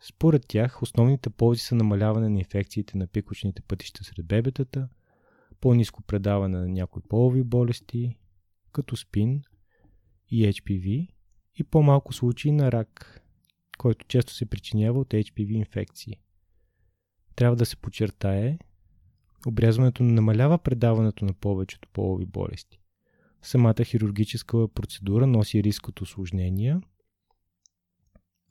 Според 0.00 0.46
тях, 0.46 0.82
основните 0.82 1.30
ползи 1.30 1.60
са 1.60 1.74
намаляване 1.74 2.28
на 2.28 2.38
инфекциите 2.38 2.98
на 2.98 3.06
пикочните 3.06 3.62
пътища 3.62 4.04
сред 4.04 4.26
бебетата, 4.26 4.88
по-низко 5.60 6.02
предаване 6.02 6.58
на 6.58 6.68
някои 6.68 7.02
полови 7.08 7.42
болести, 7.42 8.16
като 8.72 8.96
спин 8.96 9.42
и 10.28 10.52
HPV, 10.52 11.08
и 11.56 11.64
по-малко 11.64 12.12
случаи 12.12 12.52
на 12.52 12.72
рак, 12.72 13.22
който 13.78 14.06
често 14.06 14.34
се 14.34 14.46
причинява 14.46 15.00
от 15.00 15.08
HPV 15.08 15.50
инфекции. 15.50 16.16
Трябва 17.36 17.56
да 17.56 17.66
се 17.66 17.76
подчертае, 17.76 18.58
обрязването 19.46 20.02
не 20.02 20.12
намалява 20.12 20.58
предаването 20.58 21.24
на 21.24 21.32
повечето 21.32 21.88
полови 21.92 22.26
болести. 22.26 22.80
Самата 23.42 23.84
хирургическа 23.84 24.68
процедура 24.68 25.26
носи 25.26 25.62
риск 25.62 25.88
от 25.88 26.00
осложнения– 26.00 26.82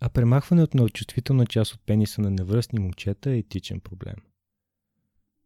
а 0.03 0.09
премахването 0.09 0.77
на 0.77 0.89
чувствителна 0.89 1.45
част 1.45 1.73
от 1.73 1.81
пениса 1.85 2.21
на 2.21 2.29
невръстни 2.29 2.79
момчета 2.79 3.31
е 3.31 3.37
етичен 3.37 3.79
проблем. 3.79 4.15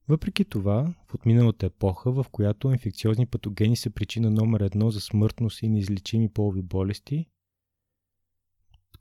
Въпреки 0.08 0.45
това, 0.45 0.93
в 1.08 1.14
отминалата 1.14 1.66
епоха, 1.66 2.12
в 2.12 2.26
която 2.32 2.72
инфекциозни 2.72 3.26
патогени 3.26 3.76
са 3.76 3.89
причина 3.89 4.32
номер 4.32 4.60
едно 4.60 4.91
за 4.91 5.01
смъртност 5.01 5.64
и 5.64 5.70
неизлечими 5.70 6.30
полови 6.30 6.62
болести, 6.62 7.28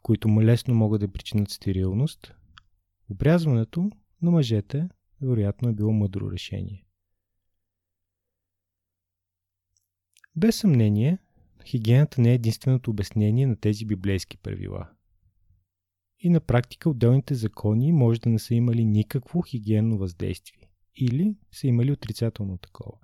които 0.04 0.28
лесно 0.28 0.74
могат 0.74 1.00
да 1.00 1.12
причинят 1.12 1.50
стерилност, 1.50 2.34
обрязването 3.10 3.90
на 4.22 4.30
мъжете 4.30 4.88
вероятно 5.22 5.68
е 5.68 5.72
било 5.72 5.92
мъдро 5.92 6.30
решение. 6.30 6.84
Без 10.36 10.56
съмнение, 10.56 11.18
хигиената 11.66 12.20
не 12.20 12.30
е 12.30 12.34
единственото 12.34 12.90
обяснение 12.90 13.46
на 13.46 13.56
тези 13.56 13.84
библейски 13.84 14.36
правила– 14.36 14.90
и 16.24 16.28
на 16.28 16.40
практика 16.40 16.90
отделните 16.90 17.34
закони 17.34 17.92
може 17.92 18.20
да 18.20 18.30
не 18.30 18.38
са 18.38 18.54
имали 18.54 18.84
никакво 18.84 19.42
хигиенно 19.42 19.98
въздействие 19.98 20.68
или 20.96 21.36
са 21.52 21.66
имали 21.66 21.92
отрицателно 21.92 22.58
такова. 22.58 22.98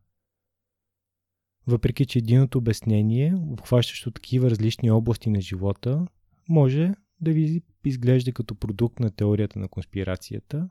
Въпреки, 1.66 2.06
че 2.06 2.18
единото 2.18 2.58
обяснение, 2.58 3.34
обхващащо 3.34 4.10
такива 4.10 4.50
различни 4.50 4.90
области 4.90 5.30
на 5.30 5.40
живота, 5.40 6.06
може 6.50 6.94
да 7.20 7.32
ви 7.32 7.62
изглежда 7.84 8.32
като 8.32 8.54
продукт 8.54 9.00
на 9.00 9.10
теорията 9.10 9.58
на 9.58 9.68
конспирацията, 9.68 10.68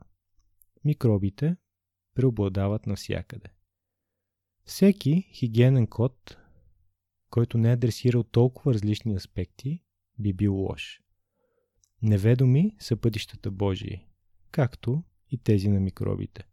микробите 0.84 1.56
преобладават 2.14 2.86
навсякъде. 2.86 3.48
Всеки 4.64 5.28
хигиенен 5.32 5.86
код, 5.86 6.36
който 7.30 7.58
не 7.58 7.70
е 7.70 7.72
адресирал 7.72 8.22
толкова 8.22 8.74
различни 8.74 9.14
аспекти, 9.14 9.82
би 10.18 10.32
бил 10.32 10.54
лош. 10.54 11.00
Неведоми 12.02 12.76
са 12.78 12.96
пътищата 12.96 13.50
Божии, 13.50 14.06
както 14.50 15.04
и 15.30 15.38
тези 15.38 15.68
на 15.68 15.80
микробите. 15.80 16.46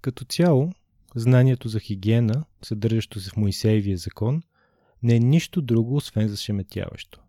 Като 0.00 0.24
цяло, 0.24 0.72
знанието 1.14 1.68
за 1.68 1.80
хигиена, 1.80 2.44
съдържащо 2.62 3.20
се 3.20 3.30
в 3.30 3.36
Моисеевия 3.36 3.96
закон, 3.96 4.42
не 5.02 5.16
е 5.16 5.20
нищо 5.20 5.62
друго, 5.62 5.96
освен 5.96 6.28
зашеметяващо. 6.28 7.20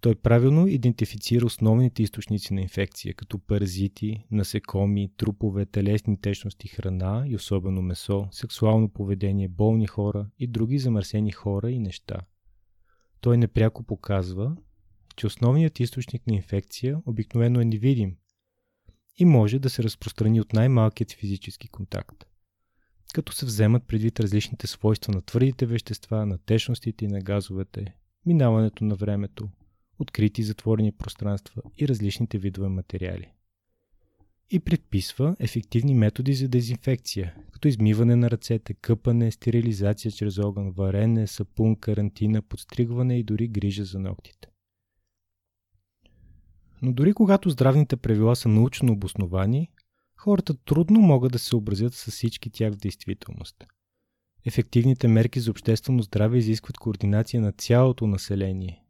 Той 0.00 0.14
правилно 0.14 0.66
идентифицира 0.66 1.46
основните 1.46 2.02
източници 2.02 2.54
на 2.54 2.60
инфекция, 2.60 3.14
като 3.14 3.38
паразити, 3.38 4.26
насекоми, 4.30 5.12
трупове, 5.16 5.66
телесни 5.66 6.20
течности, 6.20 6.68
храна 6.68 7.24
и 7.28 7.36
особено 7.36 7.82
месо, 7.82 8.28
сексуално 8.30 8.88
поведение, 8.88 9.48
болни 9.48 9.86
хора 9.86 10.26
и 10.38 10.46
други 10.46 10.78
замърсени 10.78 11.32
хора 11.32 11.70
и 11.70 11.78
неща. 11.78 12.20
Той 13.20 13.38
непряко 13.38 13.82
показва, 13.82 14.56
че 15.16 15.26
основният 15.26 15.80
източник 15.80 16.26
на 16.26 16.34
инфекция 16.34 17.02
обикновено 17.06 17.60
е 17.60 17.64
невидим 17.64 18.16
и 19.18 19.24
може 19.24 19.58
да 19.58 19.70
се 19.70 19.82
разпространи 19.82 20.40
от 20.40 20.52
най-малкият 20.52 21.12
физически 21.12 21.68
контакт 21.68 22.24
като 23.14 23.32
се 23.32 23.46
вземат 23.46 23.86
предвид 23.86 24.20
различните 24.20 24.66
свойства 24.66 25.12
на 25.12 25.22
твърдите 25.22 25.66
вещества, 25.66 26.26
на 26.26 26.38
течностите 26.38 27.04
и 27.04 27.08
на 27.08 27.20
газовете, 27.20 27.94
минаването 28.26 28.84
на 28.84 28.94
времето, 28.94 29.48
открити 29.98 30.40
и 30.40 30.44
затворени 30.44 30.92
пространства 30.92 31.62
и 31.78 31.88
различните 31.88 32.38
видове 32.38 32.68
материали. 32.68 33.28
И 34.50 34.60
предписва 34.60 35.36
ефективни 35.38 35.94
методи 35.94 36.34
за 36.34 36.48
дезинфекция, 36.48 37.34
като 37.52 37.68
измиване 37.68 38.16
на 38.16 38.30
ръцете, 38.30 38.74
къпане, 38.74 39.30
стерилизация 39.30 40.12
чрез 40.12 40.38
огън, 40.38 40.70
варене, 40.70 41.26
сапун, 41.26 41.76
карантина, 41.76 42.42
подстригване 42.42 43.18
и 43.18 43.22
дори 43.22 43.48
грижа 43.48 43.84
за 43.84 43.98
ногтите. 43.98 44.48
Но 46.82 46.92
дори 46.92 47.12
когато 47.12 47.50
здравните 47.50 47.96
правила 47.96 48.36
са 48.36 48.48
научно 48.48 48.92
обосновани, 48.92 49.70
хората 50.24 50.54
трудно 50.54 51.00
могат 51.00 51.32
да 51.32 51.38
се 51.38 51.46
съобразят 51.46 51.94
с 51.94 52.10
всички 52.10 52.50
тях 52.50 52.72
в 52.72 52.76
действителност. 52.76 53.64
Ефективните 54.44 55.08
мерки 55.08 55.40
за 55.40 55.50
обществено 55.50 56.02
здраве 56.02 56.38
изискват 56.38 56.78
координация 56.78 57.40
на 57.40 57.52
цялото 57.52 58.06
население, 58.06 58.84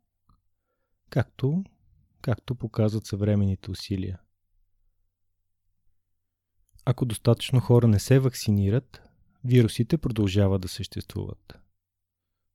както, 1.11 1.65
както 2.21 2.55
показват 2.55 3.07
съвременните 3.07 3.71
усилия. 3.71 4.21
Ако 6.85 7.05
достатъчно 7.05 7.61
хора 7.61 7.89
не 7.89 7.99
се 7.99 8.19
вакцинират, 8.19 9.03
вирусите 9.45 9.99
продължават 9.99 10.63
да 10.63 10.69
съществуват. 10.69 11.59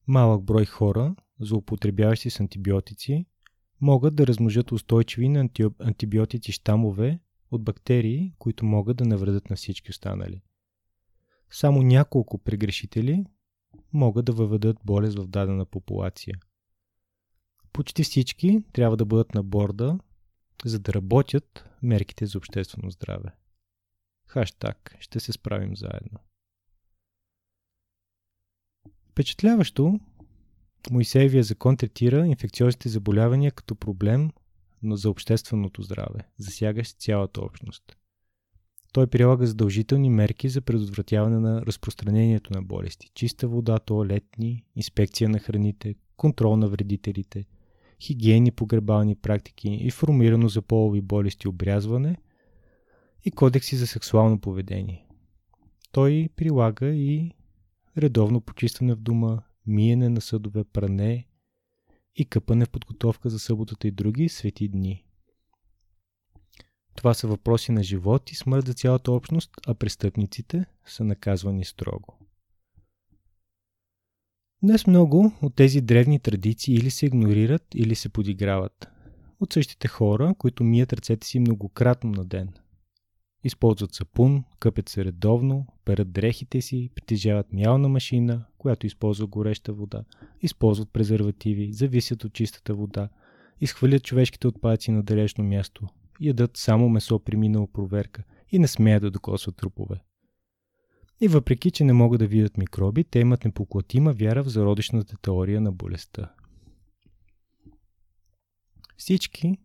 Малък 0.08 0.44
брой 0.44 0.66
хора, 0.66 1.16
злоупотребяващи 1.40 2.30
с 2.30 2.40
антибиотици, 2.40 3.26
могат 3.82 4.16
да 4.16 4.28
размножат 4.28 4.72
устойчиви 4.72 5.30
на 5.30 5.50
антибиотици 5.80 6.52
щамове 6.52 7.20
от 7.52 7.64
бактерии, 7.64 8.34
които 8.40 8.66
могат 8.66 8.98
да 8.98 9.06
навредят 9.06 9.50
на 9.50 9.56
всички 9.56 9.92
останали. 9.92 10.42
Само 11.52 11.82
няколко 11.82 12.38
прегрешители 12.38 13.26
могат 13.94 14.26
да 14.26 14.32
въведат 14.32 14.78
болест 14.86 15.18
в 15.20 15.28
дадена 15.28 15.66
популация. 15.66 16.36
Почти 17.74 18.04
всички 18.04 18.64
трябва 18.74 18.98
да 18.98 19.06
бъдат 19.06 19.34
на 19.34 19.44
борда, 19.44 20.00
за 20.66 20.80
да 20.80 20.94
работят 20.94 21.70
мерките 21.82 22.26
за 22.26 22.38
обществено 22.38 22.92
здраве. 22.92 23.32
Хаштаг 24.28 24.96
ще 25.00 25.20
се 25.20 25.32
справим 25.32 25.76
заедно. 25.76 26.20
Впечатляващо, 29.12 30.00
Моисеевия 30.92 31.44
закон 31.44 31.78
третира 31.78 32.28
инфекциозните 32.28 32.90
заболявания 32.90 33.52
като 33.52 33.76
проблем 33.76 34.32
но 34.84 34.96
за 34.96 35.10
общественото 35.10 35.82
здраве, 35.82 36.20
засягащ 36.38 37.00
цялата 37.00 37.42
общност. 37.42 37.84
Той 38.94 39.08
прилага 39.08 39.46
задължителни 39.46 40.10
мерки 40.10 40.50
за 40.50 40.62
предотвратяване 40.62 41.40
на 41.40 41.62
разпространението 41.66 42.54
на 42.54 42.62
болести. 42.62 43.12
Чиста 43.14 43.48
вода, 43.48 43.80
туалетни, 43.80 44.66
инспекция 44.76 45.30
на 45.30 45.40
храните, 45.40 45.96
контрол 46.18 46.56
на 46.56 46.68
вредителите, 46.68 47.46
хигиени 48.02 48.52
погребални 48.52 49.16
практики, 49.16 49.68
информирано 49.68 50.50
за 50.50 50.62
полови 50.62 51.02
болести 51.02 51.48
обрязване 51.48 52.18
и 53.26 53.32
кодекси 53.32 53.76
за 53.76 53.88
сексуално 53.88 54.40
поведение. 54.40 55.06
Той 55.92 56.30
прилага 56.36 56.88
и 56.88 57.32
редовно 57.98 58.42
почистване 58.42 58.96
в 58.96 59.00
дома, 59.00 59.40
миене 59.66 60.10
на 60.10 60.22
съдове, 60.22 60.64
пране 60.64 61.28
и 62.20 62.26
къпане 62.26 62.66
в 62.66 62.70
подготовка 62.70 63.30
за 63.30 63.40
съботата 63.40 63.88
и 63.88 63.92
други 63.92 64.30
свети 64.30 64.68
дни. 64.68 65.06
Това 66.96 67.14
са 67.14 67.28
въпроси 67.28 67.72
на 67.72 67.84
живот 67.84 68.32
и 68.32 68.36
смърт 68.36 68.66
за 68.66 68.74
цялата 68.74 69.12
общност, 69.12 69.52
а 69.68 69.74
престъпниците 69.74 70.66
са 70.86 71.04
наказвани 71.04 71.66
строго. 71.66 72.20
Днес 74.64 74.88
много 74.88 75.34
от 75.42 75.56
тези 75.56 75.82
древни 75.82 76.20
традиции 76.20 76.76
или 76.76 76.92
се 76.92 77.06
игнорират, 77.06 77.66
или 77.76 77.96
се 77.96 78.10
подиграват. 78.10 78.88
От 79.40 79.54
същите 79.54 79.88
хора, 79.88 80.36
които 80.38 80.64
мият 80.64 80.94
ръцете 80.94 81.28
си 81.28 81.40
многократно 81.40 82.12
на 82.12 82.26
ден– 82.26 82.54
Използват 83.44 83.94
сапун, 83.94 84.44
къпят 84.60 84.90
се 84.90 85.06
редовно, 85.06 85.68
перат 85.86 86.12
дрехите 86.12 86.62
си, 86.62 86.90
притежават 86.96 87.54
мялна 87.54 87.90
машина, 87.90 88.46
която 88.58 88.86
използва 88.86 89.28
гореща 89.28 89.74
вода, 89.74 90.04
използват 90.42 90.90
презервативи, 90.94 91.74
зависят 91.74 92.24
от 92.24 92.34
чистата 92.34 92.74
вода, 92.74 93.10
изхвърлят 93.62 94.04
човешките 94.04 94.48
отпадъци 94.48 94.92
на 94.92 95.04
далечно 95.04 95.44
място, 95.44 95.88
ядат 96.20 96.58
само 96.58 96.90
месо 96.90 97.20
при 97.20 97.38
минала 97.38 97.68
проверка 97.68 98.24
и 98.52 98.60
не 98.60 98.68
смеят 98.68 99.02
да 99.02 99.12
докосват 99.12 99.56
трупове. 99.56 100.02
И 101.22 101.28
въпреки, 101.28 101.72
че 101.72 101.84
не 101.84 101.94
могат 101.94 102.20
да 102.20 102.28
видят 102.28 102.58
микроби, 102.58 103.04
те 103.04 103.20
имат 103.20 103.46
непоклатима 103.46 104.14
вяра 104.14 104.44
в 104.44 104.50
зародишната 104.50 105.18
теория 105.22 105.62
на 105.62 105.72
болестта. 105.72 106.32
Всички 108.98 109.58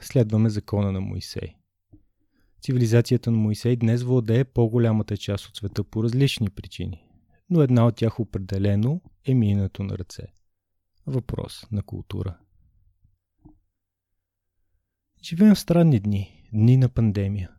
следваме 0.00 0.48
закона 0.48 0.92
на 0.92 1.00
Моисей. 1.00 1.54
Цивилизацията 2.66 3.30
на 3.30 3.36
Моисей 3.36 3.76
днес 3.76 4.02
владее 4.02 4.44
по-голямата 4.44 5.16
част 5.16 5.46
от 5.46 5.56
света 5.56 5.84
по 5.84 6.04
различни 6.04 6.50
причини, 6.50 7.04
но 7.50 7.62
една 7.62 7.86
от 7.86 7.96
тях 7.96 8.20
определено 8.20 9.00
е 9.24 9.34
минато 9.34 9.82
на 9.82 9.98
ръце. 9.98 10.22
Въпрос 11.06 11.66
на 11.72 11.82
култура. 11.82 12.38
Живеем 15.22 15.54
в 15.54 15.58
странни 15.58 16.00
дни, 16.00 16.48
дни 16.52 16.76
на 16.76 16.88
пандемия. 16.88 17.50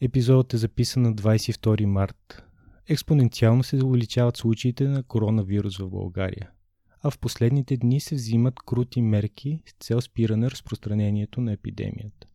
Епизодът 0.00 0.54
е 0.54 0.56
записан 0.56 1.02
на 1.02 1.14
22 1.14 1.84
март. 1.84 2.42
Експоненциално 2.88 3.62
се 3.62 3.84
увеличават 3.84 4.36
случаите 4.36 4.88
на 4.88 5.02
коронавирус 5.02 5.78
в 5.78 5.90
България, 5.90 6.50
а 7.00 7.10
в 7.10 7.18
последните 7.18 7.76
дни 7.76 8.00
се 8.00 8.14
взимат 8.14 8.54
крути 8.66 9.02
мерки 9.02 9.62
с 9.66 9.84
цел 9.86 10.00
спиране 10.00 10.50
разпространението 10.50 11.40
на 11.40 11.52
епидемията. 11.52 12.26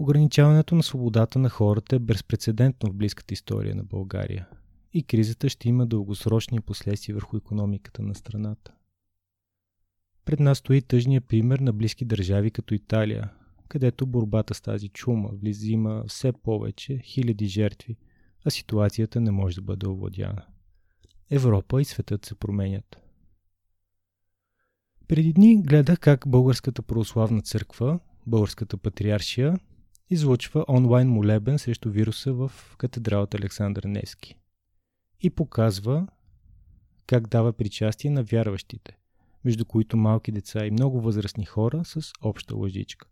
Ограничаването 0.00 0.74
на 0.74 0.82
свободата 0.82 1.38
на 1.38 1.48
хората 1.48 1.96
е 1.96 1.98
безпредседентно 1.98 2.90
в 2.90 2.94
близката 2.94 3.34
история 3.34 3.74
на 3.74 3.84
България 3.84 4.48
и 4.92 5.02
кризата 5.02 5.48
ще 5.48 5.68
има 5.68 5.86
дългосрочни 5.86 6.60
последствия 6.60 7.14
върху 7.14 7.36
економиката 7.36 8.02
на 8.02 8.14
страната. 8.14 8.72
Пред 10.24 10.40
нас 10.40 10.58
стои 10.58 10.82
тъжния 10.82 11.20
пример 11.20 11.58
на 11.58 11.72
близки 11.72 12.04
държави 12.04 12.50
като 12.50 12.74
Италия, 12.74 13.32
където 13.68 14.06
борбата 14.06 14.54
с 14.54 14.60
тази 14.60 14.88
чума 14.88 15.30
влизима 15.32 16.04
все 16.08 16.32
повече 16.32 16.98
хиляди 16.98 17.46
жертви, 17.46 17.96
а 18.44 18.50
ситуацията 18.50 19.20
не 19.20 19.30
може 19.30 19.56
да 19.56 19.62
бъде 19.62 19.88
овладяна. 19.88 20.42
Европа 21.30 21.80
и 21.80 21.84
светът 21.84 22.26
се 22.26 22.34
променят. 22.34 22.96
Преди 25.08 25.32
дни 25.32 25.62
гледах 25.62 26.00
как 26.00 26.28
Българската 26.28 26.82
православна 26.82 27.42
църква, 27.42 28.00
Българската 28.26 28.76
патриаршия 28.76 29.58
излъчва 30.10 30.64
онлайн 30.68 31.08
молебен 31.08 31.58
срещу 31.58 31.90
вируса 31.90 32.32
в 32.32 32.52
катедралата 32.78 33.36
Александър 33.36 33.84
Невски 33.84 34.36
и 35.20 35.30
показва 35.30 36.06
как 37.06 37.28
дава 37.28 37.52
причастие 37.52 38.10
на 38.10 38.22
вярващите, 38.22 38.98
между 39.44 39.64
които 39.64 39.96
малки 39.96 40.32
деца 40.32 40.66
и 40.66 40.70
много 40.70 41.00
възрастни 41.00 41.44
хора 41.44 41.84
с 41.84 42.12
обща 42.22 42.56
лъжичка. 42.56 43.08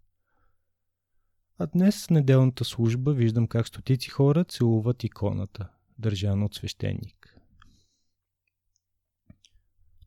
А 1.59 1.67
днес 1.67 2.07
в 2.07 2.11
неделната 2.11 2.65
служба 2.65 3.13
виждам 3.13 3.47
как 3.47 3.69
стотици 3.69 4.11
хора 4.11 4.45
целуват 4.45 5.05
иконата, 5.05 5.69
държана 5.99 6.45
от 6.45 6.55
свещеник. 6.55 7.37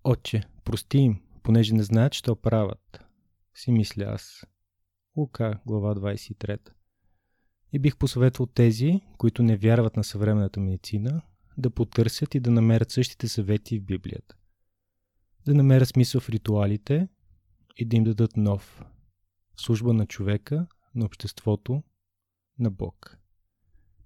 Отче, 0.04 0.44
прости 0.64 0.98
им, 0.98 1.22
понеже 1.44 1.74
не 1.74 1.84
знаят, 1.84 2.14
що 2.14 2.36
правят, 2.36 3.04
си 3.56 3.72
мисля 3.72 4.04
аз. 4.04 4.46
Лука, 5.16 5.60
глава 5.66 5.96
23. 5.96 6.72
И 7.74 7.80
бих 7.80 7.98
посъветвал 7.98 8.46
тези, 8.46 9.02
които 9.18 9.44
не 9.44 9.58
вярват 9.58 9.98
на 9.98 10.04
съвременната 10.04 10.60
медицина, 10.60 11.22
да 11.58 11.70
потърсят 11.70 12.36
и 12.36 12.40
да 12.40 12.52
намерят 12.52 12.92
същите 12.92 13.28
съвети 13.28 13.80
в 13.80 13.84
Библията. 13.84 14.36
Да 15.46 15.54
намерят 15.54 15.90
смисъл 15.90 16.22
в 16.22 16.30
ритуалите 16.30 17.08
и 17.78 17.86
да 17.86 17.98
им 17.98 18.04
дадат 18.04 18.38
нов. 18.38 18.82
Служба 19.56 19.94
на 19.94 20.06
човека, 20.06 20.68
на 20.96 21.06
обществото, 21.06 21.84
на 22.60 22.72
Бог. 22.72 23.18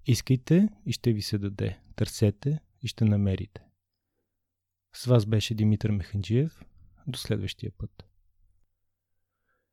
Искайте 0.06 0.68
и 0.86 0.92
ще 0.92 1.12
ви 1.12 1.22
се 1.22 1.38
даде. 1.38 1.78
Търсете 1.96 2.60
и 2.82 2.88
ще 2.88 3.04
намерите. 3.04 3.62
С 4.96 5.04
вас 5.04 5.26
беше 5.26 5.54
Димитър 5.54 5.90
Механджиев. 5.90 6.64
До 7.06 7.18
следващия 7.18 7.72
път. 7.78 8.04